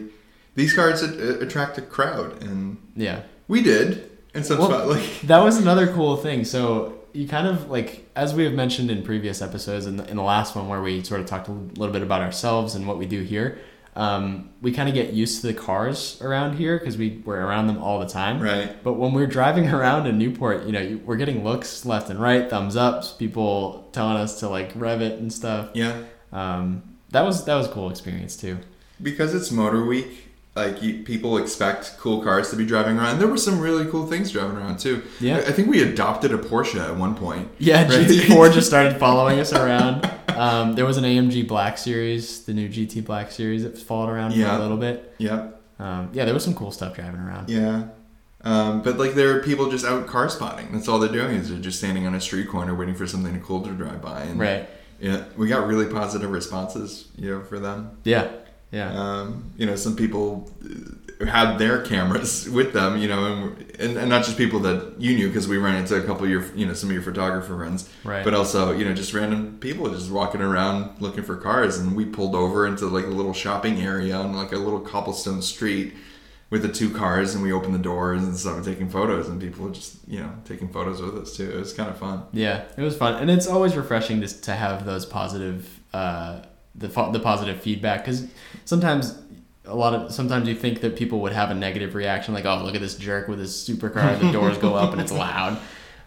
these 0.54 0.72
cars 0.74 1.02
a- 1.02 1.38
attract 1.40 1.78
a 1.78 1.83
crowd, 1.83 2.42
and 2.42 2.76
Yeah. 2.96 3.22
we 3.46 3.62
did 3.62 4.11
in 4.35 4.42
some 4.42 4.59
Well, 4.59 4.68
spot. 4.70 4.88
Like, 4.88 5.20
That 5.24 5.38
was 5.44 5.59
another 5.59 5.87
cool 5.92 6.16
thing. 6.16 6.44
So 6.44 6.94
you 7.12 7.28
kind 7.28 7.46
of 7.46 7.70
like, 7.70 8.09
as 8.16 8.35
we 8.35 8.44
have 8.44 8.52
mentioned 8.54 8.90
in 8.90 9.02
previous 9.02 9.42
episodes, 9.42 9.87
in 9.87 9.96
the, 9.96 10.09
in 10.11 10.16
the 10.16 10.22
last 10.22 10.56
one 10.56 10.68
where 10.68 10.80
we 10.83 11.02
sort 11.04 11.20
of 11.20 11.26
talked 11.26 11.48
a 11.48 11.52
little 11.52 11.92
bit 11.92 12.02
about 12.02 12.20
ourselves 12.22 12.74
and 12.74 12.87
what 12.87 12.98
we 12.98 13.06
do 13.06 13.20
here, 13.22 13.59
um, 13.96 14.50
we 14.62 14.70
kind 14.72 14.88
of 14.88 14.94
get 14.94 15.12
used 15.12 15.40
to 15.40 15.48
the 15.48 15.54
cars 15.54 16.20
around 16.22 16.56
here 16.56 16.78
because 16.78 16.96
we 16.96 17.20
we're 17.24 17.40
around 17.40 17.66
them 17.66 17.78
all 17.83 17.98
the 17.98 18.06
time. 18.06 18.40
right? 18.40 18.83
But 18.85 18.92
when 18.94 19.12
we're 19.12 19.26
driving 19.26 19.68
around 19.76 20.06
in 20.06 20.16
Newport, 20.18 20.64
you 20.64 20.72
know, 20.72 20.80
you- 20.80 21.00
we're 21.04 21.16
getting 21.16 21.42
looks 21.44 21.85
left 21.85 22.09
and 22.09 22.20
right, 22.20 22.48
thumbs 22.48 22.76
ups, 22.76 23.11
people 23.12 23.88
telling 23.92 24.16
us 24.16 24.38
to 24.40 24.48
like 24.48 24.70
rev 24.76 25.02
it 25.02 25.18
and 25.18 25.33
stuff. 25.33 25.70
Yeah, 25.74 25.96
Um, 26.33 26.83
that 27.10 27.22
was 27.22 27.44
that 27.44 27.54
was 27.54 27.66
a 27.66 27.70
cool 27.70 27.90
experience 27.90 28.36
too. 28.36 28.58
because 29.02 29.34
it's 29.34 29.50
Motor 29.50 29.84
Week. 29.84 30.26
Like 30.56 30.82
you, 30.82 31.04
people 31.04 31.38
expect 31.38 31.96
cool 31.98 32.22
cars 32.24 32.50
to 32.50 32.56
be 32.56 32.66
driving 32.66 32.98
around. 32.98 33.20
There 33.20 33.28
were 33.28 33.36
some 33.38 33.60
really 33.60 33.86
cool 33.88 34.06
things 34.08 34.32
driving 34.32 34.56
around 34.56 34.80
too. 34.80 35.02
Yeah. 35.20 35.36
I, 35.38 35.52
think 35.52 35.68
we 35.68 35.80
adopted 35.80 36.32
a 36.34 36.38
Porsche 36.38 36.80
at 36.86 36.96
one 36.96 37.14
point. 37.14 37.48
Yeah, 37.58 37.82
Right. 37.88 38.04
GT4 38.06 38.52
just 38.52 38.66
started 38.66 38.98
following 38.98 39.38
us 39.38 39.52
around. 39.52 40.10
Um, 40.28 40.74
there 40.74 40.84
was 40.84 40.96
an 40.96 41.04
AMG 41.04 41.46
Black 41.46 41.78
Series, 41.78 42.44
the 42.46 42.52
new 42.52 42.68
GT 42.68 43.04
Black 43.04 43.30
Series 43.30 43.62
that 43.62 43.78
followed 43.78 44.10
around 44.10 44.32
Yeah. 44.34 44.50
for 44.52 44.58
a 44.58 44.62
little 44.62 44.76
bit. 44.76 45.14
Yep. 45.18 45.62
Um, 45.78 46.10
yeah, 46.12 46.24
there 46.24 46.34
was 46.34 46.42
some 46.44 46.54
cool 46.54 46.72
stuff 46.72 46.96
driving 46.96 47.20
around. 47.20 47.48
Yeah. 47.48 47.84
Um, 48.42 48.82
but 48.82 48.98
like 48.98 49.14
there 49.14 49.36
are 49.36 49.42
people 49.42 49.70
just 49.70 49.84
out 49.84 50.08
car 50.08 50.28
spotting. 50.28 50.72
That's 50.72 50.88
all 50.88 50.98
they're 50.98 51.12
doing 51.12 51.36
is 51.36 51.48
they're 51.50 51.58
just 51.60 51.78
standing 51.78 52.06
on 52.08 52.14
a 52.14 52.20
street 52.20 52.48
corner 52.48 52.74
waiting 52.74 52.96
for 52.96 53.06
something 53.06 53.40
cool 53.42 53.62
to 53.62 53.70
drive 53.70 54.02
by. 54.02 54.22
And 54.22 54.40
Right. 54.40 54.68
Yeah, 55.00 55.24
we 55.36 55.48
got 55.48 55.66
really 55.66 55.86
positive 55.86 56.30
responses, 56.30 57.08
you 57.16 57.30
know, 57.30 57.42
for 57.42 57.58
them. 57.58 57.98
Yeah. 58.04 58.30
Yeah. 58.70 58.92
Um, 58.92 59.52
you 59.56 59.66
know, 59.66 59.74
some 59.76 59.96
people 59.96 60.48
had 61.26 61.58
their 61.58 61.82
cameras 61.82 62.48
with 62.58 62.72
them, 62.72 62.98
you 62.98 63.08
know, 63.08 63.24
and, 63.26 63.70
and, 63.80 63.96
and 63.96 64.08
not 64.08 64.24
just 64.24 64.36
people 64.38 64.60
that 64.60 64.94
you 64.98 65.16
knew 65.16 65.26
because 65.28 65.48
we 65.48 65.56
ran 65.58 65.74
into 65.76 65.96
a 65.96 66.02
couple 66.02 66.24
of 66.24 66.30
your, 66.30 66.44
you 66.54 66.66
know, 66.66 66.72
some 66.74 66.88
of 66.88 66.94
your 66.94 67.02
photographer 67.02 67.56
friends, 67.56 67.88
Right. 68.04 68.22
but 68.24 68.32
also, 68.34 68.72
you 68.72 68.84
know, 68.84 68.94
just 68.94 69.12
random 69.12 69.58
people 69.60 69.90
just 69.90 70.10
walking 70.10 70.40
around 70.40 71.00
looking 71.00 71.24
for 71.24 71.36
cars. 71.36 71.78
And 71.78 71.96
we 71.96 72.04
pulled 72.04 72.34
over 72.36 72.66
into 72.66 72.86
like 72.86 73.04
a 73.06 73.08
little 73.08 73.34
shopping 73.34 73.80
area 73.82 74.14
on 74.16 74.34
like 74.36 74.52
a 74.52 74.56
little 74.58 74.80
cobblestone 74.80 75.42
street 75.42 75.94
with 76.50 76.62
the 76.62 76.68
two 76.68 76.90
cars 76.92 77.34
and 77.34 77.42
we 77.44 77.52
opened 77.52 77.74
the 77.74 77.78
doors 77.78 78.22
and 78.24 78.36
started 78.36 78.64
taking 78.64 78.88
photos 78.88 79.28
and 79.28 79.40
people 79.40 79.64
were 79.64 79.70
just, 79.70 79.96
you 80.08 80.18
know, 80.18 80.32
taking 80.44 80.68
photos 80.68 81.00
with 81.00 81.16
us 81.16 81.36
too. 81.36 81.48
It 81.50 81.56
was 81.56 81.72
kind 81.72 81.88
of 81.88 81.96
fun. 81.96 82.24
Yeah, 82.32 82.64
it 82.76 82.82
was 82.82 82.96
fun, 82.96 83.14
and 83.20 83.30
it's 83.30 83.46
always 83.46 83.76
refreshing 83.76 84.20
to 84.22 84.28
to 84.42 84.52
have 84.52 84.84
those 84.84 85.06
positive, 85.06 85.78
uh, 85.94 86.42
the 86.74 86.88
the 86.88 87.20
positive 87.20 87.60
feedback 87.60 88.04
because 88.04 88.26
sometimes 88.64 89.16
a 89.64 89.74
lot 89.74 89.94
of 89.94 90.12
sometimes 90.12 90.48
you 90.48 90.54
think 90.56 90.80
that 90.80 90.96
people 90.96 91.20
would 91.20 91.32
have 91.32 91.50
a 91.50 91.54
negative 91.54 91.94
reaction, 91.94 92.34
like 92.34 92.44
oh 92.46 92.62
look 92.64 92.74
at 92.74 92.80
this 92.80 92.96
jerk 92.96 93.28
with 93.28 93.38
his 93.38 93.52
supercar, 93.52 94.18
the 94.20 94.32
doors 94.32 94.58
go 94.58 94.74
up 94.74 94.92
and 94.92 95.00
it's 95.00 95.12
loud, 95.26 95.56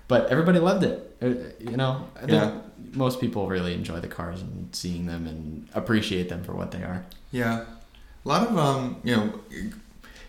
but 0.10 0.30
everybody 0.30 0.60
loved 0.60 0.84
it. 0.84 1.16
Uh, 1.22 1.28
You 1.60 1.78
know, 1.78 2.06
Yeah. 2.28 2.60
most 2.94 3.22
people 3.22 3.48
really 3.48 3.74
enjoy 3.74 4.02
the 4.02 4.08
cars 4.10 4.42
and 4.42 4.76
seeing 4.76 5.06
them 5.06 5.26
and 5.26 5.70
appreciate 5.74 6.28
them 6.28 6.44
for 6.44 6.54
what 6.54 6.72
they 6.72 6.84
are. 6.84 7.06
Yeah, 7.32 7.62
a 8.26 8.28
lot 8.28 8.48
of 8.48 8.58
um, 8.58 8.98
you 9.06 9.16
know, 9.16 9.40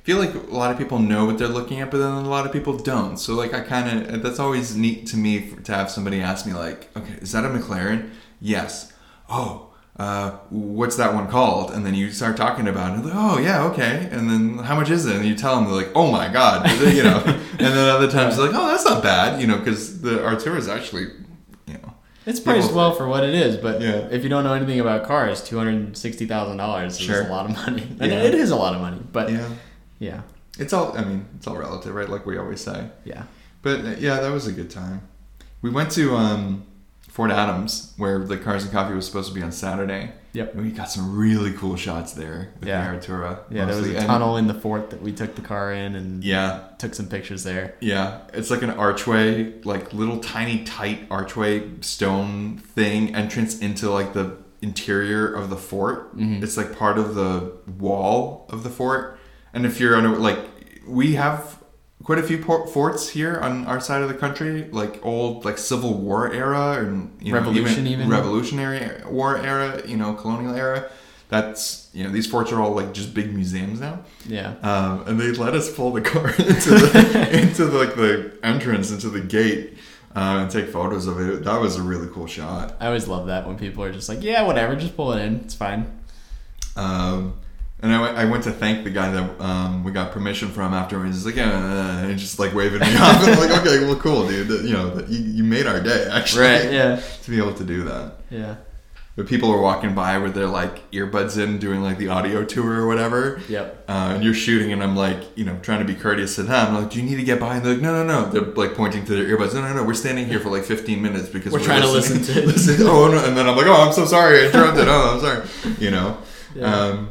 feel 0.04 0.18
like 0.18 0.32
a 0.34 0.54
lot 0.54 0.70
of 0.70 0.78
people 0.78 0.98
know 1.00 1.24
what 1.26 1.38
they're 1.38 1.48
looking 1.48 1.80
at, 1.80 1.90
but 1.90 1.98
then 1.98 2.12
a 2.12 2.28
lot 2.28 2.46
of 2.46 2.52
people 2.52 2.76
don't. 2.78 3.16
So 3.18 3.34
like, 3.34 3.52
I 3.52 3.60
kind 3.60 4.06
of 4.06 4.22
that's 4.22 4.38
always 4.38 4.76
neat 4.76 5.06
to 5.08 5.16
me 5.16 5.40
for, 5.48 5.60
to 5.62 5.74
have 5.74 5.90
somebody 5.90 6.20
ask 6.20 6.46
me 6.46 6.52
like, 6.54 6.96
okay, 6.96 7.14
is 7.20 7.32
that 7.32 7.44
a 7.44 7.48
McLaren? 7.48 8.10
Yes. 8.40 8.92
Oh. 9.28 9.70
Uh, 9.96 10.32
what's 10.50 10.96
that 10.96 11.14
one 11.14 11.28
called? 11.28 11.70
And 11.70 11.86
then 11.86 11.94
you 11.94 12.10
start 12.10 12.36
talking 12.36 12.66
about 12.66 12.98
it. 12.98 13.04
Like, 13.04 13.14
oh 13.16 13.38
yeah, 13.38 13.62
okay. 13.66 14.08
And 14.10 14.28
then 14.28 14.58
how 14.58 14.74
much 14.74 14.90
is 14.90 15.06
it? 15.06 15.14
And 15.16 15.24
you 15.24 15.36
tell 15.36 15.54
them, 15.54 15.66
they're 15.66 15.74
like, 15.84 15.92
oh 15.94 16.10
my 16.10 16.28
god, 16.32 16.68
you 16.92 17.04
know. 17.04 17.22
and 17.24 17.58
then 17.60 17.88
other 17.88 18.10
times, 18.10 18.36
they're 18.36 18.46
like, 18.46 18.56
oh, 18.56 18.66
that's 18.66 18.84
not 18.84 19.04
bad, 19.04 19.40
you 19.40 19.46
know, 19.46 19.56
because 19.58 20.00
the 20.00 20.18
Artura 20.18 20.56
is 20.56 20.66
actually, 20.68 21.04
you 21.68 21.74
know, 21.74 21.94
It's 22.26 22.40
priced 22.40 22.72
well 22.72 22.92
for 22.92 23.06
what 23.06 23.22
it 23.22 23.34
is, 23.34 23.56
but 23.56 23.80
Yeah. 23.80 24.08
if 24.10 24.24
you 24.24 24.28
don't 24.28 24.42
know 24.42 24.52
anything 24.54 24.80
about 24.80 25.04
cars, 25.06 25.40
two 25.44 25.58
hundred 25.58 25.96
sixty 25.96 26.26
thousand 26.26 26.56
dollars 26.56 26.98
Sure. 26.98 27.22
is 27.22 27.28
a 27.28 27.30
lot 27.30 27.48
of 27.48 27.52
money, 27.52 27.82
and 28.00 28.10
Yeah. 28.12 28.22
it 28.24 28.34
is 28.34 28.50
a 28.50 28.56
lot 28.56 28.74
of 28.74 28.80
money. 28.80 28.98
But 29.12 29.30
yeah, 29.30 29.48
yeah, 30.08 30.20
it's 30.58 30.72
all. 30.72 30.96
I 30.96 31.02
mean, 31.04 31.26
it's 31.36 31.46
all 31.46 31.56
relative, 31.56 31.94
right? 31.94 32.08
Like 32.08 32.24
we 32.26 32.36
always 32.38 32.60
say. 32.60 32.88
yeah. 33.04 33.24
But 33.62 33.76
uh, 33.84 33.94
yeah, 33.98 34.20
that 34.20 34.30
was 34.32 34.46
a 34.46 34.52
good 34.52 34.70
time. 34.70 35.00
We 35.62 35.70
went 35.70 35.90
to 35.92 36.14
um, 36.14 36.64
Fort 37.08 37.30
Adams, 37.30 37.94
where 37.96 38.18
the 38.32 38.36
Cars 38.36 38.62
and 38.64 38.72
Coffee 38.72 38.94
was 38.94 39.06
supposed 39.06 39.28
to 39.30 39.34
be 39.34 39.42
on 39.42 39.52
Saturday. 39.52 40.12
Yep. 40.34 40.54
And 40.54 40.64
we 40.64 40.70
got 40.72 40.90
some 40.90 41.16
really 41.16 41.52
cool 41.52 41.76
shots 41.76 42.12
there 42.12 42.52
with 42.58 42.68
Yeah. 42.68 42.90
the 42.90 42.98
Artura. 42.98 43.38
Yeah, 43.50 43.64
there 43.64 43.66
was 43.68 43.76
mostly. 43.78 43.94
a 43.94 43.98
And- 44.00 44.06
tunnel 44.08 44.36
in 44.36 44.46
the 44.48 44.54
fort 44.64 44.90
that 44.90 45.00
we 45.00 45.12
took 45.12 45.34
the 45.36 45.40
car 45.42 45.72
in 45.72 45.94
and 45.94 46.22
Yeah, 46.24 46.60
took 46.78 46.92
some 46.94 47.06
pictures 47.06 47.44
there. 47.44 47.74
yeah. 47.80 48.18
It's 48.34 48.50
like 48.50 48.62
an 48.62 48.70
archway, 48.70 49.54
like 49.62 49.94
little 49.94 50.18
tiny 50.18 50.64
tight 50.64 51.06
archway 51.10 51.80
stone 51.82 52.58
thing 52.58 53.14
entrance 53.14 53.58
into 53.60 53.90
like 53.90 54.12
the 54.12 54.26
interior 54.60 55.32
of 55.32 55.50
the 55.50 55.56
fort. 55.56 56.16
Mhm. 56.18 56.42
It's 56.42 56.56
like 56.56 56.76
part 56.76 56.98
of 56.98 57.14
the 57.14 57.52
wall 57.78 58.46
of 58.50 58.62
the 58.64 58.70
fort. 58.70 59.18
And 59.54 59.64
if 59.64 59.80
you're 59.80 59.96
on 59.96 60.04
a 60.04 60.14
like, 60.14 60.38
we 60.86 61.14
have 61.14 61.62
quite 62.02 62.18
a 62.18 62.22
few 62.22 62.38
port 62.38 62.68
forts 62.68 63.08
here 63.08 63.38
on 63.38 63.66
our 63.66 63.80
side 63.80 64.02
of 64.02 64.08
the 64.08 64.14
country, 64.14 64.68
like 64.70 65.04
old 65.04 65.44
like 65.44 65.56
Civil 65.56 65.94
War 65.94 66.32
era 66.32 66.84
and 66.84 67.16
you 67.22 67.32
know, 67.32 67.38
Revolution 67.38 67.86
even. 67.86 68.08
Revolutionary 68.08 69.02
War 69.06 69.38
era, 69.38 69.82
you 69.86 69.96
know, 69.96 70.14
colonial 70.14 70.54
era. 70.54 70.90
That's 71.30 71.88
you 71.94 72.04
know 72.04 72.10
these 72.10 72.26
forts 72.26 72.52
are 72.52 72.60
all 72.60 72.72
like 72.72 72.92
just 72.92 73.14
big 73.14 73.32
museums 73.32 73.80
now. 73.80 74.00
Yeah. 74.26 74.54
Um, 74.62 75.06
and 75.06 75.18
they 75.18 75.32
let 75.32 75.54
us 75.54 75.74
pull 75.74 75.90
the 75.90 76.02
car 76.02 76.28
into 76.38 76.70
the 76.70 77.28
into 77.42 77.64
like 77.66 77.94
the 77.94 78.38
entrance 78.42 78.90
into 78.90 79.08
the 79.08 79.20
gate 79.20 79.78
uh, 80.14 80.40
and 80.42 80.50
take 80.50 80.68
photos 80.68 81.06
of 81.06 81.18
it. 81.20 81.44
That 81.44 81.60
was 81.60 81.76
a 81.76 81.82
really 81.82 82.08
cool 82.08 82.26
shot. 82.26 82.76
I 82.80 82.86
always 82.86 83.08
love 83.08 83.26
that 83.28 83.46
when 83.46 83.56
people 83.56 83.82
are 83.82 83.92
just 83.92 84.08
like, 84.08 84.22
yeah, 84.22 84.42
whatever, 84.42 84.76
just 84.76 84.96
pull 84.96 85.12
it 85.12 85.22
in. 85.22 85.36
It's 85.40 85.54
fine. 85.54 86.00
Um, 86.76 87.40
and 87.84 87.94
I 87.94 88.24
went, 88.24 88.44
to 88.44 88.50
thank 88.50 88.82
the 88.84 88.90
guy 88.90 89.10
that 89.12 89.40
um, 89.40 89.84
we 89.84 89.92
got 89.92 90.10
permission 90.12 90.48
from 90.50 90.74
afterwards. 90.74 91.16
He's 91.16 91.26
like, 91.26 91.36
yeah, 91.36 91.98
and 92.04 92.18
just 92.18 92.38
like 92.38 92.52
waving 92.54 92.80
me 92.80 92.86
off. 92.96 93.22
And 93.22 93.32
I'm 93.34 93.38
like, 93.38 93.58
okay, 93.60 93.84
well, 93.84 93.96
cool, 93.96 94.26
dude. 94.26 94.48
That, 94.48 94.62
you 94.64 94.72
know, 94.72 94.90
that 94.90 95.08
you, 95.08 95.20
you 95.20 95.44
made 95.44 95.66
our 95.66 95.80
day 95.80 96.08
actually. 96.12 96.42
Right. 96.42 96.72
Yeah. 96.72 97.00
To 97.22 97.30
be 97.30 97.38
able 97.38 97.54
to 97.54 97.64
do 97.64 97.84
that. 97.84 98.14
Yeah. 98.30 98.56
but 99.16 99.26
people 99.28 99.50
are 99.52 99.60
walking 99.60 99.94
by 99.94 100.18
with 100.18 100.34
their 100.34 100.48
like 100.48 100.90
earbuds 100.90 101.38
in, 101.42 101.58
doing 101.58 101.82
like 101.82 101.98
the 101.98 102.08
audio 102.08 102.44
tour 102.44 102.72
or 102.80 102.86
whatever. 102.88 103.40
Yep. 103.48 103.84
Uh, 103.88 104.12
and 104.14 104.24
you're 104.24 104.34
shooting, 104.34 104.72
and 104.72 104.82
I'm 104.82 104.96
like, 104.96 105.20
you 105.36 105.44
know, 105.44 105.56
trying 105.62 105.78
to 105.78 105.84
be 105.84 105.94
courteous 105.94 106.34
to 106.36 106.42
them. 106.42 106.74
I'm 106.74 106.82
like, 106.82 106.90
do 106.92 106.98
you 107.00 107.04
need 107.08 107.16
to 107.16 107.22
get 107.24 107.38
by? 107.38 107.56
And 107.56 107.64
they're 107.64 107.74
like, 107.74 107.82
no, 107.82 108.02
no, 108.02 108.04
no. 108.24 108.30
They're 108.30 108.52
like 108.54 108.74
pointing 108.74 109.04
to 109.04 109.12
their 109.14 109.24
earbuds. 109.26 109.54
No, 109.54 109.60
no, 109.62 109.72
no. 109.74 109.84
We're 109.84 109.94
standing 109.94 110.26
here 110.26 110.40
for 110.40 110.48
like 110.50 110.64
15 110.64 111.00
minutes 111.00 111.28
because 111.28 111.52
We're 111.52 111.60
trying 111.60 111.82
to 111.82 111.90
listen 111.90 112.22
to- 112.22 112.46
listen- 112.46 112.86
oh, 112.86 113.08
no. 113.08 113.24
And 113.24 113.36
then 113.36 113.46
I'm 113.48 113.56
like, 113.56 113.66
oh, 113.66 113.74
I'm 113.86 113.92
so 113.92 114.04
sorry, 114.06 114.40
I 114.42 114.46
interrupted. 114.46 114.88
oh, 114.88 115.14
I'm 115.14 115.20
sorry. 115.20 115.74
You 115.78 115.90
know. 115.92 116.18
Yeah. 116.56 116.74
Um, 116.74 117.10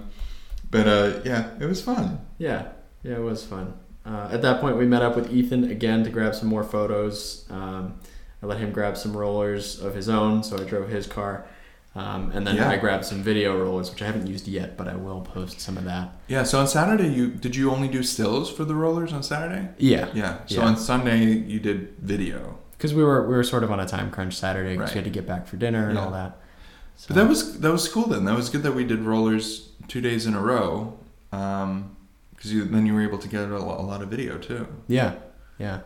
but 0.73 0.87
uh, 0.87 1.19
yeah, 1.23 1.51
it 1.61 1.65
was 1.65 1.81
fun. 1.81 2.19
Yeah, 2.37 2.65
yeah, 3.03 3.13
it 3.13 3.21
was 3.21 3.45
fun. 3.45 3.73
Uh, 4.05 4.27
at 4.31 4.41
that 4.41 4.59
point, 4.59 4.75
we 4.77 4.85
met 4.85 5.01
up 5.01 5.15
with 5.15 5.31
Ethan 5.31 5.71
again 5.71 6.03
to 6.03 6.09
grab 6.09 6.35
some 6.35 6.49
more 6.49 6.63
photos. 6.63 7.45
Um, 7.49 7.99
I 8.41 8.47
let 8.47 8.57
him 8.57 8.71
grab 8.73 8.97
some 8.97 9.15
rollers 9.15 9.79
of 9.81 9.95
his 9.95 10.09
own, 10.09 10.43
so 10.43 10.57
I 10.57 10.65
drove 10.65 10.89
his 10.89 11.07
car. 11.07 11.45
Um, 11.95 12.31
and 12.33 12.45
then 12.45 12.55
Yeah. 12.55 12.69
I 12.69 12.77
grabbed 12.77 13.05
some 13.05 13.21
video 13.21 13.55
rollers, 13.57 13.91
which 13.91 14.01
I 14.01 14.07
haven't 14.07 14.25
used 14.27 14.47
yet, 14.47 14.75
but 14.77 14.87
I 14.87 14.95
will 14.95 15.21
post 15.21 15.61
some 15.61 15.77
of 15.77 15.85
that. 15.85 16.09
Yeah. 16.27 16.41
So 16.43 16.59
on 16.59 16.67
Saturday, 16.67 17.07
you 17.07 17.27
did 17.27 17.55
you 17.55 17.69
only 17.71 17.87
do 17.87 18.01
stills 18.03 18.49
for 18.51 18.65
the 18.65 18.73
rollers 18.75 19.13
on 19.13 19.21
Saturday? 19.23 19.69
Yeah, 19.77 20.07
Yeah. 20.13 20.39
So 20.47 20.55
Yeah. 20.61 20.67
on 20.67 20.75
Sunday, 20.77 21.23
you 21.53 21.59
did 21.59 21.93
video. 22.01 22.57
because 22.75 22.93
we 22.93 23.01
were 23.03 23.21
we 23.29 23.33
were 23.33 23.43
sort 23.45 23.63
of 23.63 23.71
on 23.71 23.79
a 23.79 23.85
time 23.85 24.11
crunch 24.11 24.35
Saturday 24.35 24.71
because 24.73 24.89
Right. 24.89 24.95
we 24.95 24.97
had 25.03 25.05
to 25.05 25.09
get 25.19 25.25
back 25.25 25.47
for 25.47 25.55
dinner 25.55 25.87
and 25.87 25.95
Yeah. 25.97 26.03
all 26.03 26.11
that. 26.11 26.31
So, 26.95 27.07
But 27.09 27.15
that 27.21 27.27
was 27.29 27.59
that 27.59 27.71
was 27.71 27.87
cool 27.87 28.07
then. 28.07 28.25
That 28.25 28.35
was 28.35 28.49
good 28.49 28.63
that 28.63 28.73
we 28.73 28.83
did 28.83 28.99
rollers 29.01 29.69
two 29.87 30.01
days 30.01 30.25
in 30.25 30.33
a 30.33 30.41
row. 30.41 30.97
Um, 31.31 31.95
because 32.35 32.53
you 32.53 32.65
then 32.65 32.85
you 32.85 32.93
were 32.93 33.01
able 33.01 33.17
to 33.19 33.27
get 33.27 33.49
a 33.49 33.57
lot, 33.57 33.79
a 33.79 33.83
lot 33.83 34.01
of 34.01 34.09
video 34.09 34.37
too. 34.37 34.67
yeah, 34.87 35.13
yeah, 35.57 35.79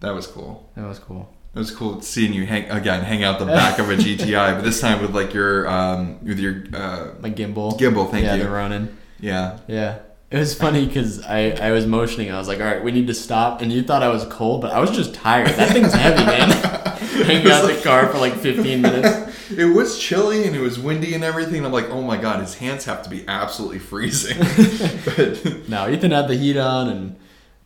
That 0.00 0.14
was 0.14 0.26
cool. 0.26 0.68
that 0.76 0.86
was 0.86 0.98
cool. 0.98 1.32
It 1.54 1.58
was 1.58 1.70
cool 1.70 2.00
seeing 2.00 2.32
you 2.32 2.46
hang 2.46 2.68
again, 2.70 3.02
hang 3.04 3.22
out 3.24 3.38
the 3.38 3.44
back 3.46 3.78
of 3.78 3.88
a 3.90 3.94
GTI, 3.96 4.54
but 4.56 4.64
this 4.64 4.80
time 4.80 5.00
with 5.02 5.14
like 5.14 5.32
your 5.34 5.68
um 5.68 6.18
with 6.24 6.38
your 6.38 6.64
uh 6.74 7.14
My 7.20 7.30
gimbal, 7.30 7.78
gimbal. 7.78 8.10
Thank 8.10 8.24
yeah, 8.24 8.34
you. 8.36 8.42
the 8.44 8.50
Ronin. 8.50 8.96
Yeah. 9.20 9.58
Yeah. 9.68 9.98
It 10.30 10.38
was 10.38 10.54
funny 10.54 10.86
because 10.86 11.22
I, 11.22 11.50
I 11.50 11.72
was 11.72 11.86
motioning. 11.86 12.32
I 12.32 12.38
was 12.38 12.48
like, 12.48 12.58
all 12.58 12.64
right, 12.64 12.82
we 12.82 12.90
need 12.90 13.06
to 13.08 13.14
stop. 13.14 13.60
And 13.60 13.70
you 13.70 13.82
thought 13.82 14.02
I 14.02 14.08
was 14.08 14.24
cold, 14.30 14.62
but 14.62 14.72
I 14.72 14.80
was 14.80 14.90
just 14.90 15.12
tired. 15.14 15.48
That 15.48 15.72
thing's 15.74 15.92
heavy, 15.92 16.24
man. 16.24 16.50
Hanging 17.26 17.52
out 17.52 17.66
the 17.68 17.78
car 17.84 18.08
for 18.08 18.16
like 18.18 18.34
15 18.36 18.80
minutes. 18.80 19.21
It 19.58 19.74
was 19.74 19.98
chilly 19.98 20.46
and 20.46 20.54
it 20.56 20.60
was 20.60 20.78
windy 20.78 21.14
and 21.14 21.22
everything. 21.24 21.64
I'm 21.64 21.72
like, 21.72 21.90
oh 21.90 22.02
my 22.02 22.16
god, 22.16 22.40
his 22.40 22.54
hands 22.56 22.84
have 22.86 23.02
to 23.02 23.10
be 23.10 23.24
absolutely 23.28 23.78
freezing. 23.90 24.38
but 24.38 25.68
No, 25.68 25.88
Ethan 25.88 26.10
had 26.10 26.28
the 26.28 26.36
heat 26.36 26.56
on, 26.56 26.88
and 26.88 27.16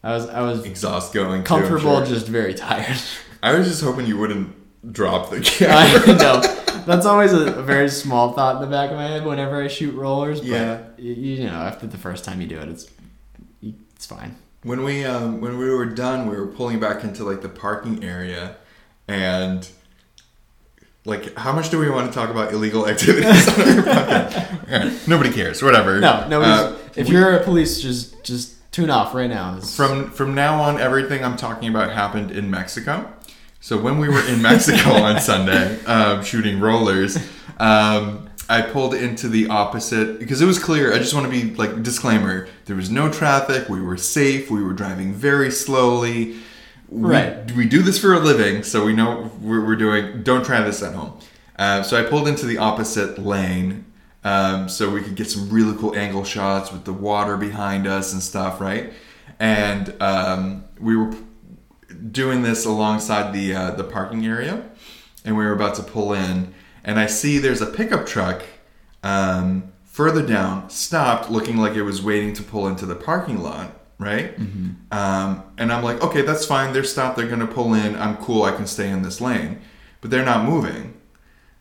I 0.02 0.12
was 0.14 0.28
I 0.28 0.40
was 0.42 0.64
exhaust 0.64 1.12
going. 1.12 1.42
too, 1.42 1.46
comfortable, 1.48 1.96
sure. 1.98 2.06
just 2.06 2.26
very 2.28 2.54
tired. 2.54 2.96
I 3.42 3.56
was 3.56 3.68
just 3.68 3.82
hoping 3.82 4.06
you 4.06 4.16
wouldn't 4.18 4.54
drop 4.92 5.30
the 5.30 5.40
camera. 5.44 6.14
I 6.14 6.18
know. 6.18 6.40
That's 6.86 7.04
always 7.06 7.32
a, 7.32 7.54
a 7.58 7.62
very 7.62 7.88
small 7.88 8.32
thought 8.32 8.56
in 8.56 8.62
the 8.62 8.68
back 8.74 8.90
of 8.90 8.96
my 8.96 9.06
head 9.08 9.24
whenever 9.24 9.60
I 9.60 9.66
shoot 9.68 9.92
rollers. 9.94 10.40
But 10.40 10.46
Yeah. 10.48 10.82
you, 10.98 11.12
you 11.14 11.44
know, 11.46 11.54
after 11.54 11.86
the 11.88 11.98
first 11.98 12.24
time 12.24 12.40
you 12.40 12.46
do 12.46 12.58
it, 12.58 12.68
it's 12.68 12.88
it's 13.62 14.06
fine. 14.06 14.36
When 14.62 14.84
we 14.84 15.04
um, 15.04 15.40
when 15.40 15.58
we 15.58 15.68
were 15.70 15.86
done, 15.86 16.28
we 16.28 16.36
were 16.36 16.46
pulling 16.46 16.78
back 16.80 17.02
into 17.04 17.24
like 17.24 17.42
the 17.42 17.48
parking 17.48 18.04
area, 18.04 18.56
and 19.08 19.68
like, 21.06 21.34
how 21.36 21.52
much 21.52 21.70
do 21.70 21.78
we 21.78 21.88
want 21.88 22.12
to 22.12 22.14
talk 22.18 22.28
about 22.30 22.52
illegal 22.52 22.86
activities? 22.88 23.48
on 23.48 23.60
our 23.60 23.84
podcast? 24.66 25.08
Nobody 25.08 25.32
cares. 25.32 25.62
Whatever. 25.62 26.00
No, 26.00 26.26
no. 26.28 26.42
Uh, 26.42 26.76
if 26.96 27.08
you're 27.08 27.36
a 27.36 27.42
police, 27.44 27.80
just 27.80 28.22
just 28.24 28.54
tune 28.72 28.90
off 28.90 29.14
right 29.14 29.30
now. 29.30 29.52
It's- 29.56 29.74
from 29.76 30.10
from 30.10 30.34
now 30.34 30.60
on, 30.62 30.78
everything 30.80 31.24
I'm 31.24 31.36
talking 31.36 31.68
about 31.68 31.92
happened 31.92 32.30
in 32.30 32.50
Mexico. 32.50 33.10
So 33.60 33.78
when 33.80 33.98
we 33.98 34.08
were 34.08 34.20
in 34.28 34.42
Mexico 34.42 34.90
on 35.08 35.20
Sunday, 35.20 35.82
um, 35.86 36.22
shooting 36.22 36.60
rollers, 36.60 37.16
um, 37.58 38.28
I 38.48 38.62
pulled 38.62 38.94
into 38.94 39.28
the 39.28 39.48
opposite 39.48 40.18
because 40.20 40.40
it 40.40 40.46
was 40.46 40.58
clear. 40.58 40.94
I 40.94 40.98
just 40.98 41.14
want 41.14 41.26
to 41.26 41.32
be 41.32 41.54
like 41.54 41.82
disclaimer: 41.82 42.48
there 42.66 42.76
was 42.76 42.90
no 42.90 43.10
traffic. 43.12 43.68
We 43.68 43.80
were 43.80 43.96
safe. 43.96 44.50
We 44.50 44.62
were 44.62 44.72
driving 44.72 45.12
very 45.14 45.50
slowly. 45.50 46.36
We, 46.88 47.10
Right. 47.10 47.52
We 47.52 47.66
do 47.66 47.82
this 47.82 47.98
for 47.98 48.14
a 48.14 48.18
living, 48.18 48.62
so 48.62 48.84
we 48.84 48.92
know 48.92 49.30
we're, 49.40 49.64
we're 49.64 49.76
doing. 49.76 50.22
Don't 50.22 50.44
try 50.44 50.60
this 50.62 50.82
at 50.82 50.94
home. 50.94 51.18
Uh, 51.58 51.82
so 51.82 51.98
I 51.98 52.08
pulled 52.08 52.28
into 52.28 52.46
the 52.46 52.58
opposite 52.58 53.18
lane 53.18 53.86
um, 54.24 54.68
so 54.68 54.90
we 54.90 55.02
could 55.02 55.14
get 55.14 55.30
some 55.30 55.48
really 55.50 55.76
cool 55.78 55.96
angle 55.96 56.24
shots 56.24 56.72
with 56.72 56.84
the 56.84 56.92
water 56.92 57.36
behind 57.36 57.86
us 57.86 58.12
and 58.12 58.22
stuff, 58.22 58.60
right? 58.60 58.92
And 59.38 59.94
um, 60.02 60.64
we 60.80 60.96
were 60.96 61.14
doing 62.10 62.42
this 62.42 62.66
alongside 62.66 63.32
the 63.32 63.54
uh, 63.54 63.70
the 63.72 63.84
parking 63.84 64.26
area, 64.26 64.68
and 65.24 65.36
we 65.36 65.44
were 65.44 65.52
about 65.52 65.76
to 65.76 65.82
pull 65.82 66.12
in, 66.12 66.52
and 66.84 66.98
I 66.98 67.06
see 67.06 67.38
there's 67.38 67.62
a 67.62 67.66
pickup 67.66 68.06
truck 68.06 68.42
um, 69.02 69.72
further 69.84 70.26
down, 70.26 70.70
stopped, 70.70 71.30
looking 71.30 71.56
like 71.56 71.74
it 71.74 71.82
was 71.82 72.02
waiting 72.02 72.32
to 72.34 72.42
pull 72.42 72.66
into 72.66 72.84
the 72.84 72.96
parking 72.96 73.38
lot, 73.42 73.75
right? 73.98 74.36
Um, 74.90 75.42
and 75.58 75.72
I'm 75.72 75.82
like, 75.82 76.02
okay, 76.02 76.22
that's 76.22 76.46
fine. 76.46 76.72
They're 76.72 76.84
stopped. 76.84 77.16
They're 77.16 77.28
gonna 77.28 77.46
pull 77.46 77.74
in. 77.74 77.96
I'm 77.96 78.16
cool. 78.18 78.44
I 78.44 78.52
can 78.52 78.66
stay 78.66 78.88
in 78.90 79.02
this 79.02 79.20
lane, 79.20 79.60
but 80.00 80.10
they're 80.10 80.24
not 80.24 80.44
moving. 80.44 80.94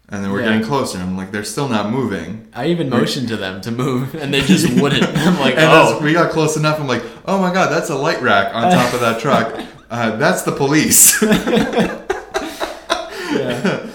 And 0.08 0.24
then 0.24 0.32
we're 0.32 0.42
Yeah. 0.42 0.52
getting 0.54 0.68
closer. 0.68 1.00
I'm 1.00 1.18
like, 1.18 1.32
they're 1.32 1.44
still 1.44 1.68
not 1.68 1.90
moving. 1.90 2.48
I 2.54 2.68
even 2.68 2.90
motioned 2.90 3.28
to 3.30 3.38
them 3.38 3.60
to 3.62 3.72
move, 3.72 4.14
and 4.14 4.32
they 4.34 4.42
just 4.42 4.70
wouldn't. 4.82 5.04
I'm 5.04 5.40
like, 5.40 5.56
And 5.56 5.64
oh, 5.66 5.96
as 5.98 6.02
we 6.04 6.14
got 6.14 6.32
close 6.32 6.56
enough, 6.58 6.80
I'm 6.80 6.88
like, 6.88 7.04
oh 7.26 7.40
my 7.40 7.52
god, 7.52 7.72
that's 7.72 7.90
a 7.90 7.96
light 7.96 8.22
rack 8.22 8.54
on 8.54 8.72
top 8.72 8.94
of 8.94 9.00
that 9.02 9.20
truck. 9.20 9.62
Uh, 9.88 10.16
that's 10.16 10.42
the 10.42 10.52
police. 10.52 11.22
yeah. 11.26 12.02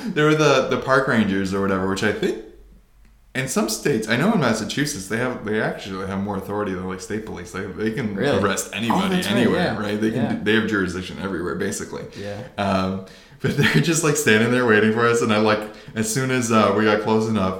they 0.06 0.22
were 0.22 0.34
the 0.34 0.68
the 0.70 0.80
park 0.84 1.08
rangers 1.08 1.52
or 1.54 1.60
whatever, 1.60 1.88
which 1.88 2.02
I 2.04 2.12
think 2.12 2.44
in 3.34 3.46
some 3.48 3.68
states, 3.68 4.08
I 4.08 4.16
know 4.16 4.32
in 4.32 4.40
Massachusetts 4.40 5.06
they 5.08 5.18
have 5.18 5.44
they 5.44 5.60
actually 5.60 6.06
have 6.06 6.20
more 6.22 6.36
authority 6.36 6.72
than 6.72 6.88
like 6.88 7.00
state 7.00 7.24
police. 7.26 7.52
They 7.52 7.64
they 7.66 7.92
can 7.92 8.14
Really? 8.16 8.38
arrest 8.42 8.70
Oh, 8.72 8.76
anybody 8.76 9.14
right, 9.16 9.30
anywhere, 9.30 9.56
yeah. 9.64 9.78
right? 9.78 10.00
They 10.00 10.10
can 10.10 10.22
Yeah. 10.24 10.32
do, 10.34 10.44
they 10.44 10.54
have 10.60 10.68
jurisdiction 10.68 11.18
everywhere 11.22 11.54
basically. 11.54 12.04
yeah. 12.16 12.42
Um, 12.58 13.06
but 13.40 13.56
they're 13.56 13.82
just 13.82 14.04
like 14.04 14.16
standing 14.16 14.50
there 14.50 14.66
waiting 14.66 14.92
for 14.92 15.06
us, 15.06 15.22
and 15.22 15.32
I 15.32 15.38
like 15.38 15.60
as 15.94 16.12
soon 16.12 16.30
as 16.30 16.50
uh, 16.52 16.74
we 16.76 16.84
got 16.84 17.02
close 17.02 17.28
enough. 17.28 17.56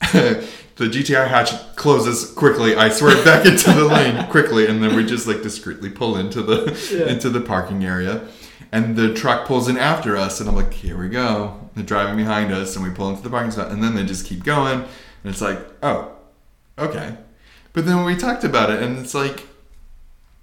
The 0.76 0.86
GTI 0.86 1.28
hatch 1.28 1.50
closes 1.76 2.24
quickly. 2.32 2.74
I 2.74 2.88
swerve 2.88 3.22
back 3.22 3.44
into 3.44 3.70
the 3.70 3.84
lane 3.84 4.26
quickly, 4.30 4.66
and 4.66 4.82
then 4.82 4.96
we 4.96 5.04
just 5.04 5.26
like 5.26 5.42
discreetly 5.42 5.90
pull 5.90 6.16
into 6.16 6.40
the 6.42 6.58
Yeah. 6.90 7.12
into 7.12 7.28
the 7.28 7.42
parking 7.42 7.84
area. 7.84 8.22
And 8.72 8.94
the 8.96 9.12
truck 9.14 9.46
pulls 9.46 9.68
in 9.68 9.76
after 9.76 10.16
us, 10.16 10.40
and 10.40 10.48
I'm 10.48 10.54
like, 10.54 10.72
"Here 10.72 10.96
we 10.96 11.08
go!" 11.08 11.68
They're 11.74 11.84
driving 11.84 12.16
behind 12.16 12.52
us, 12.52 12.76
and 12.76 12.84
we 12.84 12.90
pull 12.90 13.10
into 13.10 13.22
the 13.22 13.30
parking 13.30 13.50
spot, 13.50 13.70
and 13.70 13.82
then 13.82 13.94
they 13.94 14.04
just 14.04 14.26
keep 14.26 14.44
going, 14.44 14.80
and 14.80 14.86
it's 15.24 15.40
like, 15.40 15.58
"Oh, 15.82 16.12
okay." 16.78 17.16
But 17.72 17.86
then 17.86 18.04
we 18.04 18.16
talked 18.16 18.44
about 18.44 18.70
it, 18.70 18.82
and 18.82 18.98
it's 18.98 19.14
like, 19.14 19.46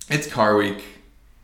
it's 0.09 0.27
car 0.27 0.55
week. 0.55 0.83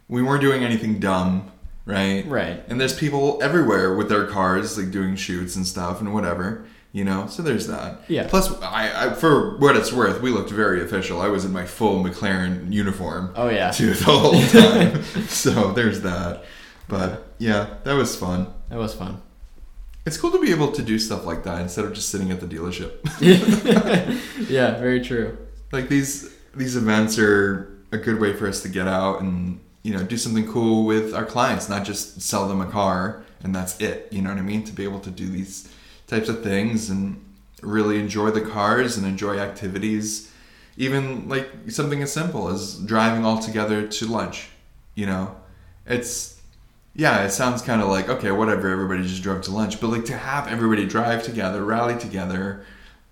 We 0.07 0.21
weren't 0.21 0.41
doing 0.41 0.63
anything 0.63 0.99
dumb, 0.99 1.51
right? 1.85 2.25
Right. 2.25 2.63
And 2.67 2.79
there's 2.79 2.97
people 2.97 3.39
everywhere 3.41 3.95
with 3.95 4.09
their 4.09 4.27
cars, 4.27 4.77
like 4.77 4.91
doing 4.91 5.15
shoots 5.15 5.55
and 5.55 5.65
stuff 5.67 5.99
and 5.99 6.13
whatever, 6.13 6.65
you 6.91 7.03
know. 7.03 7.27
So 7.27 7.41
there's 7.43 7.67
that. 7.67 8.01
Yeah. 8.07 8.27
Plus, 8.27 8.61
I, 8.61 9.07
I 9.07 9.13
for 9.13 9.57
what 9.57 9.75
it's 9.75 9.91
worth, 9.91 10.21
we 10.21 10.29
looked 10.31 10.51
very 10.51 10.81
official. 10.81 11.21
I 11.21 11.27
was 11.27 11.45
in 11.45 11.51
my 11.51 11.65
full 11.65 12.03
McLaren 12.03 12.71
uniform 12.71 13.33
Oh 13.35 13.49
yeah. 13.49 13.71
too 13.71 13.93
the 13.93 14.05
whole 14.05 14.41
time. 14.41 15.03
so 15.27 15.71
there's 15.73 16.01
that. 16.01 16.45
But 16.87 17.33
yeah, 17.39 17.75
that 17.83 17.93
was 17.93 18.15
fun. 18.15 18.47
That 18.69 18.79
was 18.79 18.93
fun. 18.93 19.21
It's 20.05 20.17
cool 20.17 20.31
to 20.31 20.41
be 20.41 20.51
able 20.51 20.71
to 20.73 20.81
do 20.81 20.99
stuff 20.99 21.25
like 21.25 21.43
that 21.45 21.61
instead 21.61 21.85
of 21.85 21.93
just 21.93 22.09
sitting 22.09 22.29
at 22.31 22.41
the 22.41 22.45
dealership. 22.47 22.91
yeah. 24.49 24.77
Very 24.77 25.01
true. 25.01 25.37
like 25.71 25.87
these 25.89 26.33
these 26.55 26.75
events 26.75 27.17
are 27.17 27.69
a 27.91 27.97
good 27.97 28.19
way 28.19 28.33
for 28.33 28.47
us 28.47 28.61
to 28.63 28.69
get 28.69 28.87
out 28.87 29.21
and 29.21 29.59
you 29.83 29.93
know 29.93 30.03
do 30.03 30.17
something 30.17 30.47
cool 30.51 30.85
with 30.85 31.13
our 31.13 31.25
clients 31.25 31.67
not 31.69 31.83
just 31.85 32.21
sell 32.21 32.47
them 32.47 32.61
a 32.61 32.65
car 32.65 33.23
and 33.43 33.53
that's 33.55 33.79
it 33.79 34.07
you 34.11 34.21
know 34.21 34.29
what 34.29 34.37
i 34.37 34.41
mean 34.41 34.63
to 34.63 34.71
be 34.71 34.83
able 34.83 34.99
to 34.99 35.09
do 35.11 35.27
these 35.27 35.71
types 36.07 36.29
of 36.29 36.43
things 36.43 36.89
and 36.89 37.23
really 37.61 37.99
enjoy 37.99 38.29
the 38.31 38.41
cars 38.41 38.97
and 38.97 39.05
enjoy 39.05 39.37
activities 39.37 40.31
even 40.77 41.27
like 41.27 41.49
something 41.69 42.01
as 42.01 42.11
simple 42.11 42.49
as 42.49 42.77
driving 42.79 43.25
all 43.25 43.39
together 43.39 43.87
to 43.87 44.05
lunch 44.07 44.49
you 44.95 45.05
know 45.05 45.35
it's 45.85 46.32
yeah 46.95 47.23
it 47.23 47.31
sounds 47.31 47.61
kind 47.61 47.81
of 47.81 47.87
like 47.89 48.07
okay 48.09 48.31
whatever 48.31 48.69
everybody 48.69 49.01
just 49.03 49.23
drove 49.23 49.41
to 49.41 49.51
lunch 49.51 49.79
but 49.81 49.87
like 49.87 50.05
to 50.05 50.15
have 50.17 50.47
everybody 50.47 50.85
drive 50.85 51.23
together 51.23 51.63
rally 51.65 51.97
together 51.99 52.65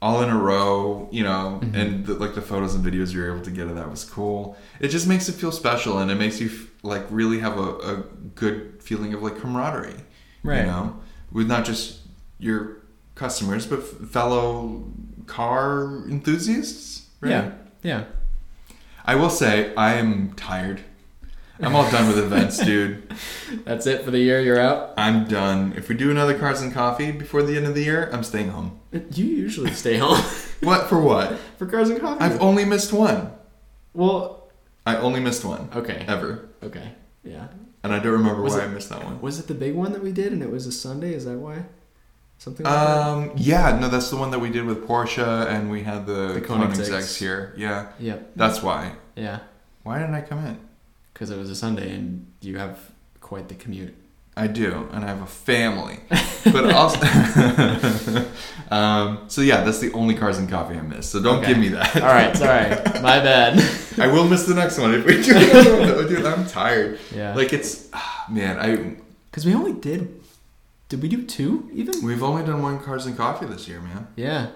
all 0.03 0.23
in 0.23 0.29
a 0.31 0.35
row, 0.37 1.07
you 1.11 1.23
know, 1.23 1.59
Mm-hmm. 1.61 1.75
and 1.75 2.05
the, 2.07 2.15
like 2.15 2.33
the 2.33 2.41
photos 2.41 2.73
and 2.73 2.83
videos 2.83 3.13
you 3.13 3.19
were 3.21 3.31
able 3.31 3.43
to 3.45 3.51
get 3.51 3.67
of 3.67 3.75
that 3.75 3.87
was 3.87 4.03
cool. 4.03 4.57
It 4.79 4.87
just 4.87 5.05
makes 5.07 5.29
it 5.29 5.33
feel 5.33 5.51
special, 5.51 5.99
and 5.99 6.09
it 6.09 6.15
makes 6.15 6.41
you 6.41 6.47
f- 6.49 6.69
like 6.81 7.03
really 7.11 7.37
have 7.37 7.59
a, 7.59 7.69
a 7.77 7.95
good 8.33 8.81
feeling 8.81 9.13
of 9.13 9.21
like 9.21 9.37
camaraderie, 9.39 9.93
Right. 10.41 10.61
You 10.61 10.65
know, 10.65 10.99
with 11.31 11.45
not 11.47 11.65
just 11.65 11.99
your 12.39 12.77
customers 13.13 13.67
but 13.67 13.77
f- 13.81 14.09
fellow 14.09 14.85
car 15.27 16.03
enthusiasts. 16.09 17.07
Right? 17.19 17.29
Yeah. 17.29 17.51
Yeah. 17.83 18.03
I 19.05 19.13
will 19.13 19.29
say 19.29 19.71
I 19.75 19.93
am 19.99 20.33
tired. 20.33 20.81
I'm 21.61 21.75
all 21.75 21.89
done 21.91 22.07
with 22.07 22.17
events, 22.17 22.57
dude. 22.57 23.13
That's 23.65 23.85
it 23.87 24.03
for 24.03 24.11
the 24.11 24.19
year. 24.19 24.41
You're 24.41 24.59
out. 24.59 24.93
I'm 24.97 25.27
done. 25.27 25.73
If 25.77 25.89
we 25.89 25.95
do 25.95 26.09
another 26.11 26.37
Cars 26.37 26.61
and 26.61 26.73
Coffee 26.73 27.11
before 27.11 27.43
the 27.43 27.55
end 27.57 27.65
of 27.67 27.75
the 27.75 27.83
year, 27.83 28.09
I'm 28.11 28.23
staying 28.23 28.49
home. 28.49 28.79
You 28.91 29.25
usually 29.25 29.71
stay 29.71 29.97
home 29.97 30.21
What 30.61 30.87
for 30.89 30.99
what? 31.01 31.37
for 31.57 31.65
cars 31.65 31.89
and 31.89 31.99
coffee. 31.99 32.21
I've 32.23 32.41
only 32.41 32.65
missed 32.65 32.91
one. 32.93 33.31
well, 33.93 34.49
I 34.85 34.95
only 34.97 35.19
missed 35.19 35.45
one 35.45 35.69
okay, 35.75 36.03
ever, 36.07 36.49
okay, 36.63 36.93
yeah. 37.23 37.47
and 37.83 37.93
I 37.93 37.99
don't 37.99 38.13
remember 38.13 38.41
Was 38.41 38.53
why 38.55 38.61
I 38.63 38.67
missed 38.67 38.89
that 38.89 39.03
one. 39.03 39.21
Was 39.21 39.39
it 39.39 39.47
the 39.47 39.53
big 39.53 39.75
one 39.75 39.91
that 39.93 40.01
we 40.03 40.11
did, 40.11 40.33
and 40.33 40.41
it 40.41 40.49
was 40.51 40.65
a 40.65 40.71
Sunday? 40.71 41.13
Is 41.13 41.25
that 41.25 41.37
why? 41.37 41.65
Something 42.39 42.65
like 42.65 42.73
that. 42.73 42.97
Um, 43.07 43.31
yeah, 43.37 43.77
no, 43.79 43.87
that's 43.89 44.09
the 44.09 44.15
one 44.17 44.31
that 44.31 44.39
we 44.39 44.49
did 44.49 44.65
with 44.65 44.87
Porsche, 44.87 45.47
and 45.47 45.69
we 45.69 45.83
had 45.83 46.07
the, 46.07 46.33
The 46.33 46.41
Koenigsegg's 46.41 46.89
Koenigseggs. 46.89 47.17
here. 47.19 47.53
Yeah, 47.55 47.91
Yep. 47.99 48.31
that's 48.35 48.63
why. 48.63 48.93
Yeah, 49.15 49.39
Why 49.83 49.99
didn't 49.99 50.15
I 50.15 50.21
come 50.21 50.43
in? 50.47 50.57
Because 51.21 51.29
it 51.29 51.37
was 51.37 51.51
a 51.51 51.55
Sunday, 51.55 51.93
and 51.93 52.25
you 52.41 52.57
have 52.57 52.79
quite 53.19 53.47
the 53.47 53.53
commute. 53.53 53.93
I 54.35 54.47
do, 54.47 54.89
and 54.91 55.05
I 55.05 55.07
have 55.09 55.21
a 55.21 55.27
family. 55.27 55.99
But 56.43 56.73
also, 56.73 56.97
um, 58.71 59.25
so 59.27 59.41
yeah, 59.41 59.63
that's 59.63 59.77
the 59.77 59.91
only 59.93 60.15
cars 60.15 60.39
and 60.39 60.49
coffee 60.49 60.75
I 60.75 60.81
missed. 60.81 61.11
So 61.11 61.21
don't 61.21 61.37
Okay. 61.37 61.49
give 61.49 61.59
me 61.59 61.67
that. 61.67 61.95
All 61.97 62.07
right, 62.07 62.35
sorry, 62.35 62.69
my 63.03 63.19
bad. 63.19 63.59
I 63.99 64.07
will 64.07 64.27
miss 64.27 64.47
the 64.47 64.55
next 64.55 64.79
one 64.79 64.91
if 64.95 65.05
we 65.05 65.21
do 65.21 65.35
another 65.37 66.07
Dude, 66.07 66.25
I'm 66.25 66.47
tired. 66.47 66.97
yeah, 67.15 67.35
Like 67.35 67.53
it's, 67.53 67.89
ah, 67.93 68.25
man, 68.31 68.57
I 68.57 68.95
because 69.29 69.45
we 69.45 69.53
only 69.53 69.73
did. 69.73 70.19
Did 70.89 71.03
we 71.03 71.09
do 71.09 71.23
two 71.27 71.69
even? 71.73 72.03
we've 72.03 72.23
only 72.23 72.43
done 72.43 72.63
one 72.63 72.79
cars 72.79 73.05
and 73.05 73.15
coffee 73.15 73.45
this 73.45 73.67
year, 73.67 73.79
man, 73.79 74.07
Yeah, 74.15 74.47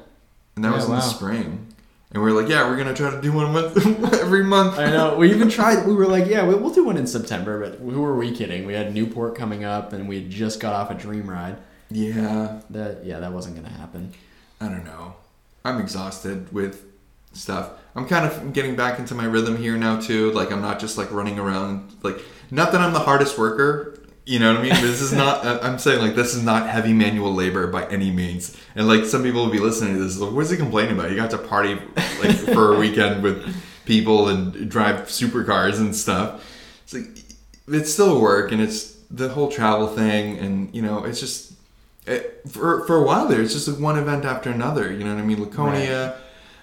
and 0.56 0.66
that 0.66 0.70
Yeah, 0.70 0.76
was 0.76 0.86
in 0.86 0.90
wow. 0.92 0.96
the 0.98 1.02
spring. 1.04 1.68
And 2.16 2.24
we 2.24 2.32
are 2.32 2.34
like, 2.34 2.48
yeah, 2.48 2.66
we're 2.70 2.78
gonna 2.78 2.94
try 2.94 3.10
to 3.12 3.20
do 3.22 3.34
one 3.34 3.52
month 3.52 3.76
every 4.14 4.42
month. 4.46 4.80
I 4.80 4.90
know. 4.90 5.18
We 5.18 5.30
even 5.34 5.50
tried. 5.60 5.86
We 5.86 5.94
were 5.94 6.08
like, 6.08 6.28
yeah, 6.28 6.48
we- 6.48 6.56
we'll 6.56 6.74
do 6.74 6.86
one 6.86 6.96
in 6.96 7.06
September, 7.08 7.60
but 7.60 7.80
who 7.80 8.02
were 8.02 8.16
we 8.16 8.32
kidding? 8.34 8.66
We 8.66 8.74
had 8.74 8.94
Newport 8.94 9.36
coming 9.36 9.66
up, 9.66 9.92
and 9.92 10.08
we 10.08 10.22
had 10.22 10.30
just 10.30 10.62
got 10.62 10.74
off 10.74 10.90
a 10.90 10.94
dream 10.94 11.30
ride. 11.30 11.58
Yeah, 11.92 12.62
That 12.70 13.04
yeah, 13.04 13.20
that 13.20 13.34
wasn't 13.34 13.58
gonna 13.58 13.68
happen. 13.70 14.14
I 14.62 14.70
don't 14.70 14.86
know. 14.86 15.16
I'm 15.66 15.82
exhausted 15.82 16.54
with 16.54 16.86
stuff. 17.34 17.72
I'm 17.98 18.08
kind 18.08 18.26
of 18.26 18.54
getting 18.54 18.78
back 18.78 18.98
into 18.98 19.14
my 19.14 19.26
rhythm 19.26 19.58
here 19.58 19.76
now 19.78 20.00
too. 20.00 20.32
Like 20.32 20.54
I'm 20.54 20.62
not 20.62 20.80
just 20.80 20.98
like 20.98 21.12
running 21.12 21.38
around. 21.38 21.92
Like 22.02 22.22
not 22.50 22.72
that 22.72 22.80
I'm 22.80 22.94
the 22.94 23.00
hardest 23.00 23.38
worker. 23.38 23.95
You 24.26 24.40
know 24.40 24.54
what 24.54 24.62
I 24.62 24.64
mean? 24.64 24.82
This 24.82 25.02
is 25.02 25.14
not. 25.14 25.46
I'm 25.64 25.78
saying 25.78 26.02
like 26.02 26.16
this 26.16 26.34
is 26.34 26.44
not 26.44 26.68
heavy 26.68 26.94
manual 26.94 27.34
labor 27.34 27.68
by 27.68 27.86
any 27.88 28.10
means. 28.10 28.58
And 28.76 28.88
like 28.88 29.06
some 29.06 29.24
people 29.24 29.46
will 29.46 29.52
be 29.52 29.60
listening 29.60 29.96
to 29.96 30.04
this. 30.04 30.18
Like, 30.18 30.34
what's 30.34 30.50
he 30.50 30.58
complaining 30.58 30.98
about? 30.98 31.12
You 31.12 31.16
got 31.16 31.32
to 31.32 31.38
party 31.38 31.76
like 31.96 32.36
for 32.36 32.76
a 32.76 32.80
weekend 32.80 33.22
with 33.22 33.56
people 33.86 34.30
and 34.30 34.70
drive 34.70 35.02
supercars 35.08 35.78
and 35.78 35.96
stuff. 35.96 36.44
It's 36.84 36.94
like 36.94 37.08
it's 37.68 37.94
still 37.94 38.20
work 38.20 38.52
and 38.52 38.62
it's 38.62 38.96
the 39.12 39.30
whole 39.30 39.52
travel 39.52 39.88
thing 39.88 40.40
and 40.40 40.74
you 40.74 40.82
know 40.82 41.04
it's 41.04 41.20
just 41.20 41.54
it, 42.08 42.42
for 42.48 42.86
for 42.86 42.98
a 42.98 43.04
while 43.04 43.28
there, 43.28 43.42
it's 43.42 43.54
just 43.54 43.68
like 43.68 43.80
one 43.80 43.98
event 43.98 44.26
after 44.26 44.50
another. 44.50 44.92
You 44.92 45.04
know 45.04 45.14
what 45.14 45.22
I 45.22 45.26
mean? 45.26 45.42
Laconia. 45.42 46.18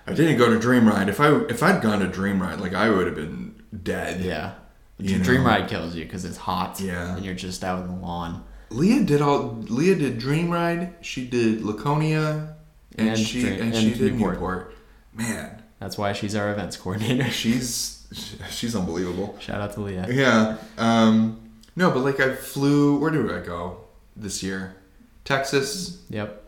I 0.06 0.14
didn't 0.14 0.36
go 0.36 0.52
to 0.52 0.58
Dream 0.58 0.88
Ride. 0.88 1.08
If 1.08 1.20
I 1.20 1.32
if 1.42 1.62
I'd 1.62 1.80
gone 1.80 2.00
to 2.00 2.08
Dream 2.08 2.42
Ride, 2.42 2.60
like 2.60 2.74
I 2.74 2.90
would 2.90 3.06
have 3.06 3.14
been 3.14 3.54
dead. 3.82 4.20
Yeah, 4.20 4.54
You 4.98 5.18
dream 5.18 5.42
know. 5.42 5.48
ride 5.48 5.68
kills 5.68 5.94
you 5.96 6.04
because 6.04 6.24
it's 6.24 6.36
hot. 6.36 6.78
Yeah. 6.80 7.16
and 7.16 7.24
you're 7.24 7.34
just 7.34 7.64
out 7.64 7.82
in 7.84 7.88
the 7.88 7.94
lawn. 8.00 8.44
Leah 8.70 9.02
did 9.04 9.20
all. 9.20 9.56
Leah 9.68 9.96
did 9.96 10.18
Dream 10.18 10.50
Ride. 10.50 10.94
She 11.02 11.26
did 11.26 11.62
Laconia, 11.62 12.54
and, 12.96 13.08
And 13.10 13.18
she 13.18 13.40
Dream- 13.42 13.52
and, 13.54 13.62
and 13.62 13.74
she 13.74 13.94
did 13.94 14.14
Newport. 14.14 14.34
Newport. 14.34 14.74
Man, 15.14 15.62
That's 15.78 15.98
why 15.98 16.12
she's 16.14 16.34
our 16.34 16.50
events 16.52 16.76
coordinator. 16.78 17.28
she's 17.30 18.06
she's 18.50 18.74
unbelievable. 18.76 19.36
Shout 19.40 19.60
out 19.60 19.72
to 19.74 19.80
Leah. 19.82 20.06
Yeah. 20.10 20.56
Um. 20.78 21.38
No, 21.76 21.90
but 21.90 22.00
like 22.00 22.20
I 22.20 22.34
flew. 22.34 22.98
Where 22.98 23.10
did 23.10 23.30
I 23.30 23.44
go 23.44 23.78
this 24.16 24.42
year? 24.42 24.76
Texas. 25.24 26.02
Yep. 26.10 26.42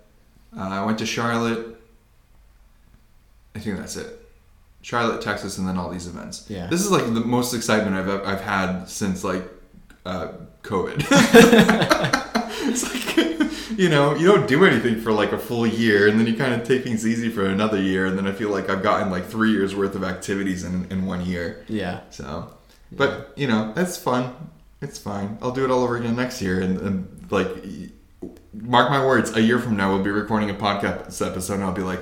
Uh, 0.57 0.61
I 0.61 0.85
went 0.85 0.99
to 1.01 1.07
Charlotte. 1.07 1.79
I 3.55 3.59
think 3.59 3.77
that's 3.79 3.97
it. 3.97 4.24
Charlotte, 4.85 5.23
Texas, 5.23 5.57
and 5.57 5.67
then 5.67 5.79
all 5.79 5.89
these 5.89 6.07
events. 6.07 6.45
Yeah. 6.47 6.67
This 6.67 6.83
is 6.83 6.91
like 6.91 7.05
the 7.15 7.21
most 7.21 7.55
excitement 7.55 7.97
I've 7.97 8.27
I've 8.27 8.43
had 8.43 8.85
since 8.85 9.25
like 9.25 9.43
uh, 10.05 10.33
COVID. 10.63 11.07
it's 12.69 12.85
like 12.85 13.79
you 13.79 13.89
know 13.89 14.15
you 14.15 14.27
don't 14.27 14.47
do 14.47 14.67
anything 14.67 15.01
for 15.01 15.11
like 15.11 15.33
a 15.33 15.39
full 15.39 15.67
year, 15.67 16.07
and 16.07 16.21
then 16.21 16.27
you 16.27 16.37
kind 16.37 16.53
of 16.53 16.69
take 16.69 16.85
things 16.85 17.07
easy 17.07 17.31
for 17.31 17.47
another 17.47 17.81
year, 17.81 18.05
and 18.05 18.19
then 18.19 18.27
I 18.27 18.33
feel 18.33 18.51
like 18.51 18.69
I've 18.69 18.83
gotten 18.83 19.11
like 19.11 19.25
three 19.25 19.53
years 19.53 19.75
worth 19.75 19.95
of 19.95 20.05
activities 20.05 20.65
in 20.65 20.85
in 20.91 21.07
one 21.07 21.25
year. 21.25 21.65
Yeah. 21.67 22.01
So, 22.11 22.55
but 22.93 23.33
you 23.37 23.47
know 23.47 23.73
that's 23.73 23.97
fun. 23.97 24.35
It's 24.83 24.99
fine. 24.99 25.39
I'll 25.41 25.53
do 25.53 25.65
it 25.65 25.71
all 25.71 25.83
over 25.83 25.97
again 25.97 26.15
next 26.15 26.43
year, 26.43 26.61
and, 26.61 26.79
and 26.79 27.27
like 27.31 27.49
mark 28.53 28.91
my 28.91 29.03
words, 29.03 29.35
a 29.35 29.41
year 29.41 29.59
from 29.59 29.79
now 29.79 29.95
we'll 29.95 30.05
be 30.05 30.11
recording 30.11 30.51
a 30.51 30.55
podcast 30.55 31.27
episode, 31.27 31.55
and 31.55 31.65
I'll 31.65 31.73
be 31.73 31.81
like, 31.81 32.01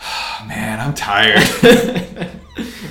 man, 0.46 0.80
I'm 0.80 0.94
tired. 0.94 1.42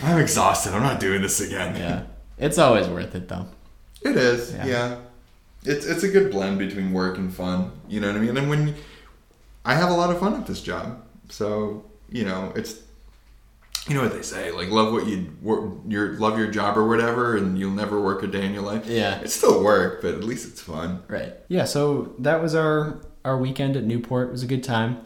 I'm 0.03 0.19
exhausted. 0.19 0.73
I'm 0.73 0.83
not 0.83 0.99
doing 0.99 1.21
this 1.21 1.39
again. 1.41 1.75
Yeah. 1.75 2.03
It's 2.37 2.57
always 2.57 2.87
worth 2.87 3.15
it 3.15 3.27
though. 3.27 3.47
It 4.01 4.15
is. 4.15 4.53
Yeah. 4.53 4.65
Yeah. 4.65 4.97
It's 5.63 5.85
it's 5.85 6.03
a 6.03 6.07
good 6.07 6.31
blend 6.31 6.59
between 6.59 6.93
work 6.93 7.17
and 7.17 7.33
fun. 7.33 7.71
You 7.87 7.99
know 7.99 8.07
what 8.07 8.15
I 8.15 8.19
mean? 8.19 8.37
And 8.37 8.49
when 8.49 8.75
I 9.65 9.75
have 9.75 9.89
a 9.89 9.93
lot 9.93 10.11
of 10.11 10.19
fun 10.19 10.33
at 10.35 10.47
this 10.47 10.61
job, 10.61 11.03
so 11.29 11.85
you 12.09 12.25
know 12.25 12.53
it's. 12.55 12.83
You 13.87 13.95
know 13.95 14.01
what 14.01 14.11
they 14.11 14.21
say, 14.21 14.51
like 14.51 14.69
love 14.69 14.91
what 14.91 15.07
you 15.07 15.33
work, 15.41 15.75
your 15.87 16.15
love 16.15 16.37
your 16.37 16.51
job 16.51 16.77
or 16.77 16.85
whatever, 16.89 17.37
and 17.37 17.57
you'll 17.57 17.71
never 17.71 18.01
work 18.01 18.21
a 18.21 18.27
day 18.27 18.45
in 18.45 18.53
your 18.53 18.63
life. 18.63 18.85
Yeah. 18.85 19.21
It's 19.21 19.33
still 19.33 19.63
work, 19.63 20.01
but 20.01 20.13
at 20.13 20.25
least 20.25 20.45
it's 20.45 20.59
fun. 20.59 21.03
Right. 21.07 21.33
Yeah. 21.47 21.63
So 21.63 22.13
that 22.19 22.41
was 22.41 22.53
our 22.53 22.99
our 23.23 23.37
weekend 23.37 23.77
at 23.77 23.85
Newport. 23.85 24.27
It 24.27 24.31
was 24.31 24.43
a 24.43 24.47
good 24.47 24.63
time. 24.63 25.05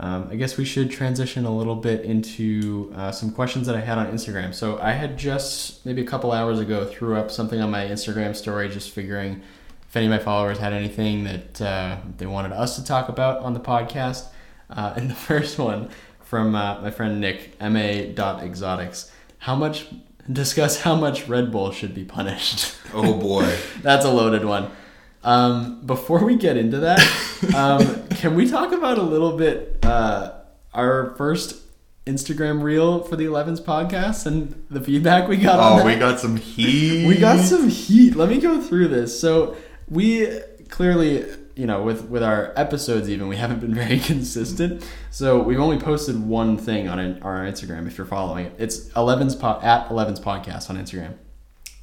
Um, 0.00 0.28
I 0.30 0.36
guess 0.36 0.56
we 0.56 0.64
should 0.64 0.90
transition 0.92 1.44
a 1.44 1.50
little 1.54 1.74
bit 1.74 2.04
into 2.04 2.92
uh, 2.94 3.10
some 3.10 3.32
questions 3.32 3.66
that 3.66 3.74
I 3.74 3.80
had 3.80 3.98
on 3.98 4.06
Instagram. 4.12 4.54
So 4.54 4.78
I 4.80 4.92
had 4.92 5.18
just 5.18 5.84
maybe 5.84 6.02
a 6.02 6.06
couple 6.06 6.30
hours 6.30 6.60
ago 6.60 6.84
threw 6.84 7.16
up 7.16 7.32
something 7.32 7.60
on 7.60 7.70
my 7.70 7.84
Instagram 7.84 8.36
story, 8.36 8.68
just 8.68 8.90
figuring 8.90 9.42
if 9.88 9.96
any 9.96 10.06
of 10.06 10.10
my 10.10 10.18
followers 10.18 10.58
had 10.58 10.72
anything 10.72 11.24
that 11.24 11.60
uh, 11.60 11.96
they 12.16 12.26
wanted 12.26 12.52
us 12.52 12.76
to 12.76 12.84
talk 12.84 13.08
about 13.08 13.40
on 13.40 13.54
the 13.54 13.60
podcast. 13.60 14.28
Uh, 14.70 14.94
and 14.96 15.10
the 15.10 15.14
first 15.14 15.58
one 15.58 15.90
from 16.20 16.54
uh, 16.54 16.80
my 16.80 16.90
friend 16.90 17.20
Nick, 17.20 17.60
ma.exotics. 17.60 19.10
How 19.38 19.56
much 19.56 19.86
discuss 20.30 20.82
how 20.82 20.94
much 20.94 21.26
Red 21.28 21.50
Bull 21.50 21.72
should 21.72 21.94
be 21.94 22.04
punished. 22.04 22.74
Oh 22.92 23.18
boy. 23.18 23.56
That's 23.82 24.04
a 24.04 24.10
loaded 24.10 24.44
one. 24.44 24.70
Um, 25.24 25.84
before 25.84 26.24
we 26.24 26.36
get 26.36 26.56
into 26.56 26.78
that, 26.80 27.00
um, 27.54 28.08
can 28.08 28.34
we 28.34 28.48
talk 28.48 28.72
about 28.72 28.98
a 28.98 29.02
little 29.02 29.36
bit 29.36 29.84
uh, 29.84 30.32
our 30.72 31.14
first 31.16 31.56
Instagram 32.08 32.62
reel 32.62 33.02
for 33.02 33.16
the 33.16 33.26
11s 33.26 33.60
podcast 33.60 34.26
and 34.26 34.64
the 34.70 34.80
feedback 34.80 35.28
we 35.28 35.36
got 35.36 35.58
on 35.60 35.80
oh, 35.80 35.84
we 35.84 35.94
got 35.96 36.18
some 36.18 36.36
heat. 36.36 37.06
We 37.08 37.16
got 37.16 37.44
some 37.44 37.68
heat. 37.68 38.16
Let 38.16 38.30
me 38.30 38.40
go 38.40 38.62
through 38.62 38.88
this. 38.88 39.18
So 39.18 39.56
we 39.88 40.40
clearly, 40.70 41.26
you 41.54 41.66
know, 41.66 41.82
with 41.82 42.08
with 42.08 42.22
our 42.22 42.52
episodes, 42.56 43.10
even 43.10 43.28
we 43.28 43.36
haven't 43.36 43.60
been 43.60 43.74
very 43.84 43.98
consistent. 43.98 44.88
So 45.10 45.42
we've 45.42 45.60
only 45.60 45.78
posted 45.78 46.22
one 46.22 46.56
thing 46.56 46.88
on 46.88 46.98
our 47.22 47.44
Instagram. 47.44 47.86
If 47.86 47.98
you're 47.98 48.06
following 48.06 48.46
it, 48.46 48.54
it's 48.58 48.88
11s 48.90 49.38
po- 49.38 49.60
at 49.62 49.88
11s 49.88 50.20
podcast 50.20 50.70
on 50.70 50.78
Instagram. 50.78 51.14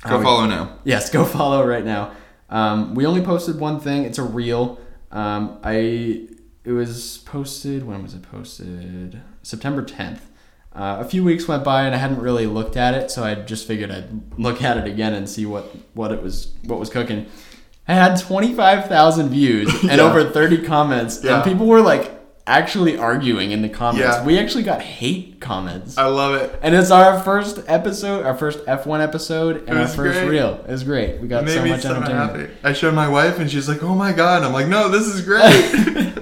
Go 0.09 0.21
follow 0.21 0.45
now. 0.45 0.79
Yes, 0.83 1.09
go 1.09 1.25
follow 1.25 1.65
right 1.65 1.85
now. 1.85 2.11
Um, 2.49 2.93
we 2.95 3.05
only 3.05 3.21
posted 3.21 3.59
one 3.59 3.79
thing. 3.79 4.03
It's 4.03 4.17
a 4.17 4.23
reel. 4.23 4.79
Um, 5.11 5.59
I 5.63 6.27
it 6.63 6.71
was 6.71 7.19
posted. 7.25 7.85
When 7.87 8.01
was 8.03 8.13
it 8.13 8.21
posted? 8.23 9.21
September 9.43 9.83
tenth. 9.83 10.29
Uh, 10.73 10.97
a 10.99 11.05
few 11.05 11.23
weeks 11.23 11.47
went 11.47 11.63
by 11.63 11.83
and 11.83 11.95
I 11.95 11.97
hadn't 11.97 12.19
really 12.19 12.47
looked 12.47 12.75
at 12.75 12.93
it, 12.95 13.09
so 13.09 13.23
I 13.23 13.35
just 13.35 13.65
figured 13.65 13.91
I'd 13.91 14.37
look 14.37 14.61
at 14.61 14.77
it 14.77 14.85
again 14.85 15.13
and 15.13 15.29
see 15.29 15.45
what 15.45 15.65
what 15.93 16.11
it 16.11 16.21
was 16.21 16.53
what 16.63 16.79
was 16.79 16.89
cooking. 16.89 17.27
I 17.87 17.93
had 17.93 18.19
twenty 18.19 18.53
five 18.53 18.87
thousand 18.87 19.29
views 19.29 19.71
and 19.83 19.91
Yeah. 19.91 20.01
over 20.01 20.29
thirty 20.29 20.57
comments, 20.61 21.23
Yeah. 21.23 21.35
and 21.35 21.43
people 21.43 21.65
were 21.67 21.81
like 21.81 22.11
actually 22.47 22.97
arguing 22.97 23.51
in 23.51 23.61
the 23.61 23.69
comments. 23.69 24.17
Yeah. 24.17 24.25
We 24.25 24.37
actually 24.39 24.63
got 24.63 24.81
hate 24.81 25.39
comments. 25.41 25.97
I 25.97 26.05
love 26.05 26.35
it. 26.35 26.57
And 26.61 26.75
it's 26.75 26.91
our 26.91 27.21
first 27.23 27.59
episode, 27.67 28.25
our 28.25 28.35
first 28.37 28.59
F1 28.65 29.01
episode, 29.01 29.67
and 29.67 29.77
our 29.77 29.87
first 29.87 30.19
great. 30.19 30.29
reel. 30.29 30.63
It 30.67 30.71
was 30.71 30.83
great. 30.83 31.19
We 31.19 31.27
got 31.27 31.47
so 31.47 31.65
much 31.65 31.81
so 31.81 31.95
entertainment. 31.95 32.49
happy. 32.49 32.53
I 32.63 32.73
showed 32.73 32.93
my 32.93 33.07
wife, 33.09 33.39
and 33.39 33.49
she's 33.49 33.67
like, 33.67 33.81
"Oh 33.83 33.95
my 33.95 34.11
god!" 34.13 34.43
I'm 34.43 34.53
like, 34.53 34.67
"No, 34.67 34.89
this 34.89 35.07
is 35.07 35.21
great." 35.21 36.13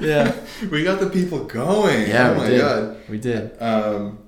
Yeah, 0.00 0.34
we 0.70 0.82
got 0.82 0.98
the 1.00 1.08
people 1.10 1.44
going. 1.44 2.08
yeah, 2.08 2.30
oh 2.30 2.32
we 2.32 2.38
my 2.38 2.46
did. 2.48 2.60
god. 2.60 2.96
We 3.08 3.18
did. 3.18 3.62
Um. 3.62 4.18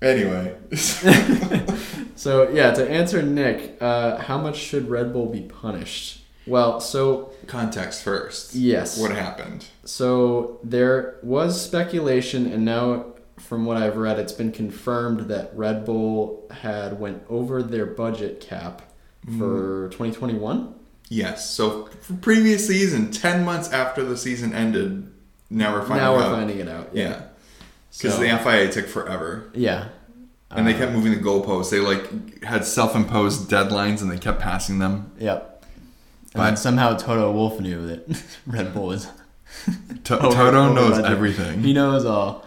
Anyway. 0.00 0.56
So 2.14 2.48
yeah, 2.50 2.72
to 2.72 2.88
answer 2.88 3.20
Nick, 3.20 3.78
uh, 3.80 4.16
how 4.18 4.38
much 4.38 4.56
should 4.56 4.88
Red 4.88 5.12
Bull 5.12 5.26
be 5.26 5.40
punished? 5.40 6.21
Well, 6.46 6.80
so 6.80 7.30
Context 7.46 8.02
first. 8.02 8.54
yes, 8.54 8.98
What 8.98 9.12
happened? 9.12 9.66
so 9.84 10.58
there 10.64 11.16
was 11.22 11.60
speculation, 11.62 12.46
and 12.52 12.64
now 12.64 13.06
from 13.38 13.64
what 13.64 13.76
I've 13.76 13.96
read, 13.96 14.18
it's 14.18 14.32
been 14.32 14.52
confirmed 14.52 15.28
that 15.28 15.50
Red 15.56 15.84
Bull 15.84 16.46
had 16.50 16.98
went 17.00 17.22
over 17.28 17.62
their 17.62 17.86
budget 17.86 18.40
cap 18.40 18.82
for 19.38 19.88
2021. 19.90 20.74
Yes. 21.08 21.50
So 21.50 21.86
for 22.00 22.14
previous 22.14 22.66
season, 22.66 23.10
ten 23.10 23.44
months 23.44 23.70
after 23.70 24.04
the 24.04 24.16
season 24.16 24.52
ended, 24.54 25.12
now 25.50 25.72
we're 25.74 25.82
finding 25.82 25.98
out. 26.06 26.12
now 26.12 26.16
we're 26.16 26.22
out. 26.24 26.32
finding 26.36 26.58
it 26.58 26.68
out. 26.68 26.90
Yeah. 26.92 27.22
Because 27.96 28.14
So- 28.14 28.20
the 28.20 28.30
FIA 28.30 28.70
took 28.72 28.86
forever. 28.88 29.44
Yeah. 29.54 29.88
And 30.50 30.66
they 30.66 30.74
Uh, 30.74 30.78
kept 30.78 30.92
moving 30.92 31.12
the 31.12 31.18
goalposts. 31.20 31.70
They 31.70 31.80
like 31.80 32.42
had 32.44 32.64
self-imposed 32.64 33.48
deadlines, 33.50 34.00
and 34.02 34.10
they 34.10 34.18
kept 34.18 34.40
passing 34.40 34.78
them. 34.80 35.12
Yep. 35.18 35.51
And 36.34 36.40
But- 36.40 36.44
then 36.46 36.56
somehow 36.56 36.96
Toto 36.96 37.30
Wolff 37.32 37.60
knew 37.60 37.86
that 37.86 38.22
Red 38.46 38.72
Bull 38.74 38.86
was. 38.88 39.08
To- 40.04 40.18
over- 40.22 40.34
Toto 40.34 40.64
over 40.64 40.74
knows 40.74 40.90
budget. 40.92 41.10
everything. 41.10 41.62
He 41.62 41.72
knows 41.72 42.04
all. 42.06 42.46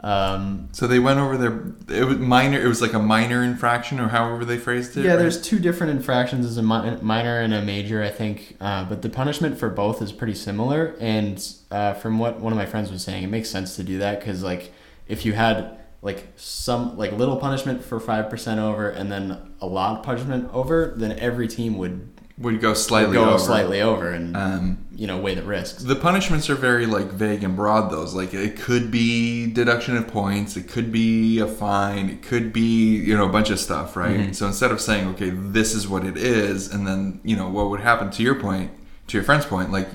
Um, 0.00 0.68
So 0.72 0.86
they 0.86 0.98
went 0.98 1.18
over 1.20 1.36
their. 1.36 1.62
It 1.88 2.04
was 2.04 2.18
minor. 2.18 2.60
It 2.60 2.66
was 2.66 2.82
like 2.82 2.92
a 2.92 2.98
minor 2.98 3.42
infraction, 3.44 4.00
or 4.00 4.08
however 4.08 4.44
they 4.44 4.58
phrased 4.58 4.96
it. 4.96 5.04
yeah, 5.04 5.12
right? 5.12 5.16
there's 5.18 5.40
two 5.40 5.58
different 5.60 5.92
infractions. 5.92 6.44
There's 6.44 6.56
a 6.58 6.62
mi- 6.62 7.00
minor 7.00 7.38
and 7.40 7.54
a 7.54 7.62
major, 7.62 8.02
I 8.02 8.10
think. 8.10 8.56
Uh, 8.60 8.84
but 8.84 9.02
the 9.02 9.08
punishment 9.08 9.58
for 9.58 9.68
both 9.70 10.02
is 10.02 10.10
pretty 10.12 10.34
similar. 10.34 10.94
And 11.00 11.42
uh, 11.70 11.94
from 11.94 12.18
what 12.18 12.40
one 12.40 12.52
of 12.52 12.56
my 12.58 12.66
friends 12.66 12.90
was 12.90 13.02
saying, 13.04 13.22
it 13.22 13.28
makes 13.28 13.48
sense 13.48 13.76
to 13.76 13.84
do 13.84 13.98
that 13.98 14.18
because, 14.20 14.42
like, 14.42 14.72
if 15.08 15.24
you 15.24 15.32
had 15.34 15.78
like 16.02 16.32
some 16.36 16.96
like 16.98 17.12
little 17.12 17.36
punishment 17.36 17.84
for 17.84 18.00
five 18.00 18.28
percent 18.28 18.58
over 18.58 18.90
and 18.90 19.10
then 19.10 19.52
a 19.60 19.66
lot 19.66 20.02
punishment 20.02 20.50
over, 20.52 20.92
then 20.96 21.12
every 21.18 21.46
team 21.46 21.78
would 21.78 22.11
would 22.42 22.60
go 22.60 22.74
slightly 22.74 23.14
go 23.14 23.30
over. 23.30 23.38
slightly 23.38 23.80
over 23.80 24.10
and 24.10 24.36
Um, 24.36 24.78
you 24.94 25.06
know 25.06 25.18
weigh 25.18 25.34
the 25.34 25.42
risks. 25.42 25.82
the 25.82 25.96
punishments 25.96 26.50
are 26.50 26.54
very 26.54 26.86
like 26.86 27.10
vague 27.12 27.42
and 27.42 27.56
broad. 27.56 27.90
Those 27.90 28.14
like 28.14 28.34
it 28.34 28.56
could 28.60 28.90
be 28.90 29.46
deduction 29.52 29.96
of 29.96 30.06
points, 30.08 30.56
it 30.56 30.68
could 30.68 30.92
be 30.92 31.38
a 31.38 31.46
fine, 31.46 32.08
it 32.10 32.22
could 32.22 32.52
be 32.52 32.96
you 32.96 33.16
know 33.16 33.24
a 33.26 33.32
bunch 33.32 33.50
of 33.50 33.58
stuff, 33.58 33.96
right? 33.96 34.20
Mhm. 34.30 34.34
So 34.34 34.46
instead 34.46 34.70
of 34.70 34.80
saying 34.80 35.08
okay, 35.14 35.30
this 35.30 35.74
is 35.74 35.88
what 35.88 36.04
it 36.04 36.16
is, 36.16 36.72
and 36.72 36.86
then 36.86 37.20
you 37.24 37.36
know 37.36 37.48
what 37.48 37.70
would 37.70 37.80
happen 37.80 38.10
to 38.10 38.22
your 38.22 38.34
point, 38.36 38.70
to 39.08 39.16
your 39.16 39.24
friend's 39.24 39.46
point, 39.46 39.72
like 39.72 39.88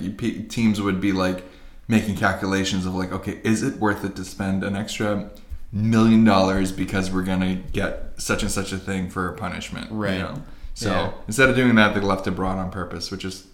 teams 0.48 0.80
would 0.80 1.00
be 1.00 1.12
like 1.12 1.44
making 1.86 2.16
calculations 2.16 2.84
of 2.86 2.94
like 2.94 3.12
okay, 3.12 3.40
is 3.44 3.62
it 3.62 3.76
worth 3.78 4.04
it 4.04 4.14
to 4.16 4.24
spend 4.24 4.62
an 4.64 4.76
extra 4.76 5.30
million 5.72 6.24
dollars 6.24 6.72
because 6.72 7.10
we're 7.10 7.22
gonna 7.22 7.54
get 7.72 8.12
such 8.16 8.42
and 8.42 8.50
such 8.50 8.72
a 8.72 8.78
thing 8.78 9.08
for 9.10 9.28
a 9.28 9.34
punishment, 9.36 9.86
Right. 9.90 10.14
You 10.14 10.18
know? 10.20 10.42
So 10.78 10.90
Yeah. 10.90 11.10
instead 11.26 11.48
of 11.50 11.56
doing 11.56 11.74
that, 11.74 11.94
they 11.94 12.00
left 12.00 12.26
it 12.28 12.32
broad 12.32 12.56
on 12.58 12.70
purpose, 12.70 13.10
which 13.10 13.24
is 13.24 13.46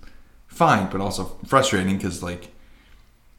fine, 0.46 0.88
but 0.90 1.00
also 1.00 1.36
frustrating 1.46 1.96
because 1.96 2.22
like 2.22 2.48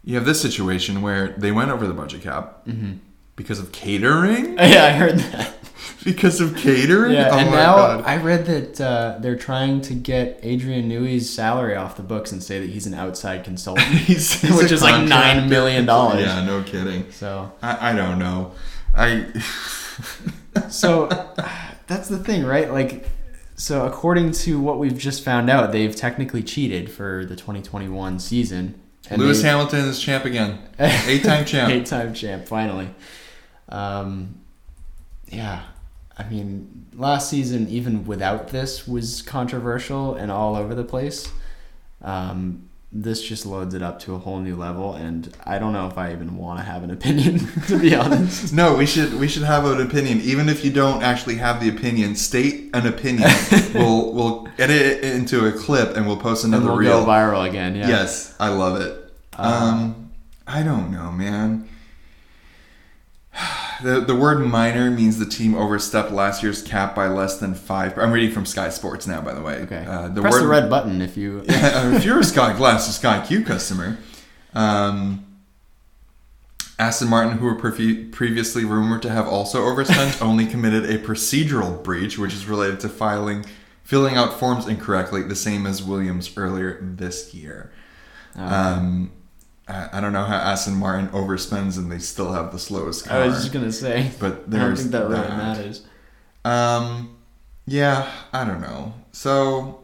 you 0.03 0.15
have 0.15 0.25
this 0.25 0.41
situation 0.41 1.01
where 1.03 1.35
they 1.37 1.51
went 1.51 1.69
over 1.71 1.85
the 1.87 1.93
budget 1.93 2.21
cap 2.23 2.63
hmm 2.65 2.93
because 3.35 3.59
of 3.59 3.71
catering, 3.73 4.53
Yeah, 4.57 4.85
I 4.85 4.91
heard 4.91 5.19
that. 5.19 5.53
because 6.05 6.39
of 6.39 6.55
catering. 6.55 7.11
Yeah, 7.11 7.29
oh 7.33 7.37
and 7.37 7.49
my 7.51 7.55
now 7.57 7.75
God. 7.75 8.03
I 8.05 8.15
read 8.17 8.45
that 8.45 8.79
uh, 8.81 9.17
they're 9.19 9.35
trying 9.35 9.81
to 9.81 9.93
get 9.93 10.39
Adrian 10.41 10.87
Newey's 10.87 11.29
salary 11.29 11.75
off 11.75 11.97
the 11.97 12.01
books 12.03 12.31
and 12.31 12.41
say 12.41 12.59
that 12.61 12.69
he's 12.69 12.87
an 12.87 12.93
outside 12.93 13.43
consultant, 13.43 13.87
He's- 14.07 14.31
he's 14.41 14.55
which 14.57 14.71
is 14.71 14.81
like 14.81 15.05
nine 15.07 15.49
million 15.49 15.85
dollars. 15.85 16.21
Yeah, 16.25 16.45
no 16.45 16.63
kidding. 16.63 17.11
So, 17.11 17.51
I, 17.61 17.91
I 17.91 17.93
don't 17.93 18.17
know. 18.19 18.53
I 18.95 19.25
so 20.69 21.07
that's 21.87 22.07
the 22.07 22.19
thing, 22.19 22.45
right? 22.45 22.71
Like, 22.71 23.05
so 23.55 23.85
according 23.85 24.31
to 24.31 24.59
what 24.59 24.79
we've 24.79 24.97
just 24.97 25.23
found 25.23 25.49
out, 25.49 25.71
they've 25.71 25.95
technically 25.95 26.43
cheated 26.43 26.91
for 26.91 27.25
the 27.25 27.35
2021 27.35 28.19
season. 28.19 28.81
Lewis 29.15 29.41
they- 29.41 29.47
Hamilton 29.49 29.85
is 29.85 29.99
champ 29.99 30.25
again, 30.25 30.59
eight-time 30.79 31.45
champ. 31.45 31.71
Eight-time 31.71 32.13
champ, 32.13 32.47
finally. 32.47 32.89
Um, 33.69 34.41
yeah, 35.27 35.63
I 36.17 36.27
mean, 36.29 36.87
last 36.93 37.29
season, 37.29 37.67
even 37.69 38.05
without 38.05 38.49
this, 38.49 38.87
was 38.87 39.21
controversial 39.21 40.15
and 40.15 40.31
all 40.31 40.55
over 40.55 40.73
the 40.75 40.83
place. 40.83 41.31
Um, 42.01 42.69
this 42.97 43.21
just 43.21 43.45
loads 43.45 43.73
it 43.73 43.81
up 43.83 43.99
to 43.99 44.15
a 44.15 44.17
whole 44.17 44.39
new 44.39 44.55
level, 44.55 44.93
and 44.95 45.29
I 45.45 45.59
don't 45.59 45.73
know 45.73 45.85
if 45.87 45.97
I 45.97 46.13
even 46.13 46.37
want 46.37 46.59
to 46.59 46.63
have 46.63 46.81
an 46.81 46.91
opinion, 46.91 47.39
to 47.67 47.77
be 47.77 47.93
honest. 47.93 48.53
No, 48.53 48.75
we 48.77 48.85
should 48.85 49.13
we 49.19 49.27
should 49.27 49.43
have 49.43 49.65
an 49.65 49.81
opinion. 49.81 50.21
Even 50.21 50.47
if 50.47 50.63
you 50.63 50.71
don't 50.71 51.03
actually 51.03 51.35
have 51.35 51.59
the 51.61 51.67
opinion, 51.69 52.15
state 52.15 52.69
an 52.73 52.87
opinion. 52.87 53.29
we'll 53.75 54.13
we'll 54.13 54.47
edit 54.57 54.81
it 54.81 55.03
into 55.03 55.45
a 55.45 55.51
clip 55.51 55.97
and 55.97 56.07
we'll 56.07 56.15
post 56.17 56.45
another 56.45 56.61
And 56.61 56.69
we'll 56.69 56.77
reel. 56.77 57.03
go 57.03 57.11
viral 57.11 57.47
again. 57.47 57.75
Yeah. 57.75 57.89
Yes, 57.89 58.33
I 58.39 58.49
love 58.49 58.79
it. 58.79 59.11
Uh, 59.37 59.41
Um, 59.73 60.11
I 60.47 60.63
don't 60.63 60.89
know, 60.91 61.11
man. 61.11 61.67
The 63.83 63.99
the 63.99 64.15
word 64.15 64.39
minor 64.39 64.89
means 64.89 65.19
the 65.19 65.25
team 65.25 65.55
overstepped 65.55 66.11
last 66.11 66.41
year's 66.41 66.61
cap 66.61 66.95
by 66.95 67.07
less 67.07 67.39
than 67.39 67.53
five. 67.55 67.97
I'm 67.97 68.11
reading 68.11 68.31
from 68.31 68.45
Sky 68.45 68.69
Sports 68.69 69.07
now, 69.07 69.21
by 69.21 69.33
the 69.33 69.41
way. 69.41 69.55
Okay. 69.61 69.85
Uh, 69.85 70.07
the 70.07 70.21
Press 70.21 70.33
word, 70.33 70.43
the 70.43 70.47
red 70.47 70.69
button 70.69 71.01
if 71.01 71.17
you. 71.17 71.43
if 71.47 72.05
you're 72.05 72.19
a 72.19 72.23
Sky 72.23 72.55
Glass 72.55 72.87
or 72.87 72.93
Sky 72.93 73.25
Q 73.25 73.43
customer, 73.43 73.97
um, 74.53 75.25
Aston 76.77 77.09
Martin, 77.09 77.37
who 77.37 77.45
were 77.45 77.55
previ- 77.55 78.11
previously 78.11 78.65
rumored 78.65 79.01
to 79.03 79.09
have 79.09 79.27
also 79.27 79.65
overspent, 79.65 80.21
only 80.21 80.45
committed 80.45 80.85
a 80.85 80.97
procedural 80.97 81.81
breach, 81.83 82.17
which 82.17 82.33
is 82.33 82.45
related 82.45 82.79
to 82.81 82.89
filing, 82.89 83.45
filling 83.83 84.15
out 84.15 84.39
forms 84.39 84.67
incorrectly, 84.67 85.21
the 85.23 85.35
same 85.35 85.65
as 85.65 85.81
Williams 85.81 86.35
earlier 86.37 86.79
this 86.81 87.33
year. 87.33 87.71
Um, 88.35 89.11
I, 89.67 89.99
don't 89.99 90.13
know 90.13 90.23
how 90.25 90.37
Aston 90.37 90.75
Martin 90.75 91.07
overspends 91.09 91.77
and 91.77 91.91
they 91.91 91.97
still 91.97 92.33
have 92.33 92.51
the 92.51 92.59
slowest 92.59 93.05
car. 93.05 93.21
I 93.21 93.27
was 93.27 93.39
just 93.39 93.51
gonna 93.51 93.71
say. 93.71 94.11
but 94.19 94.43
I 94.47 94.57
don't 94.57 94.75
think 94.75 94.91
that 94.91 95.09
really 95.09 95.21
that. 95.21 95.37
matters. 95.37 95.81
Um, 96.43 97.17
yeah, 97.65 98.11
I 98.31 98.45
don't 98.45 98.61
know. 98.61 98.93
So 99.11 99.83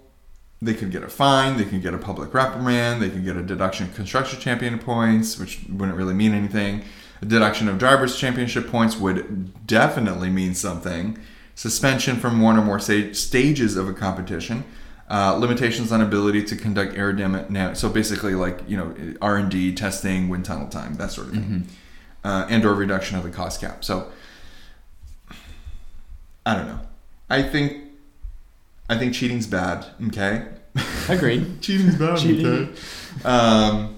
they 0.61 0.75
could 0.75 0.91
get 0.91 1.03
a 1.03 1.07
fine, 1.09 1.57
they 1.57 1.65
could 1.65 1.81
get 1.81 1.95
a 1.95 1.97
public 1.97 2.33
reprimand, 2.33 3.01
they 3.01 3.09
could 3.09 3.25
get 3.25 3.35
a 3.35 3.41
deduction 3.41 3.87
of 3.87 3.95
construction 3.95 4.39
champion 4.39 4.77
points, 4.77 5.39
which 5.39 5.61
wouldn't 5.67 5.97
really 5.97 6.13
mean 6.13 6.33
anything. 6.33 6.83
A 7.21 7.25
deduction 7.25 7.67
of 7.67 7.79
drivers' 7.79 8.17
championship 8.17 8.69
points 8.69 8.97
would 8.97 9.65
definitely 9.65 10.29
mean 10.29 10.53
something. 10.53 11.17
Suspension 11.55 12.17
from 12.17 12.41
one 12.41 12.57
or 12.57 12.61
more 12.61 12.79
sta- 12.79 13.13
stages 13.13 13.75
of 13.75 13.87
a 13.87 13.93
competition. 13.93 14.63
Uh, 15.11 15.35
limitations 15.35 15.91
on 15.91 15.99
ability 15.99 16.41
to 16.41 16.55
conduct 16.55 16.93
aerodynamic. 16.95 17.75
So 17.75 17.89
basically, 17.89 18.33
like 18.33 18.61
you 18.65 18.77
know, 18.77 18.95
R 19.21 19.35
and 19.35 19.51
D 19.51 19.75
testing, 19.75 20.29
wind 20.29 20.45
tunnel 20.45 20.69
time, 20.69 20.95
that 20.95 21.11
sort 21.11 21.27
of 21.27 21.33
thing, 21.33 21.67
uh, 22.23 22.47
and 22.49 22.63
or 22.63 22.73
reduction 22.73 23.17
of 23.17 23.23
the 23.23 23.29
cost 23.29 23.59
cap. 23.59 23.83
So 23.83 24.09
I 26.45 26.55
don't 26.55 26.65
know. 26.65 26.79
I 27.29 27.43
think 27.43 27.83
I 28.89 28.97
think 28.97 29.13
cheating's 29.13 29.47
bad. 29.47 29.85
Okay, 30.07 30.45
Agreed. 31.09 31.61
cheating's 31.61 31.97
bad. 31.97 32.17
Cheating. 32.17 32.45
Okay. 32.45 32.73
Um, 33.25 33.97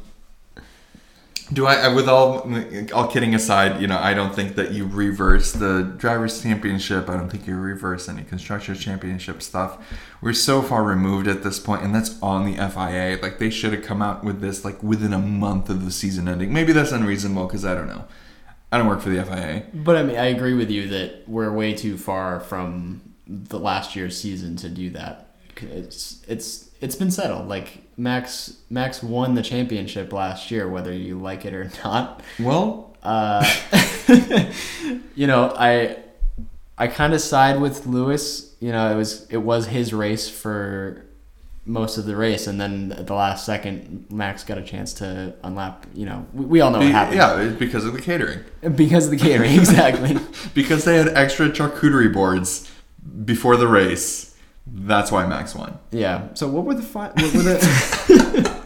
do 1.51 1.65
I? 1.65 1.93
With 1.93 2.07
all 2.07 2.49
all 2.93 3.07
kidding 3.07 3.35
aside, 3.35 3.81
you 3.81 3.87
know, 3.87 3.97
I 3.97 4.13
don't 4.13 4.33
think 4.33 4.55
that 4.55 4.71
you 4.71 4.85
reverse 4.87 5.51
the 5.51 5.83
drivers' 5.97 6.41
championship. 6.41 7.09
I 7.09 7.17
don't 7.17 7.29
think 7.29 7.47
you 7.47 7.55
reverse 7.57 8.07
any 8.07 8.23
constructors' 8.23 8.79
championship 8.79 9.41
stuff. 9.41 9.77
We're 10.21 10.33
so 10.33 10.61
far 10.61 10.83
removed 10.83 11.27
at 11.27 11.43
this 11.43 11.59
point, 11.59 11.83
and 11.83 11.93
that's 11.93 12.21
on 12.21 12.45
the 12.45 12.55
FIA. 12.55 13.19
Like 13.21 13.39
they 13.39 13.49
should 13.49 13.73
have 13.73 13.83
come 13.83 14.01
out 14.01 14.23
with 14.23 14.39
this 14.39 14.63
like 14.63 14.81
within 14.81 15.11
a 15.11 15.19
month 15.19 15.69
of 15.69 15.83
the 15.83 15.91
season 15.91 16.27
ending. 16.27 16.53
Maybe 16.53 16.71
that's 16.71 16.91
unreasonable 16.91 17.47
because 17.47 17.65
I 17.65 17.75
don't 17.75 17.87
know. 17.87 18.05
I 18.71 18.77
don't 18.77 18.87
work 18.87 19.01
for 19.01 19.09
the 19.09 19.23
FIA. 19.23 19.63
But 19.73 19.97
I 19.97 20.03
mean, 20.03 20.17
I 20.17 20.25
agree 20.25 20.53
with 20.53 20.71
you 20.71 20.87
that 20.89 21.27
we're 21.27 21.51
way 21.51 21.73
too 21.73 21.97
far 21.97 22.39
from 22.39 23.13
the 23.27 23.59
last 23.59 23.95
year's 23.95 24.19
season 24.19 24.55
to 24.57 24.69
do 24.69 24.89
that. 24.91 25.35
It's 25.57 26.23
it's 26.27 26.69
it's 26.83 26.95
been 26.95 27.11
settled. 27.11 27.47
Like 27.47 27.83
Max 27.97 28.57
Max 28.69 29.01
won 29.01 29.35
the 29.35 29.41
championship 29.41 30.11
last 30.13 30.51
year, 30.51 30.67
whether 30.69 30.91
you 30.93 31.17
like 31.19 31.45
it 31.45 31.53
or 31.53 31.71
not. 31.83 32.21
Well, 32.39 32.95
Uh, 33.03 33.43
you 35.15 35.27
know, 35.27 35.53
I 35.57 35.97
I 36.77 36.87
kind 36.87 37.13
of 37.13 37.21
side 37.21 37.59
with 37.59 37.85
Lewis. 37.85 38.55
You 38.59 38.71
know, 38.71 38.91
it 38.91 38.95
was 38.95 39.27
it 39.29 39.37
was 39.37 39.67
his 39.67 39.93
race 39.93 40.29
for 40.29 41.05
most 41.65 41.97
of 41.97 42.05
the 42.05 42.15
race, 42.15 42.47
and 42.47 42.59
then 42.59 42.91
at 42.93 43.07
the 43.07 43.13
last 43.13 43.45
second, 43.45 44.05
Max 44.09 44.43
got 44.43 44.57
a 44.57 44.61
chance 44.61 44.93
to 44.95 45.33
unlap. 45.43 45.85
You 45.93 46.05
know, 46.05 46.25
we, 46.33 46.45
we 46.45 46.61
all 46.61 46.71
know 46.71 46.79
be- 46.79 46.85
what 46.85 46.93
happened. 46.93 47.17
yeah, 47.17 47.55
because 47.57 47.85
of 47.85 47.93
the 47.93 48.01
catering. 48.01 48.39
because 48.75 49.05
of 49.05 49.11
the 49.11 49.17
catering, 49.17 49.51
exactly. 49.59 50.17
Because 50.53 50.83
they 50.85 50.97
had 50.97 51.09
extra 51.09 51.49
charcuterie 51.49 52.13
boards 52.13 52.69
before 53.25 53.55
the 53.57 53.67
race. 53.67 54.32
That's 54.65 55.11
why 55.11 55.25
Max 55.27 55.53
won. 55.55 55.77
Yeah. 55.91 56.29
So 56.33 56.47
what 56.47 56.65
were 56.65 56.73
the 56.73 56.81
fi- 56.81 57.09
what 57.09 57.33
were 57.33 57.43
the 57.43 58.63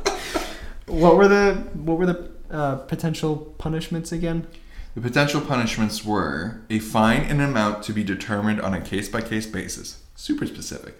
what 0.88 1.18
were 1.18 1.28
the 1.28 1.56
what 1.74 1.98
were 1.98 2.06
the 2.06 2.30
uh, 2.52 2.76
potential 2.78 3.36
punishments 3.58 4.12
again? 4.12 4.48
The 4.96 5.02
potential 5.02 5.42
punishments 5.42 6.04
were 6.06 6.62
a 6.70 6.80
fine 6.80 7.22
in 7.24 7.40
an 7.40 7.50
amount 7.50 7.84
to 7.84 7.94
be 7.94 8.04
determined 8.04 8.62
on 8.62 8.74
a 8.74 8.82
case 8.82 9.10
by 9.10 9.22
case 9.22 9.46
basis. 9.46 10.02
Super 10.16 10.46
specific. 10.48 10.96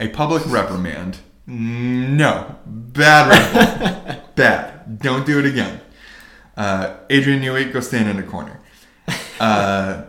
A 0.00 0.08
public 0.08 0.42
reprimand. 0.46 1.18
No. 1.46 2.56
Bad 2.66 3.28
reprimand. 3.28 4.22
Bad. 4.34 4.98
Don't 5.00 5.26
do 5.26 5.38
it 5.38 5.44
again. 5.46 5.80
Uh, 6.56 6.96
Adrian 7.10 7.42
Newey, 7.42 7.70
go 7.70 7.80
stand 7.80 8.08
in 8.08 8.18
a 8.18 8.22
corner. 8.22 8.60
uh, 9.40 10.04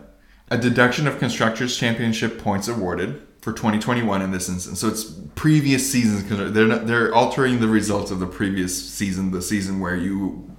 a 0.50 0.58
deduction 0.58 1.08
of 1.08 1.20
constructors 1.20 1.76
championship 1.78 2.40
points 2.40 2.68
awarded 2.70 3.22
for 3.46 3.54
2021 3.54 4.24
in 4.24 4.32
this 4.32 4.50
instance. 4.50 4.80
So 4.80 4.88
it's 4.88 5.04
previous 5.36 5.88
seasons 5.88 6.24
because 6.24 6.52
they're 6.52 6.66
not, 6.66 6.88
they're 6.88 7.14
altering 7.14 7.60
the 7.60 7.68
results 7.68 8.10
of 8.10 8.20
the 8.20 8.26
previous 8.26 8.76
season, 8.92 9.30
the 9.30 9.40
season 9.40 9.80
where 9.80 9.96
you 9.96 10.50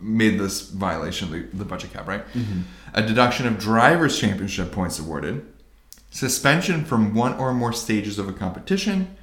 made 0.00 0.38
this 0.38 0.60
violation 0.70 1.26
of 1.26 1.32
the, 1.32 1.56
the 1.56 1.64
budget 1.64 1.92
cap, 1.92 2.06
right? 2.06 2.24
Mm-hmm. 2.34 2.60
A 2.94 3.02
deduction 3.02 3.48
of 3.48 3.58
drivers 3.58 4.20
championship 4.20 4.70
points 4.70 5.00
awarded, 5.00 5.44
suspension 6.12 6.84
from 6.84 7.14
one 7.14 7.34
or 7.34 7.52
more 7.52 7.72
stages 7.72 8.16
of 8.16 8.28
a 8.28 8.32
competition, 8.32 9.16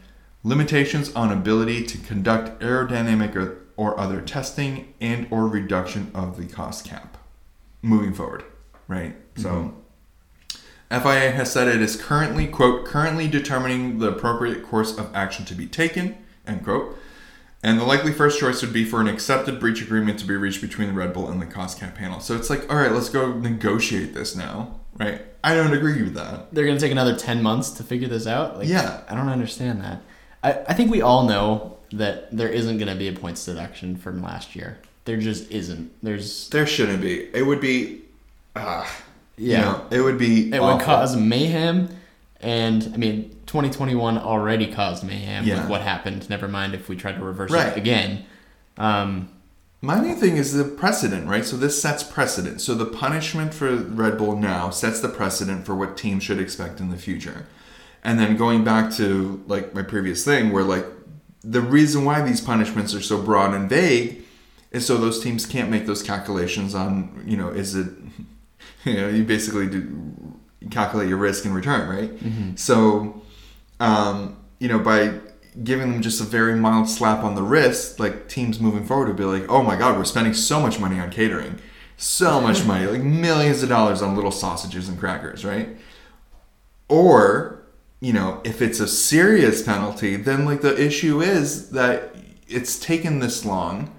limitations 0.43 1.15
on 1.15 1.31
ability 1.31 1.85
to 1.85 1.97
conduct 1.99 2.61
aerodynamic 2.61 3.37
or, 3.37 3.57
or 3.77 3.97
other 3.97 4.19
testing, 4.19 4.93
and 4.99 5.27
or 5.31 5.47
reduction 5.47 6.11
of 6.13 6.35
the 6.35 6.45
cost 6.45 6.83
cap. 6.83 7.17
Moving 7.81 8.13
forward, 8.13 8.43
right? 8.89 9.15
So. 9.37 9.49
Mm-hmm. 9.49 9.79
FIA 10.93 11.31
has 11.31 11.51
said 11.51 11.67
it 11.67 11.81
is 11.81 11.95
currently, 11.95 12.47
quote, 12.47 12.85
currently 12.85 13.27
determining 13.27 13.99
the 13.99 14.09
appropriate 14.09 14.63
course 14.63 14.97
of 14.97 15.13
action 15.15 15.43
to 15.45 15.55
be 15.55 15.65
taken, 15.65 16.17
end 16.45 16.63
quote. 16.63 16.97
And 17.63 17.79
the 17.79 17.85
likely 17.85 18.11
first 18.11 18.39
choice 18.39 18.61
would 18.61 18.73
be 18.73 18.83
for 18.83 18.99
an 18.99 19.07
accepted 19.07 19.59
breach 19.59 19.81
agreement 19.81 20.19
to 20.19 20.25
be 20.25 20.35
reached 20.35 20.61
between 20.61 20.89
the 20.89 20.93
Red 20.93 21.13
Bull 21.13 21.29
and 21.29 21.41
the 21.41 21.45
cost 21.45 21.79
cap 21.79 21.95
panel. 21.95 22.19
So 22.19 22.35
it's 22.35 22.49
like, 22.49 22.69
all 22.71 22.77
right, 22.77 22.91
let's 22.91 23.09
go 23.09 23.33
negotiate 23.33 24.13
this 24.13 24.35
now, 24.35 24.79
right? 24.97 25.21
I 25.43 25.55
don't 25.55 25.73
agree 25.73 26.03
with 26.03 26.13
that. 26.15 26.53
They're 26.53 26.65
gonna 26.65 26.79
take 26.79 26.91
another 26.91 27.15
ten 27.15 27.41
months 27.41 27.71
to 27.71 27.83
figure 27.83 28.09
this 28.09 28.27
out. 28.27 28.57
Like, 28.57 28.67
Yeah. 28.67 29.01
I 29.09 29.15
don't 29.15 29.29
understand 29.29 29.81
that. 29.81 30.01
I, 30.43 30.51
I 30.67 30.73
think 30.73 30.91
we 30.91 31.01
all 31.01 31.25
know 31.25 31.77
that 31.93 32.35
there 32.35 32.49
isn't 32.49 32.77
gonna 32.77 32.95
be 32.95 33.07
a 33.07 33.13
points 33.13 33.45
deduction 33.45 33.95
from 33.95 34.21
last 34.21 34.55
year. 34.55 34.79
There 35.05 35.17
just 35.17 35.49
isn't. 35.49 35.91
There's 36.03 36.49
There 36.49 36.67
shouldn't 36.67 37.01
be. 37.01 37.29
It 37.33 37.45
would 37.45 37.61
be, 37.61 38.01
ah, 38.57 38.89
yeah. 39.43 39.57
you 39.57 39.61
know, 39.65 39.85
it 39.91 40.01
would 40.01 40.17
be. 40.17 40.49
It 40.53 40.59
awful. 40.59 40.77
would 40.77 40.85
cause 40.85 41.15
mayhem, 41.15 41.89
and 42.41 42.89
I 42.93 42.97
mean, 42.97 43.29
2021 43.47 44.17
already 44.17 44.71
caused 44.71 45.03
mayhem 45.03 45.45
Yeah. 45.45 45.61
with 45.61 45.69
what 45.69 45.81
happened. 45.81 46.29
Never 46.29 46.47
mind 46.47 46.73
if 46.73 46.89
we 46.89 46.95
tried 46.95 47.17
to 47.17 47.23
reverse 47.23 47.51
Right. 47.51 47.67
it 47.67 47.77
again. 47.77 48.23
Um, 48.77 49.29
My 49.81 49.99
main 49.99 50.15
thing 50.15 50.37
is 50.37 50.53
the 50.53 50.63
precedent, 50.63 51.27
right? 51.27 51.43
So 51.43 51.57
this 51.57 51.79
sets 51.81 52.03
precedent. 52.03 52.61
So 52.61 52.73
the 52.73 52.85
punishment 52.85 53.53
for 53.53 53.75
Red 53.75 54.17
Bull 54.17 54.37
now 54.37 54.69
sets 54.69 55.01
the 55.01 55.09
precedent 55.09 55.65
for 55.65 55.75
what 55.75 55.97
teams 55.97 56.23
should 56.23 56.39
expect 56.39 56.79
in 56.79 56.89
the 56.89 56.95
future. 56.97 57.45
And 58.01 58.17
then 58.17 58.37
going 58.37 58.63
back 58.63 58.91
to 58.93 59.43
like 59.45 59.75
my 59.75 59.81
previous 59.83 60.23
thing 60.23 60.51
where 60.53 60.63
like 60.63 60.85
the 61.43 61.59
reason 61.59 62.05
why 62.05 62.21
these 62.21 62.39
punishments 62.39 62.95
are 62.95 63.01
so 63.01 63.21
broad 63.21 63.53
and 63.53 63.69
vague 63.69 64.21
is 64.71 64.85
so 64.85 64.95
those 64.97 65.21
teams 65.21 65.45
can't 65.45 65.69
make 65.69 65.85
those 65.85 66.01
calculations 66.01 66.73
on, 66.73 67.21
you 67.27 67.35
know, 67.35 67.49
is 67.49 67.75
it 67.75 67.87
you 68.85 68.93
know, 68.95 69.09
you 69.09 69.23
basically 69.23 69.67
do 69.67 69.89
calculate 70.71 71.09
your 71.09 71.17
risk 71.17 71.45
and 71.45 71.53
return, 71.53 71.89
right? 71.89 72.11
So 72.59 73.21
um, 73.79 74.37
you 74.59 74.67
know, 74.67 74.79
by 74.79 75.19
giving 75.63 75.91
them 75.91 76.01
just 76.01 76.21
a 76.21 76.23
very 76.23 76.55
mild 76.55 76.87
slap 76.89 77.23
on 77.23 77.35
the 77.35 77.43
wrist, 77.43 77.99
like 77.99 78.27
teams 78.27 78.59
moving 78.59 78.85
forward 78.85 79.07
would 79.07 79.17
be 79.17 79.25
like, 79.25 79.45
oh 79.49 79.61
my 79.61 79.75
god, 79.75 79.97
we're 79.97 80.05
spending 80.05 80.33
so 80.33 80.59
much 80.59 80.79
money 80.79 80.99
on 80.99 81.11
catering, 81.11 81.59
so 81.97 82.39
much 82.47 82.65
money, 82.65 82.85
like 82.85 83.01
millions 83.01 83.61
of 83.61 83.69
dollars 83.69 84.01
on 84.01 84.15
little 84.15 84.31
sausages 84.31 84.87
and 84.87 84.97
crackers, 84.97 85.43
right? 85.43 85.69
Or, 86.87 87.63
you 87.99 88.13
know, 88.13 88.41
if 88.43 88.61
it's 88.61 88.79
a 88.79 88.87
serious 88.87 89.61
penalty, 89.61 90.15
then 90.15 90.45
like 90.45 90.61
the 90.61 90.81
issue 90.81 91.21
is 91.21 91.71
that 91.71 92.15
it's 92.47 92.79
taken 92.79 93.19
this 93.19 93.45
long. 93.45 93.93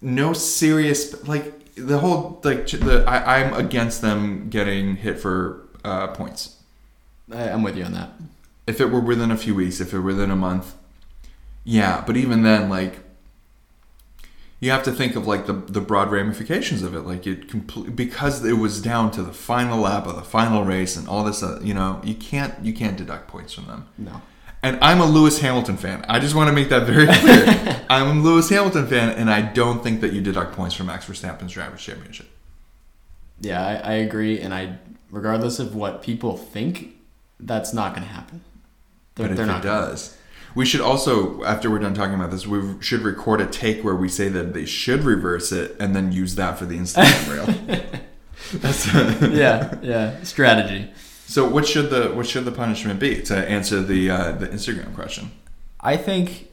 No 0.00 0.32
serious, 0.32 1.26
like 1.26 1.57
the 1.78 1.98
whole 1.98 2.40
like 2.44 2.66
the 2.66 3.04
I, 3.06 3.40
I'm 3.40 3.54
against 3.54 4.02
them 4.02 4.48
getting 4.50 4.96
hit 4.96 5.18
for 5.18 5.68
uh, 5.84 6.08
points 6.08 6.56
I, 7.32 7.50
I'm 7.50 7.62
with 7.62 7.76
you 7.76 7.84
on 7.84 7.92
that. 7.92 8.10
if 8.66 8.80
it 8.80 8.86
were 8.86 9.00
within 9.00 9.30
a 9.30 9.36
few 9.36 9.54
weeks, 9.54 9.80
if 9.80 9.92
it 9.92 9.96
were 9.98 10.04
within 10.04 10.30
a 10.30 10.36
month, 10.36 10.74
yeah. 11.64 12.02
But 12.06 12.16
even 12.16 12.42
then, 12.42 12.68
like, 12.68 13.00
you 14.60 14.70
have 14.70 14.82
to 14.84 14.92
think 14.92 15.14
of 15.16 15.26
like 15.26 15.46
the 15.46 15.52
the 15.52 15.80
broad 15.80 16.10
ramifications 16.10 16.82
of 16.82 16.94
it. 16.94 17.00
Like 17.00 17.26
it 17.26 17.48
complete 17.48 17.94
because 17.94 18.44
it 18.44 18.54
was 18.54 18.80
down 18.82 19.10
to 19.12 19.22
the 19.22 19.32
final 19.32 19.80
lap 19.80 20.06
of 20.06 20.16
the 20.16 20.22
final 20.22 20.64
race 20.64 20.96
and 20.96 21.08
all 21.08 21.24
this. 21.24 21.42
Uh, 21.42 21.60
you 21.62 21.74
know, 21.74 22.00
you 22.04 22.14
can't 22.14 22.54
you 22.64 22.72
can't 22.72 22.96
deduct 22.96 23.28
points 23.28 23.52
from 23.52 23.66
them. 23.66 23.86
No. 23.96 24.22
And 24.62 24.78
I'm 24.82 25.00
a 25.00 25.06
Lewis 25.06 25.40
Hamilton 25.40 25.76
fan. 25.76 26.04
I 26.08 26.18
just 26.18 26.34
want 26.34 26.48
to 26.48 26.52
make 26.52 26.68
that 26.70 26.84
very 26.84 27.06
clear. 27.06 27.84
I'm 27.90 28.18
a 28.18 28.20
Lewis 28.20 28.48
Hamilton 28.48 28.86
fan, 28.86 29.10
and 29.10 29.30
I 29.30 29.40
don't 29.42 29.82
think 29.82 30.00
that 30.00 30.12
you 30.12 30.20
deduct 30.20 30.54
points 30.54 30.74
from 30.74 30.86
Max 30.86 31.06
Verstappen's 31.06 31.52
drivers' 31.52 31.82
championship. 31.82 32.26
Yeah, 33.40 33.64
I, 33.64 33.74
I 33.74 33.92
agree, 33.94 34.40
and 34.40 34.52
I, 34.52 34.78
regardless 35.10 35.60
of 35.60 35.76
what 35.76 36.02
people 36.02 36.36
think, 36.36 36.96
that's 37.38 37.72
not 37.72 37.94
going 37.94 38.06
to 38.06 38.12
happen. 38.12 38.42
They're, 39.14 39.28
But 39.28 39.38
if 39.38 39.48
it 39.48 39.62
does, 39.62 40.16
we 40.56 40.66
should 40.66 40.80
also, 40.80 41.44
after 41.44 41.70
we're 41.70 41.78
done 41.78 41.94
talking 41.94 42.14
about 42.14 42.32
this, 42.32 42.46
we 42.46 42.82
should 42.82 43.02
record 43.02 43.40
a 43.40 43.46
take 43.46 43.84
where 43.84 43.94
we 43.94 44.08
say 44.08 44.28
that 44.28 44.54
they 44.54 44.64
should 44.64 45.04
reverse 45.04 45.52
it 45.52 45.76
and 45.78 45.94
then 45.94 46.10
use 46.10 46.34
that 46.34 46.58
for 46.58 46.64
the 46.64 46.76
Instagram 46.76 47.32
reel. 47.32 47.78
That's 48.54 48.92
yeah, 48.94 49.78
yeah. 49.82 50.22
Strategy. 50.22 50.90
So. 51.28 51.48
What 51.48 51.66
should 51.66 51.90
the 51.90 52.10
what 52.10 52.26
should 52.26 52.44
the 52.44 52.52
punishment 52.52 52.98
be 53.00 53.22
to 53.22 53.36
answer 53.36 53.82
the 53.82 54.10
uh, 54.10 54.32
the 54.32 54.48
Instagram 54.48 54.94
question? 54.94 55.30
I 55.80 55.96
think. 55.96 56.46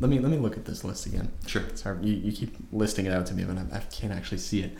Let 0.00 0.10
me 0.10 0.20
let 0.20 0.30
me 0.30 0.36
look 0.36 0.56
at 0.56 0.64
this 0.64 0.84
list 0.84 1.06
again. 1.06 1.32
Sure. 1.46 1.64
Sorry, 1.74 1.98
you, 2.02 2.14
you 2.14 2.32
keep 2.32 2.56
listing 2.72 3.06
it 3.06 3.12
out 3.12 3.26
to 3.26 3.34
me, 3.34 3.44
but 3.44 3.58
I, 3.58 3.78
I 3.78 3.80
can't 3.80 4.12
actually 4.12 4.38
see 4.38 4.62
it. 4.62 4.76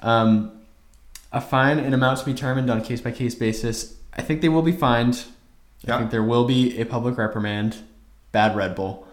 Um, 0.00 0.62
a 1.30 1.40
fine 1.40 1.78
and 1.78 1.94
amount 1.94 2.18
to 2.20 2.24
be 2.24 2.32
determined 2.32 2.70
on 2.70 2.78
a 2.78 2.80
case 2.80 3.00
by 3.00 3.10
case 3.10 3.34
basis. 3.34 3.96
I 4.14 4.22
think 4.22 4.40
they 4.40 4.48
will 4.48 4.62
be 4.62 4.72
fined. 4.72 5.24
Yeah. 5.82 5.96
I 5.96 5.98
think 5.98 6.10
there 6.10 6.22
will 6.22 6.44
be 6.44 6.78
a 6.78 6.84
public 6.84 7.18
reprimand. 7.18 7.76
Bad 8.32 8.56
Red 8.56 8.74
Bull. 8.74 9.06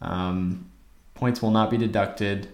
Um, 0.00 0.70
points 1.14 1.40
will 1.40 1.50
not 1.50 1.70
be 1.70 1.76
deducted. 1.76 2.48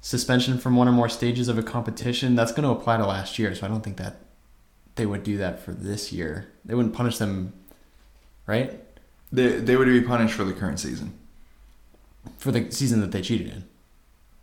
Suspension 0.00 0.58
from 0.58 0.76
one 0.76 0.88
or 0.88 0.92
more 0.92 1.08
stages 1.08 1.48
of 1.48 1.58
a 1.58 1.62
competition. 1.62 2.34
That's 2.34 2.52
going 2.52 2.62
to 2.62 2.70
apply 2.70 2.96
to 2.96 3.06
last 3.06 3.38
year, 3.38 3.54
so 3.54 3.66
I 3.66 3.68
don't 3.68 3.82
think 3.82 3.96
that 3.98 4.16
they 5.00 5.06
would 5.06 5.24
do 5.24 5.38
that 5.38 5.64
for 5.64 5.72
this 5.72 6.12
year. 6.12 6.46
They 6.62 6.74
wouldn't 6.74 6.94
punish 6.94 7.16
them, 7.16 7.54
right? 8.46 8.78
They 9.32 9.48
they 9.52 9.74
would 9.76 9.86
be 9.88 10.02
punished 10.02 10.34
for 10.34 10.44
the 10.44 10.52
current 10.52 10.78
season. 10.78 11.18
For 12.36 12.52
the 12.52 12.70
season 12.70 13.00
that 13.00 13.10
they 13.10 13.22
cheated 13.22 13.48
in. 13.48 13.64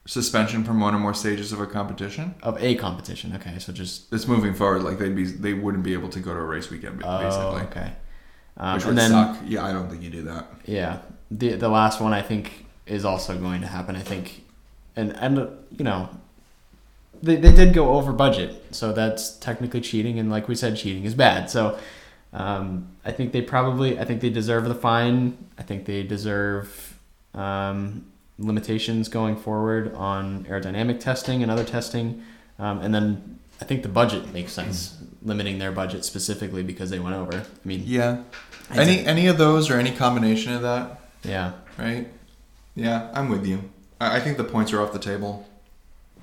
Suspension 0.08 0.64
from 0.64 0.80
one 0.80 0.95
or 0.95 0.99
more 0.99 1.14
stages 1.14 1.51
of 1.51 1.60
a 1.60 1.68
competition. 1.68 2.34
Of 2.41 2.58
a 2.60 2.74
competition. 2.74 3.36
Okay, 3.36 3.60
so 3.60 3.72
just 3.72 4.12
It's 4.12 4.28
moving 4.28 4.55
forward. 4.55 4.82
Like 4.82 4.97
they'd 4.97 5.16
be 5.16 5.26
they 5.26 5.53
wouldn't 5.53 5.84
be 5.84 5.93
able 5.93 6.10
to 6.10 6.20
go 6.20 6.34
to 6.34 6.39
a 6.39 6.43
race 6.43 6.72
weekend 6.72 7.03
Oh, 7.05 7.20
basically, 7.20 7.62
okay. 7.70 7.93
Um, 8.58 8.74
which 8.74 8.86
and 8.86 8.89
would 8.89 8.97
then, 8.97 9.12
suck. 9.12 9.38
Yeah, 9.45 9.64
I 9.64 9.72
don't 9.74 9.89
think 9.91 10.01
you 10.01 10.10
do 10.10 10.24
that. 10.24 10.47
yeah, 10.66 11.01
the 11.30 11.49
the 11.53 11.70
last 11.70 12.01
one 12.01 12.14
I 12.14 12.24
think 12.24 12.66
is 12.88 13.05
also 13.05 13.38
going 13.38 13.62
to 13.62 13.68
happen. 13.68 13.95
I 13.95 14.01
think, 14.01 14.43
and 14.95 15.16
and 15.18 15.38
you 15.78 15.84
know, 15.84 16.10
they 17.22 17.36
they 17.36 17.53
did 17.53 17.74
go 17.74 17.89
over 17.95 18.11
budget, 18.13 18.63
so 18.76 18.91
that's 18.93 19.32
technically 19.38 19.82
cheating, 19.82 20.20
and 20.20 20.30
like 20.30 20.47
we 20.47 20.55
said, 20.55 20.76
cheating 20.78 21.03
is 21.05 21.13
bad. 21.15 21.49
So, 21.49 21.78
um, 22.34 22.88
I 23.05 23.11
think 23.11 23.32
they 23.32 23.41
probably, 23.41 23.99
I 23.99 24.05
think 24.05 24.22
they 24.22 24.30
deserve 24.30 24.65
the 24.65 24.76
fine. 24.76 25.38
I 25.57 25.63
think 25.63 25.86
they 25.86 26.03
deserve 26.03 26.97
um, 27.34 28.05
limitations 28.39 29.09
going 29.09 29.36
forward 29.36 29.93
on 29.95 30.45
aerodynamic 30.45 30.99
testing 30.99 31.41
and 31.41 31.51
other 31.51 31.63
testing, 31.63 32.24
um, 32.59 32.80
and 32.82 32.93
then 32.93 33.39
I 33.61 33.65
think 33.65 33.84
the 33.84 33.89
budget 33.89 34.32
makes 34.34 34.51
sense, 34.51 34.97
limiting 35.24 35.57
their 35.59 35.72
budget 35.72 36.05
specifically 36.05 36.63
because 36.63 36.89
they 36.89 36.99
went 36.99 37.15
over. 37.15 37.38
I 37.38 37.68
mean, 37.68 37.84
Yeah. 37.86 38.24
I 38.70 38.80
Any 38.82 38.95
think- 38.97 39.07
any 39.07 39.28
of 39.28 39.38
those 39.38 39.70
or 39.72 39.80
any 39.80 39.91
combination 39.91 40.53
of 40.53 40.61
that, 40.63 40.99
yeah, 41.24 41.53
right? 41.78 42.07
Yeah, 42.76 43.09
I'm 43.13 43.30
with 43.30 43.45
you. 43.47 43.63
I, 44.01 44.18
I 44.18 44.20
think 44.20 44.36
the 44.38 44.43
points 44.43 44.74
are 44.74 44.82
off 44.82 44.91
the 44.93 44.99
table. 44.99 45.47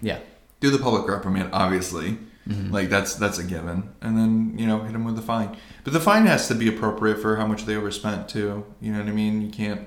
yeah. 0.02 0.18
Do 0.60 0.70
the 0.70 0.78
public 0.78 1.06
reprimand, 1.08 1.50
obviously. 1.52 2.18
Mhm. 2.48 2.70
Like 2.72 2.90
that's 2.90 3.14
that's 3.14 3.38
a 3.38 3.44
given, 3.44 3.90
and 4.02 4.18
then 4.18 4.54
you 4.58 4.66
know 4.66 4.80
hit 4.82 4.92
them 4.92 5.04
with 5.04 5.16
the 5.16 5.22
fine. 5.22 5.56
But 5.82 5.92
the 5.94 6.00
fine 6.00 6.26
has 6.26 6.46
to 6.48 6.54
be 6.54 6.68
appropriate 6.68 7.18
for 7.18 7.36
how 7.36 7.46
much 7.46 7.64
they 7.64 7.74
overspent 7.74 8.28
too. 8.28 8.64
You 8.82 8.92
know 8.92 8.98
what 8.98 9.08
I 9.08 9.12
mean? 9.12 9.40
You 9.40 9.48
can't 9.50 9.86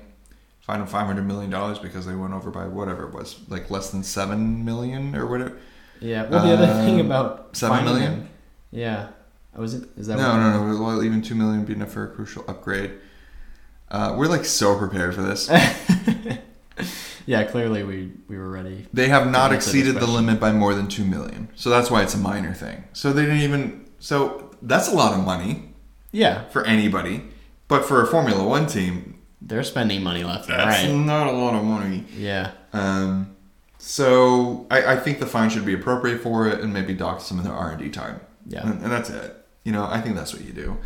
fine 0.60 0.80
them 0.80 0.88
five 0.88 1.06
hundred 1.06 1.24
million 1.26 1.50
dollars 1.50 1.78
because 1.78 2.04
they 2.04 2.14
went 2.16 2.34
over 2.34 2.50
by 2.50 2.66
whatever 2.66 3.04
it 3.06 3.14
was, 3.14 3.36
like 3.48 3.70
less 3.70 3.90
than 3.90 4.02
seven 4.02 4.64
million 4.64 5.14
or 5.14 5.26
whatever. 5.26 5.56
Yeah. 6.00 6.28
Well, 6.28 6.44
the 6.44 6.52
other 6.52 6.66
thing 6.84 6.98
Um, 6.98 7.06
about 7.06 7.56
seven 7.56 7.84
million? 7.84 8.12
them- 8.12 8.28
Yeah. 8.72 9.08
Was 9.56 9.74
is 9.74 9.82
it? 9.82 9.88
Is 9.96 10.06
that 10.08 10.18
No, 10.18 10.30
what 10.30 10.36
no, 10.38 10.72
no. 10.72 10.82
Well, 10.84 11.02
even 11.04 11.22
two 11.22 11.34
million 11.36 11.58
would 11.58 11.66
be 11.68 11.74
enough 11.74 11.90
for 11.92 12.04
a 12.04 12.08
crucial 12.08 12.44
upgrade. 12.48 12.92
Uh, 13.90 14.14
we're 14.18 14.26
like 14.26 14.44
so 14.44 14.76
prepared 14.76 15.14
for 15.14 15.22
this. 15.22 15.48
yeah. 17.32 17.44
Clearly, 17.44 17.82
we 17.90 17.98
we 18.30 18.36
were 18.42 18.50
ready. 18.58 18.86
They 18.92 19.08
have 19.08 19.26
not 19.26 19.48
To 19.48 19.54
answer 19.54 19.56
this 19.56 19.66
exceeded 19.66 19.94
the 20.02 20.06
limit 20.18 20.36
by 20.40 20.52
more 20.52 20.74
than 20.78 20.88
two 20.88 21.04
million, 21.04 21.48
so 21.54 21.66
that's 21.70 21.90
why 21.92 22.02
it's 22.04 22.14
a 22.14 22.22
minor 22.32 22.54
thing. 22.64 22.84
So 22.92 23.12
they 23.12 23.22
didn't 23.28 23.40
even. 23.50 23.62
So 24.00 24.18
that's 24.62 24.88
a 24.88 24.94
lot 25.02 25.12
of 25.16 25.24
money 25.24 25.52
Yeah, 26.12 26.48
for 26.48 26.64
anybody, 26.64 27.16
but 27.68 27.84
for 27.84 27.96
a 28.02 28.06
Formula 28.06 28.42
One 28.56 28.66
team, 28.66 29.18
they're 29.48 29.64
spending 29.74 30.02
money 30.02 30.24
left 30.24 30.48
and 30.48 30.58
that's 30.58 30.82
right. 30.84 30.92
not 30.94 31.26
a 31.26 31.32
lot 31.32 31.54
of 31.54 31.64
money. 31.64 32.04
Yeah. 32.16 32.52
Um, 32.72 33.36
So 33.78 34.66
I, 34.70 34.94
I 34.94 34.96
think 34.96 35.20
the 35.20 35.26
fine 35.26 35.50
should 35.50 35.64
be 35.66 35.74
appropriate 35.74 36.20
for 36.20 36.48
it, 36.48 36.60
and 36.60 36.72
maybe 36.72 36.94
dock 36.94 37.20
some 37.20 37.38
of 37.38 37.44
their 37.44 37.54
R 37.54 37.70
and 37.72 37.80
D 37.80 37.88
time. 37.90 38.20
Yeah. 38.46 38.62
and, 38.66 38.82
and 38.82 38.90
that's 38.90 39.10
it. 39.10 39.34
You 39.64 39.72
know, 39.72 39.84
I 39.84 40.00
think 40.00 40.16
that's 40.16 40.32
what 40.32 40.44
you 40.44 40.52
do. 40.52 40.78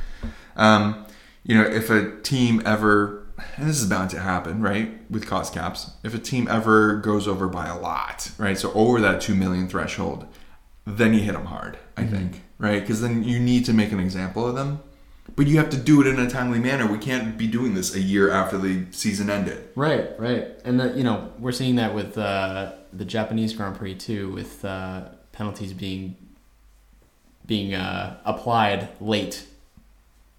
Um, 0.57 1.07
you 1.45 1.55
know, 1.57 1.65
if 1.65 1.91
a 1.91 2.21
team 2.23 2.61
ever, 2.67 3.22
and 3.57 3.69
this 3.69 3.81
is 3.81 3.89
bound 3.89 4.11
to 4.11 4.21
happen, 4.21 4.61
right, 4.61 4.91
with 5.11 5.27
cost 5.27 5.55
caps. 5.55 5.93
If 6.03 6.15
a 6.15 6.19
team 6.19 6.49
ever 6.49 6.97
goes 6.97 7.29
over 7.29 7.49
by 7.49 7.69
a 7.69 7.79
lot, 7.79 8.31
right, 8.39 8.59
so 8.59 8.73
over 8.73 9.01
that 9.01 9.21
two 9.21 9.35
million 9.35 9.69
threshold, 9.69 10.27
then 10.87 11.15
you 11.15 11.21
hit 11.21 11.33
them 11.33 11.47
hard. 11.47 11.79
I 11.97 12.05
think, 12.05 12.43
right, 12.59 12.81
because 12.81 13.01
then 13.01 13.23
you 13.23 13.39
need 13.39 13.65
to 13.67 13.73
make 13.73 13.93
an 13.93 14.01
example 14.01 14.47
of 14.47 14.55
them. 14.55 14.81
But 15.37 15.47
you 15.47 15.57
have 15.59 15.71
to 15.71 15.77
do 15.77 16.01
it 16.01 16.07
in 16.07 16.19
a 16.19 16.29
timely 16.29 16.59
manner. 16.59 16.87
We 16.91 16.99
can't 16.99 17.39
be 17.39 17.47
doing 17.47 17.75
this 17.75 17.95
a 17.95 18.01
year 18.01 18.31
after 18.31 18.59
the 18.59 18.87
season 18.91 19.31
ended. 19.31 19.69
Right, 19.77 20.19
right, 20.19 20.49
and 20.65 20.81
the, 20.81 20.93
you 20.97 21.05
know 21.05 21.33
we're 21.39 21.53
seeing 21.53 21.77
that 21.77 21.95
with 21.95 22.19
uh, 22.19 22.73
the 22.93 23.05
Japanese 23.05 23.53
Grand 23.55 23.77
Prix 23.77 23.95
too, 23.95 24.33
with 24.33 24.65
uh, 24.65 25.09
penalties 25.33 25.73
being 25.73 26.17
being 27.47 27.75
uh, 27.75 28.17
applied 28.25 28.89
late 29.01 29.47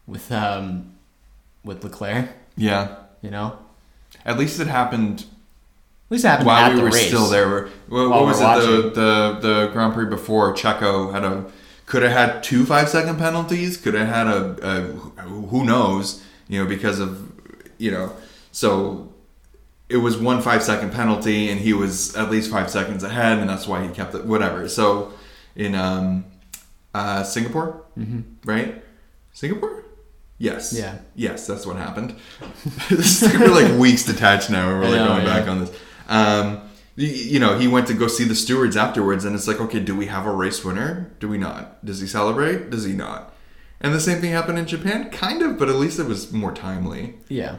with 0.08 0.32
um, 0.32 0.94
with 1.64 1.84
Leclerc. 1.84 2.30
Yeah. 2.56 2.98
You 3.24 3.32
know, 3.32 3.58
At 4.26 4.38
least 4.38 4.60
it 4.60 4.68
happened 4.68 5.22
at 5.22 6.12
least 6.12 6.26
it 6.26 6.28
happened 6.28 6.46
while 6.48 6.72
we 6.76 6.80
were 6.82 6.90
race. 6.90 7.08
still 7.08 7.28
there. 7.30 7.70
What, 7.88 8.10
While 8.10 8.10
what 8.10 8.22
we're 8.22 8.28
was 8.28 8.68
it? 8.68 8.94
The, 8.94 9.02
the 9.02 9.40
the 9.48 9.70
Grand 9.74 9.94
Prix 9.96 10.06
before 10.06 10.54
Checo 10.54 11.12
had 11.12 11.24
a 11.24 11.46
could 11.88 12.04
have 12.04 12.12
had 12.12 12.44
two 12.44 12.66
five 12.66 12.90
second 12.90 13.18
penalties. 13.18 13.78
Could 13.78 13.96
have 13.96 14.08
had 14.08 14.28
a, 14.28 14.40
a 14.62 14.82
who 15.24 15.66
knows? 15.66 16.22
You 16.50 16.62
know 16.62 16.68
because 16.70 17.00
of 17.00 17.32
you 17.80 17.90
know 17.90 18.14
so. 18.52 19.10
It 19.90 19.98
was 19.98 20.18
one 20.18 20.42
five 20.42 20.64
second 20.64 20.92
penalty, 20.92 21.50
and 21.52 21.60
he 21.62 21.72
was 21.74 22.16
at 22.16 22.32
least 22.32 22.50
five 22.50 22.70
seconds 22.72 23.04
ahead, 23.04 23.38
and 23.40 23.50
that's 23.50 23.68
why 23.68 23.86
he 23.86 23.90
kept 23.94 24.16
it. 24.16 24.26
Whatever. 24.26 24.68
So, 24.68 25.14
in 25.56 25.76
um, 25.76 26.26
uh, 26.96 27.24
Singapore, 27.24 27.84
hmm 27.94 28.22
right? 28.44 28.84
Singapore? 29.34 29.83
Yes. 30.44 30.74
Yeah. 30.74 30.98
Yes, 31.16 31.48
that's 31.48 31.66
what 31.66 31.78
happened. 31.78 32.16
we're 32.92 33.48
like 33.48 33.80
weeks 33.80 34.04
detached 34.04 34.50
now. 34.50 34.68
We're 34.68 34.76
I 34.76 34.80
really 34.80 34.98
know, 34.98 35.08
going 35.08 35.26
yeah. 35.26 35.40
back 35.40 35.48
on 35.48 35.60
this. 35.62 35.80
Um, 36.10 36.62
you 36.98 37.40
know, 37.40 37.58
he 37.58 37.70
went 37.70 37.88
to 37.88 37.94
go 37.94 38.08
see 38.08 38.26
the 38.26 38.36
stewards 38.36 38.76
afterwards, 38.76 39.24
and 39.24 39.36
it's 39.36 39.48
like, 39.48 39.62
okay, 39.62 39.80
do 39.80 39.96
we 39.96 40.08
have 40.08 40.26
a 40.26 40.32
race 40.32 40.66
winner? 40.66 41.14
Do 41.22 41.30
we 41.30 41.38
not? 41.38 41.84
Does 41.86 42.02
he 42.02 42.08
celebrate? 42.08 42.70
Does 42.70 42.84
he 42.84 42.92
not? 42.92 43.34
And 43.80 43.94
the 43.94 44.02
same 44.02 44.20
thing 44.20 44.32
happened 44.32 44.60
in 44.60 44.66
Japan, 44.66 45.10
kind 45.12 45.42
of, 45.42 45.58
but 45.58 45.70
at 45.70 45.76
least 45.76 45.98
it 45.98 46.08
was 46.08 46.34
more 46.34 46.52
timely. 46.52 47.16
Yeah, 47.30 47.56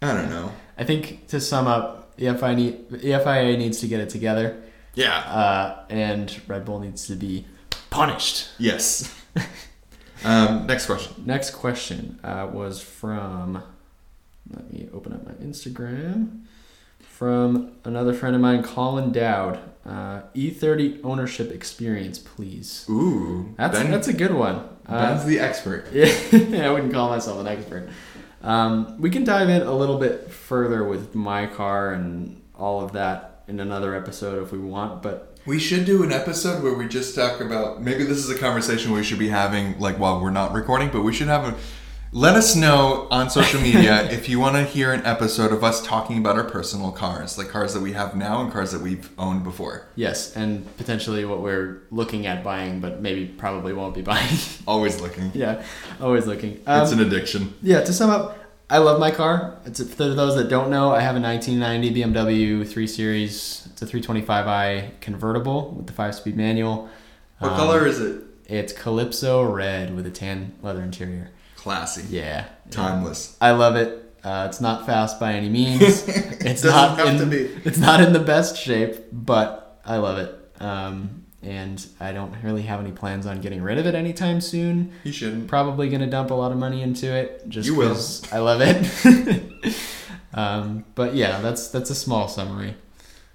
I 0.00 0.14
don't 0.14 0.30
know. 0.30 0.52
I 0.78 0.84
think 0.84 1.28
to 1.28 1.38
sum 1.38 1.66
up, 1.66 2.16
the 2.16 2.34
FIA, 2.34 2.54
need, 2.56 2.88
the 2.88 3.20
FIA 3.22 3.58
needs 3.58 3.78
to 3.80 3.88
get 3.88 4.00
it 4.00 4.08
together, 4.08 4.62
Yeah. 4.94 5.18
uh, 5.18 5.84
and 5.90 6.40
Red 6.48 6.64
Bull 6.64 6.80
needs 6.80 7.06
to 7.08 7.14
be 7.14 7.46
punished. 7.90 8.48
Yes. 8.58 9.14
um, 10.24 10.66
next 10.66 10.86
question. 10.86 11.14
Next 11.26 11.50
question 11.50 12.18
uh, 12.22 12.48
was 12.52 12.80
from. 12.82 13.62
Let 14.50 14.72
me 14.72 14.88
open 14.92 15.12
up 15.12 15.24
my 15.24 15.32
Instagram. 15.34 16.42
From 17.00 17.72
another 17.84 18.12
friend 18.12 18.34
of 18.34 18.40
mine, 18.42 18.62
Colin 18.62 19.12
Dowd. 19.12 19.60
Uh, 19.86 20.22
E30 20.34 21.00
ownership 21.04 21.50
experience, 21.50 22.18
please. 22.18 22.86
Ooh, 22.88 23.52
That's 23.56 23.78
Ben, 23.78 23.90
that's 23.90 24.08
a 24.08 24.12
good 24.12 24.32
one. 24.32 24.56
Ben's 24.88 25.22
Uh, 25.22 25.26
the 25.26 25.40
expert. 25.40 25.86
yeah, 25.92 26.66
I 26.66 26.70
wouldn't 26.70 26.92
call 26.92 27.08
myself 27.10 27.40
an 27.40 27.48
expert. 27.48 27.88
Um, 28.42 29.00
we 29.00 29.10
can 29.10 29.24
dive 29.24 29.48
in 29.48 29.62
a 29.62 29.72
little 29.72 29.98
bit 29.98 30.30
further 30.30 30.84
with 30.84 31.14
my 31.14 31.46
car 31.46 31.92
and 31.92 32.40
all 32.56 32.80
of 32.80 32.92
that 32.92 33.42
in 33.48 33.60
another 33.60 33.94
episode 33.94 34.42
if 34.42 34.52
we 34.52 34.58
want, 34.58 35.02
but 35.02 35.31
We 35.44 35.58
should 35.58 35.84
do 35.84 36.04
an 36.04 36.12
episode 36.12 36.62
where 36.62 36.74
we 36.74 36.86
just 36.86 37.16
talk 37.16 37.40
about 37.40 37.82
maybe 37.82 38.04
this 38.04 38.18
is 38.18 38.30
a 38.30 38.38
conversation 38.38 38.92
we 38.92 39.02
should 39.02 39.18
be 39.18 39.28
having 39.28 39.78
like 39.80 39.98
while 39.98 40.20
we're 40.20 40.30
not 40.30 40.52
recording, 40.52 40.90
but 40.90 41.02
we 41.02 41.12
should 41.12 41.26
have 41.26 41.44
a 41.44 41.56
let 42.14 42.36
us 42.36 42.54
know 42.54 43.08
on 43.10 43.30
social 43.30 43.58
media 43.60 44.04
if 44.10 44.28
you 44.28 44.38
want 44.38 44.54
to 44.54 44.64
hear 44.64 44.92
an 44.92 45.04
episode 45.06 45.50
of 45.50 45.64
us 45.64 45.84
talking 45.84 46.18
about 46.18 46.36
our 46.36 46.44
personal 46.44 46.92
cars, 46.92 47.38
like 47.38 47.48
cars 47.48 47.72
that 47.72 47.80
we 47.80 47.94
have 47.94 48.14
now 48.14 48.42
and 48.42 48.52
cars 48.52 48.70
that 48.72 48.82
we've 48.82 49.10
owned 49.18 49.42
before. 49.42 49.88
yes, 49.96 50.36
and 50.36 50.76
potentially 50.76 51.24
what 51.24 51.40
we're 51.40 51.82
looking 51.90 52.26
at 52.26 52.44
buying, 52.44 52.80
but 52.80 53.00
maybe 53.00 53.26
probably 53.26 53.72
won't 53.72 53.94
be 53.94 54.02
buying. 54.02 54.36
Always 54.66 55.00
looking. 55.00 55.30
yeah, 55.34 55.64
always 56.00 56.26
looking. 56.26 56.60
Um, 56.66 56.82
it's 56.82 56.92
an 56.92 57.00
addiction. 57.00 57.54
Yeah, 57.62 57.80
to 57.82 57.92
sum 57.92 58.10
up, 58.10 58.38
I 58.72 58.78
love 58.78 58.98
my 58.98 59.10
car. 59.10 59.58
It's 59.66 59.82
for 59.94 60.08
those 60.08 60.34
that 60.36 60.48
don't 60.48 60.70
know, 60.70 60.92
I 60.92 61.00
have 61.00 61.14
a 61.14 61.20
1990 61.20 62.02
BMW 62.02 62.66
3 62.66 62.86
Series. 62.86 63.68
It's 63.70 63.82
a 63.82 63.86
325i 63.86 64.98
convertible 65.02 65.72
with 65.72 65.86
the 65.86 65.92
5-speed 65.92 66.36
manual. 66.38 66.88
What 67.38 67.52
Um, 67.52 67.56
color 67.58 67.86
is 67.86 68.00
it? 68.00 68.22
It's 68.46 68.72
Calypso 68.72 69.42
red 69.42 69.94
with 69.94 70.06
a 70.06 70.10
tan 70.10 70.54
leather 70.62 70.80
interior. 70.80 71.28
Classy. 71.56 72.02
Yeah, 72.08 72.46
Timeless. 72.70 73.36
I 73.42 73.50
love 73.50 73.76
it. 73.76 73.98
Uh, 74.24 74.46
it's 74.48 74.60
not 74.60 74.86
fast 74.86 75.20
by 75.20 75.34
any 75.34 75.50
means. 75.50 75.82
It's 76.44 76.64
not 76.64 76.98
in. 76.98 77.32
It's 77.64 77.78
not 77.78 78.00
in 78.00 78.12
the 78.14 78.20
best 78.20 78.56
shape, 78.56 78.96
but 79.12 79.80
I 79.84 79.98
love 79.98 80.16
it. 80.18 80.34
Um, 80.60 81.21
and 81.42 81.84
I 82.00 82.12
don't 82.12 82.34
really 82.42 82.62
have 82.62 82.80
any 82.80 82.92
plans 82.92 83.26
on 83.26 83.40
getting 83.40 83.62
rid 83.62 83.78
of 83.78 83.86
it 83.86 83.94
anytime 83.94 84.40
soon 84.40 84.92
You 85.04 85.12
shouldn't. 85.12 85.48
probably 85.48 85.88
gonna 85.88 86.06
dump 86.08 86.30
a 86.30 86.34
lot 86.34 86.52
of 86.52 86.58
money 86.58 86.82
into 86.82 87.12
it 87.12 87.48
just 87.48 87.66
You 87.68 87.74
will. 87.74 87.96
I 88.32 88.38
love 88.38 88.60
it. 88.62 89.76
um, 90.34 90.84
but 90.94 91.14
yeah, 91.14 91.40
that's 91.40 91.68
that's 91.68 91.90
a 91.90 91.94
small 91.94 92.28
summary. 92.28 92.74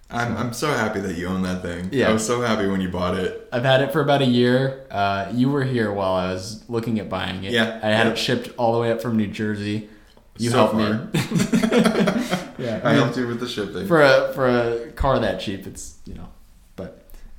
I'm, 0.10 0.38
I'm 0.38 0.54
so 0.54 0.70
happy 0.72 1.02
that 1.02 1.18
you 1.18 1.28
own 1.28 1.42
that 1.42 1.62
thing. 1.62 1.90
Yeah. 1.92 2.10
I 2.10 2.14
was 2.14 2.26
so 2.26 2.40
happy 2.40 2.66
when 2.66 2.80
you 2.80 2.88
bought 2.88 3.18
it. 3.18 3.46
I've 3.52 3.66
had 3.66 3.82
it 3.82 3.92
for 3.92 4.00
about 4.00 4.22
a 4.22 4.26
year. 4.26 4.86
Uh, 4.90 5.30
you 5.34 5.50
were 5.50 5.66
here 5.66 5.92
while 5.92 6.14
I 6.14 6.32
was 6.32 6.64
looking 6.70 6.98
at 7.02 7.10
buying 7.10 7.44
it. 7.44 7.52
Yeah, 7.52 7.78
I 7.84 7.88
had 7.88 8.06
yeah. 8.08 8.12
it 8.14 8.18
shipped 8.18 8.52
all 8.58 8.72
the 8.74 8.80
way 8.80 8.90
up 8.90 9.02
from 9.02 9.18
New 9.18 9.28
Jersey. 9.28 9.90
You 10.38 10.50
So 10.52 10.56
helped 10.56 10.76
me. 10.76 10.86
yeah, 12.58 12.80
I 12.86 12.94
mean, 12.94 13.02
helped 13.02 13.18
you 13.18 13.28
with 13.28 13.42
the 13.42 13.50
shipping. 13.50 13.86
for 13.86 14.02
a 14.02 14.32
for 14.34 14.48
a 14.48 14.92
car 14.94 15.20
that 15.20 15.42
cheap, 15.42 15.68
it's 15.68 15.98
you 16.06 16.14
know. 16.14 16.30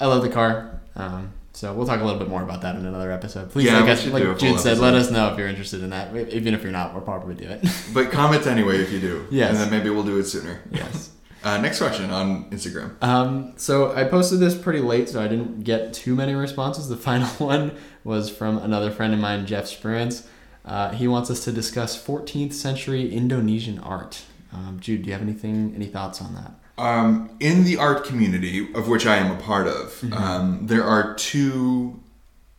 I 0.00 0.06
love 0.06 0.22
the 0.22 0.28
car. 0.30 0.80
Um, 0.96 1.32
so 1.52 1.74
we'll 1.74 1.86
talk 1.86 2.00
a 2.00 2.04
little 2.04 2.18
bit 2.20 2.28
more 2.28 2.42
about 2.42 2.62
that 2.62 2.76
in 2.76 2.86
another 2.86 3.10
episode. 3.10 3.50
Please, 3.50 3.66
Yeah, 3.66 3.80
like, 3.80 3.88
us- 3.90 4.06
like 4.06 4.22
do 4.22 4.30
a 4.30 4.36
full 4.36 4.48
Jude 4.50 4.60
said, 4.60 4.78
let 4.78 4.94
us 4.94 5.10
know 5.10 5.32
if 5.32 5.38
you're 5.38 5.48
interested 5.48 5.82
in 5.82 5.90
that. 5.90 6.14
Even 6.32 6.54
if 6.54 6.62
you're 6.62 6.70
not, 6.72 6.92
we'll 6.94 7.02
probably 7.02 7.34
do 7.34 7.46
it. 7.48 7.64
But 7.94 8.10
comment 8.12 8.46
anyway 8.46 8.78
if 8.78 8.92
you 8.92 9.00
do. 9.00 9.26
Yes. 9.30 9.50
And 9.50 9.58
then 9.58 9.70
maybe 9.70 9.90
we'll 9.90 10.04
do 10.04 10.18
it 10.18 10.24
sooner. 10.24 10.60
yes. 10.70 11.10
Uh, 11.42 11.56
next 11.58 11.78
question 11.78 12.10
on 12.10 12.50
Instagram. 12.50 13.00
Um, 13.02 13.52
so 13.56 13.92
I 13.92 14.02
posted 14.04 14.40
this 14.40 14.56
pretty 14.56 14.80
late, 14.80 15.08
so 15.08 15.22
I 15.22 15.28
didn't 15.28 15.62
get 15.62 15.92
too 15.94 16.16
many 16.16 16.34
responses. 16.34 16.88
The 16.88 16.96
final 17.10 17.28
one 17.38 17.76
was 18.04 18.28
from 18.28 18.58
another 18.58 18.90
friend 18.90 19.14
of 19.14 19.20
mine, 19.20 19.46
Jeff 19.46 19.64
Spruance. 19.66 20.26
Uh, 20.64 20.90
he 20.90 21.06
wants 21.08 21.30
us 21.30 21.44
to 21.44 21.52
discuss 21.52 21.96
14th 22.00 22.52
century 22.52 23.12
Indonesian 23.12 23.78
art. 23.78 24.22
Um, 24.52 24.78
Jude, 24.80 25.02
do 25.02 25.06
you 25.08 25.12
have 25.12 25.22
anything, 25.22 25.72
any 25.74 25.86
thoughts 25.86 26.20
on 26.20 26.34
that? 26.34 26.52
Um, 26.78 27.36
in 27.40 27.64
the 27.64 27.76
art 27.76 28.04
community, 28.04 28.72
of 28.74 28.88
which 28.88 29.06
I 29.06 29.16
am 29.16 29.30
a 29.30 29.40
part 29.40 29.66
of, 29.66 30.04
um, 30.12 30.66
there 30.66 30.84
are 30.84 31.14
two 31.14 32.00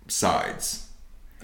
sides. 0.07 0.89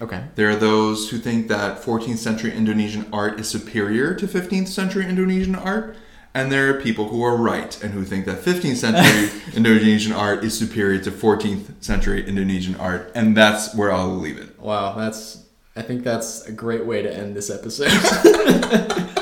Okay. 0.00 0.24
There 0.34 0.50
are 0.50 0.56
those 0.56 1.10
who 1.10 1.18
think 1.18 1.48
that 1.48 1.80
14th 1.80 2.18
century 2.18 2.52
Indonesian 2.52 3.06
art 3.12 3.40
is 3.40 3.48
superior 3.48 4.14
to 4.14 4.26
15th 4.26 4.68
century 4.68 5.06
Indonesian 5.06 5.54
art, 5.54 5.96
and 6.34 6.52
there 6.52 6.68
are 6.68 6.80
people 6.80 7.08
who 7.08 7.24
are 7.24 7.34
right 7.34 7.82
and 7.82 7.94
who 7.94 8.04
think 8.04 8.26
that 8.26 8.42
15th 8.42 8.76
century 8.76 9.40
Indonesian 9.56 10.12
art 10.12 10.44
is 10.44 10.58
superior 10.58 11.02
to 11.02 11.10
14th 11.10 11.82
century 11.82 12.28
Indonesian 12.28 12.74
art, 12.76 13.10
and 13.14 13.34
that's 13.34 13.74
where 13.74 13.90
I'll 13.90 14.14
leave 14.14 14.38
it. 14.38 14.58
Wow, 14.60 14.94
that's. 14.94 15.44
I 15.74 15.82
think 15.82 16.04
that's 16.04 16.46
a 16.46 16.52
great 16.52 16.86
way 16.86 17.02
to 17.02 17.14
end 17.14 17.36
this 17.36 17.50
episode. 17.50 17.88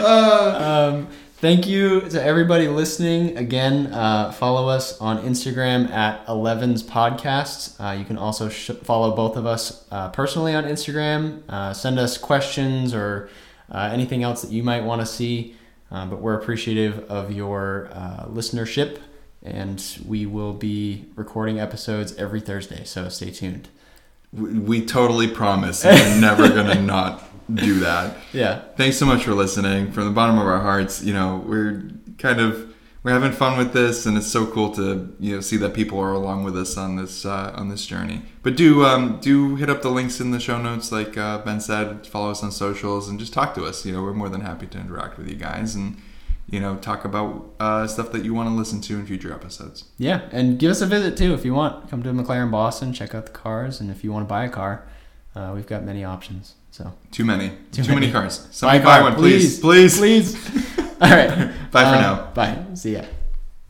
um, 0.04 1.08
thank 1.40 1.66
you 1.66 2.02
to 2.02 2.22
everybody 2.22 2.68
listening. 2.68 3.36
Again, 3.36 3.86
uh, 3.88 4.30
follow 4.32 4.68
us 4.68 5.00
on 5.00 5.22
Instagram 5.24 5.90
at 5.90 6.24
11's 6.26 6.82
Podcasts. 6.82 7.80
Uh, 7.80 7.92
you 7.98 8.04
can 8.04 8.18
also 8.18 8.48
sh- 8.48 8.70
follow 8.84 9.16
both 9.16 9.36
of 9.36 9.46
us 9.46 9.86
uh, 9.90 10.10
personally 10.10 10.54
on 10.54 10.64
Instagram. 10.64 11.42
Uh, 11.48 11.72
send 11.72 11.98
us 11.98 12.18
questions 12.18 12.94
or 12.94 13.30
uh, 13.72 13.90
anything 13.92 14.22
else 14.22 14.42
that 14.42 14.50
you 14.50 14.62
might 14.62 14.84
want 14.84 15.00
to 15.00 15.06
see. 15.06 15.56
Uh, 15.90 16.06
but 16.06 16.20
we're 16.20 16.34
appreciative 16.34 17.00
of 17.10 17.32
your 17.32 17.88
uh, 17.92 18.26
listenership, 18.26 18.98
and 19.42 19.98
we 20.06 20.24
will 20.24 20.52
be 20.52 21.06
recording 21.16 21.58
episodes 21.58 22.14
every 22.16 22.40
Thursday. 22.40 22.84
So 22.84 23.08
stay 23.08 23.30
tuned. 23.30 23.68
We, 24.32 24.58
we 24.58 24.86
totally 24.86 25.26
promise 25.26 25.84
we're 25.84 26.20
never 26.20 26.48
gonna 26.48 26.80
not 26.82 27.29
do 27.54 27.80
that. 27.80 28.16
Yeah. 28.32 28.62
Thanks 28.76 28.96
so 28.96 29.06
much 29.06 29.24
for 29.24 29.34
listening 29.34 29.92
from 29.92 30.04
the 30.04 30.12
bottom 30.12 30.38
of 30.38 30.46
our 30.46 30.60
hearts. 30.60 31.02
You 31.02 31.12
know, 31.12 31.42
we're 31.46 31.90
kind 32.18 32.40
of 32.40 32.72
we're 33.02 33.12
having 33.12 33.32
fun 33.32 33.56
with 33.56 33.72
this, 33.72 34.04
and 34.04 34.16
it's 34.16 34.26
so 34.26 34.46
cool 34.46 34.70
to 34.72 35.14
you 35.18 35.34
know 35.34 35.40
see 35.40 35.56
that 35.56 35.72
people 35.74 35.98
are 35.98 36.12
along 36.12 36.44
with 36.44 36.56
us 36.56 36.76
on 36.76 36.96
this 36.96 37.24
uh, 37.24 37.52
on 37.56 37.68
this 37.68 37.86
journey. 37.86 38.22
But 38.42 38.56
do 38.56 38.84
um, 38.84 39.18
do 39.20 39.56
hit 39.56 39.70
up 39.70 39.82
the 39.82 39.90
links 39.90 40.20
in 40.20 40.30
the 40.30 40.40
show 40.40 40.60
notes, 40.60 40.92
like 40.92 41.16
uh, 41.16 41.38
Ben 41.38 41.60
said. 41.60 42.06
Follow 42.06 42.30
us 42.30 42.42
on 42.42 42.52
socials 42.52 43.08
and 43.08 43.18
just 43.18 43.32
talk 43.32 43.54
to 43.54 43.64
us. 43.64 43.86
You 43.86 43.92
know, 43.92 44.02
we're 44.02 44.12
more 44.12 44.28
than 44.28 44.42
happy 44.42 44.66
to 44.66 44.78
interact 44.78 45.16
with 45.16 45.28
you 45.28 45.36
guys, 45.36 45.74
and 45.74 45.96
you 46.50 46.60
know, 46.60 46.76
talk 46.76 47.04
about 47.04 47.54
uh, 47.58 47.86
stuff 47.86 48.12
that 48.12 48.24
you 48.24 48.34
want 48.34 48.48
to 48.48 48.54
listen 48.54 48.80
to 48.82 48.98
in 48.98 49.06
future 49.06 49.32
episodes. 49.32 49.84
Yeah, 49.98 50.28
and 50.30 50.58
give 50.58 50.70
us 50.70 50.82
a 50.82 50.86
visit 50.86 51.16
too 51.16 51.32
if 51.32 51.44
you 51.44 51.54
want. 51.54 51.88
Come 51.88 52.02
to 52.02 52.10
McLaren 52.10 52.50
Boston, 52.50 52.92
check 52.92 53.14
out 53.14 53.26
the 53.26 53.32
cars, 53.32 53.80
and 53.80 53.90
if 53.90 54.04
you 54.04 54.12
want 54.12 54.24
to 54.24 54.28
buy 54.28 54.44
a 54.44 54.50
car, 54.50 54.86
uh, 55.34 55.52
we've 55.54 55.66
got 55.66 55.84
many 55.84 56.04
options. 56.04 56.56
So 56.70 56.92
Too 57.10 57.24
many. 57.24 57.50
Too 57.72 57.82
Too, 57.82 57.88
many. 57.94 58.00
many. 58.00 58.12
cars. 58.12 58.38
buy 58.38 58.48
Somebody 58.52 58.78
a 58.78 58.84
buy, 58.84 58.98
car, 58.98 59.02
one, 59.10 59.14
please. 59.16 59.58
Please. 59.60 59.98
please. 59.98 60.36
All 61.00 61.10
right. 61.10 61.30
Bye 61.72 61.82
for 61.84 61.96
Uh, 61.96 62.00
now. 62.00 62.30
Bye. 62.34 62.56
See 62.74 62.94
ya. 62.94 63.02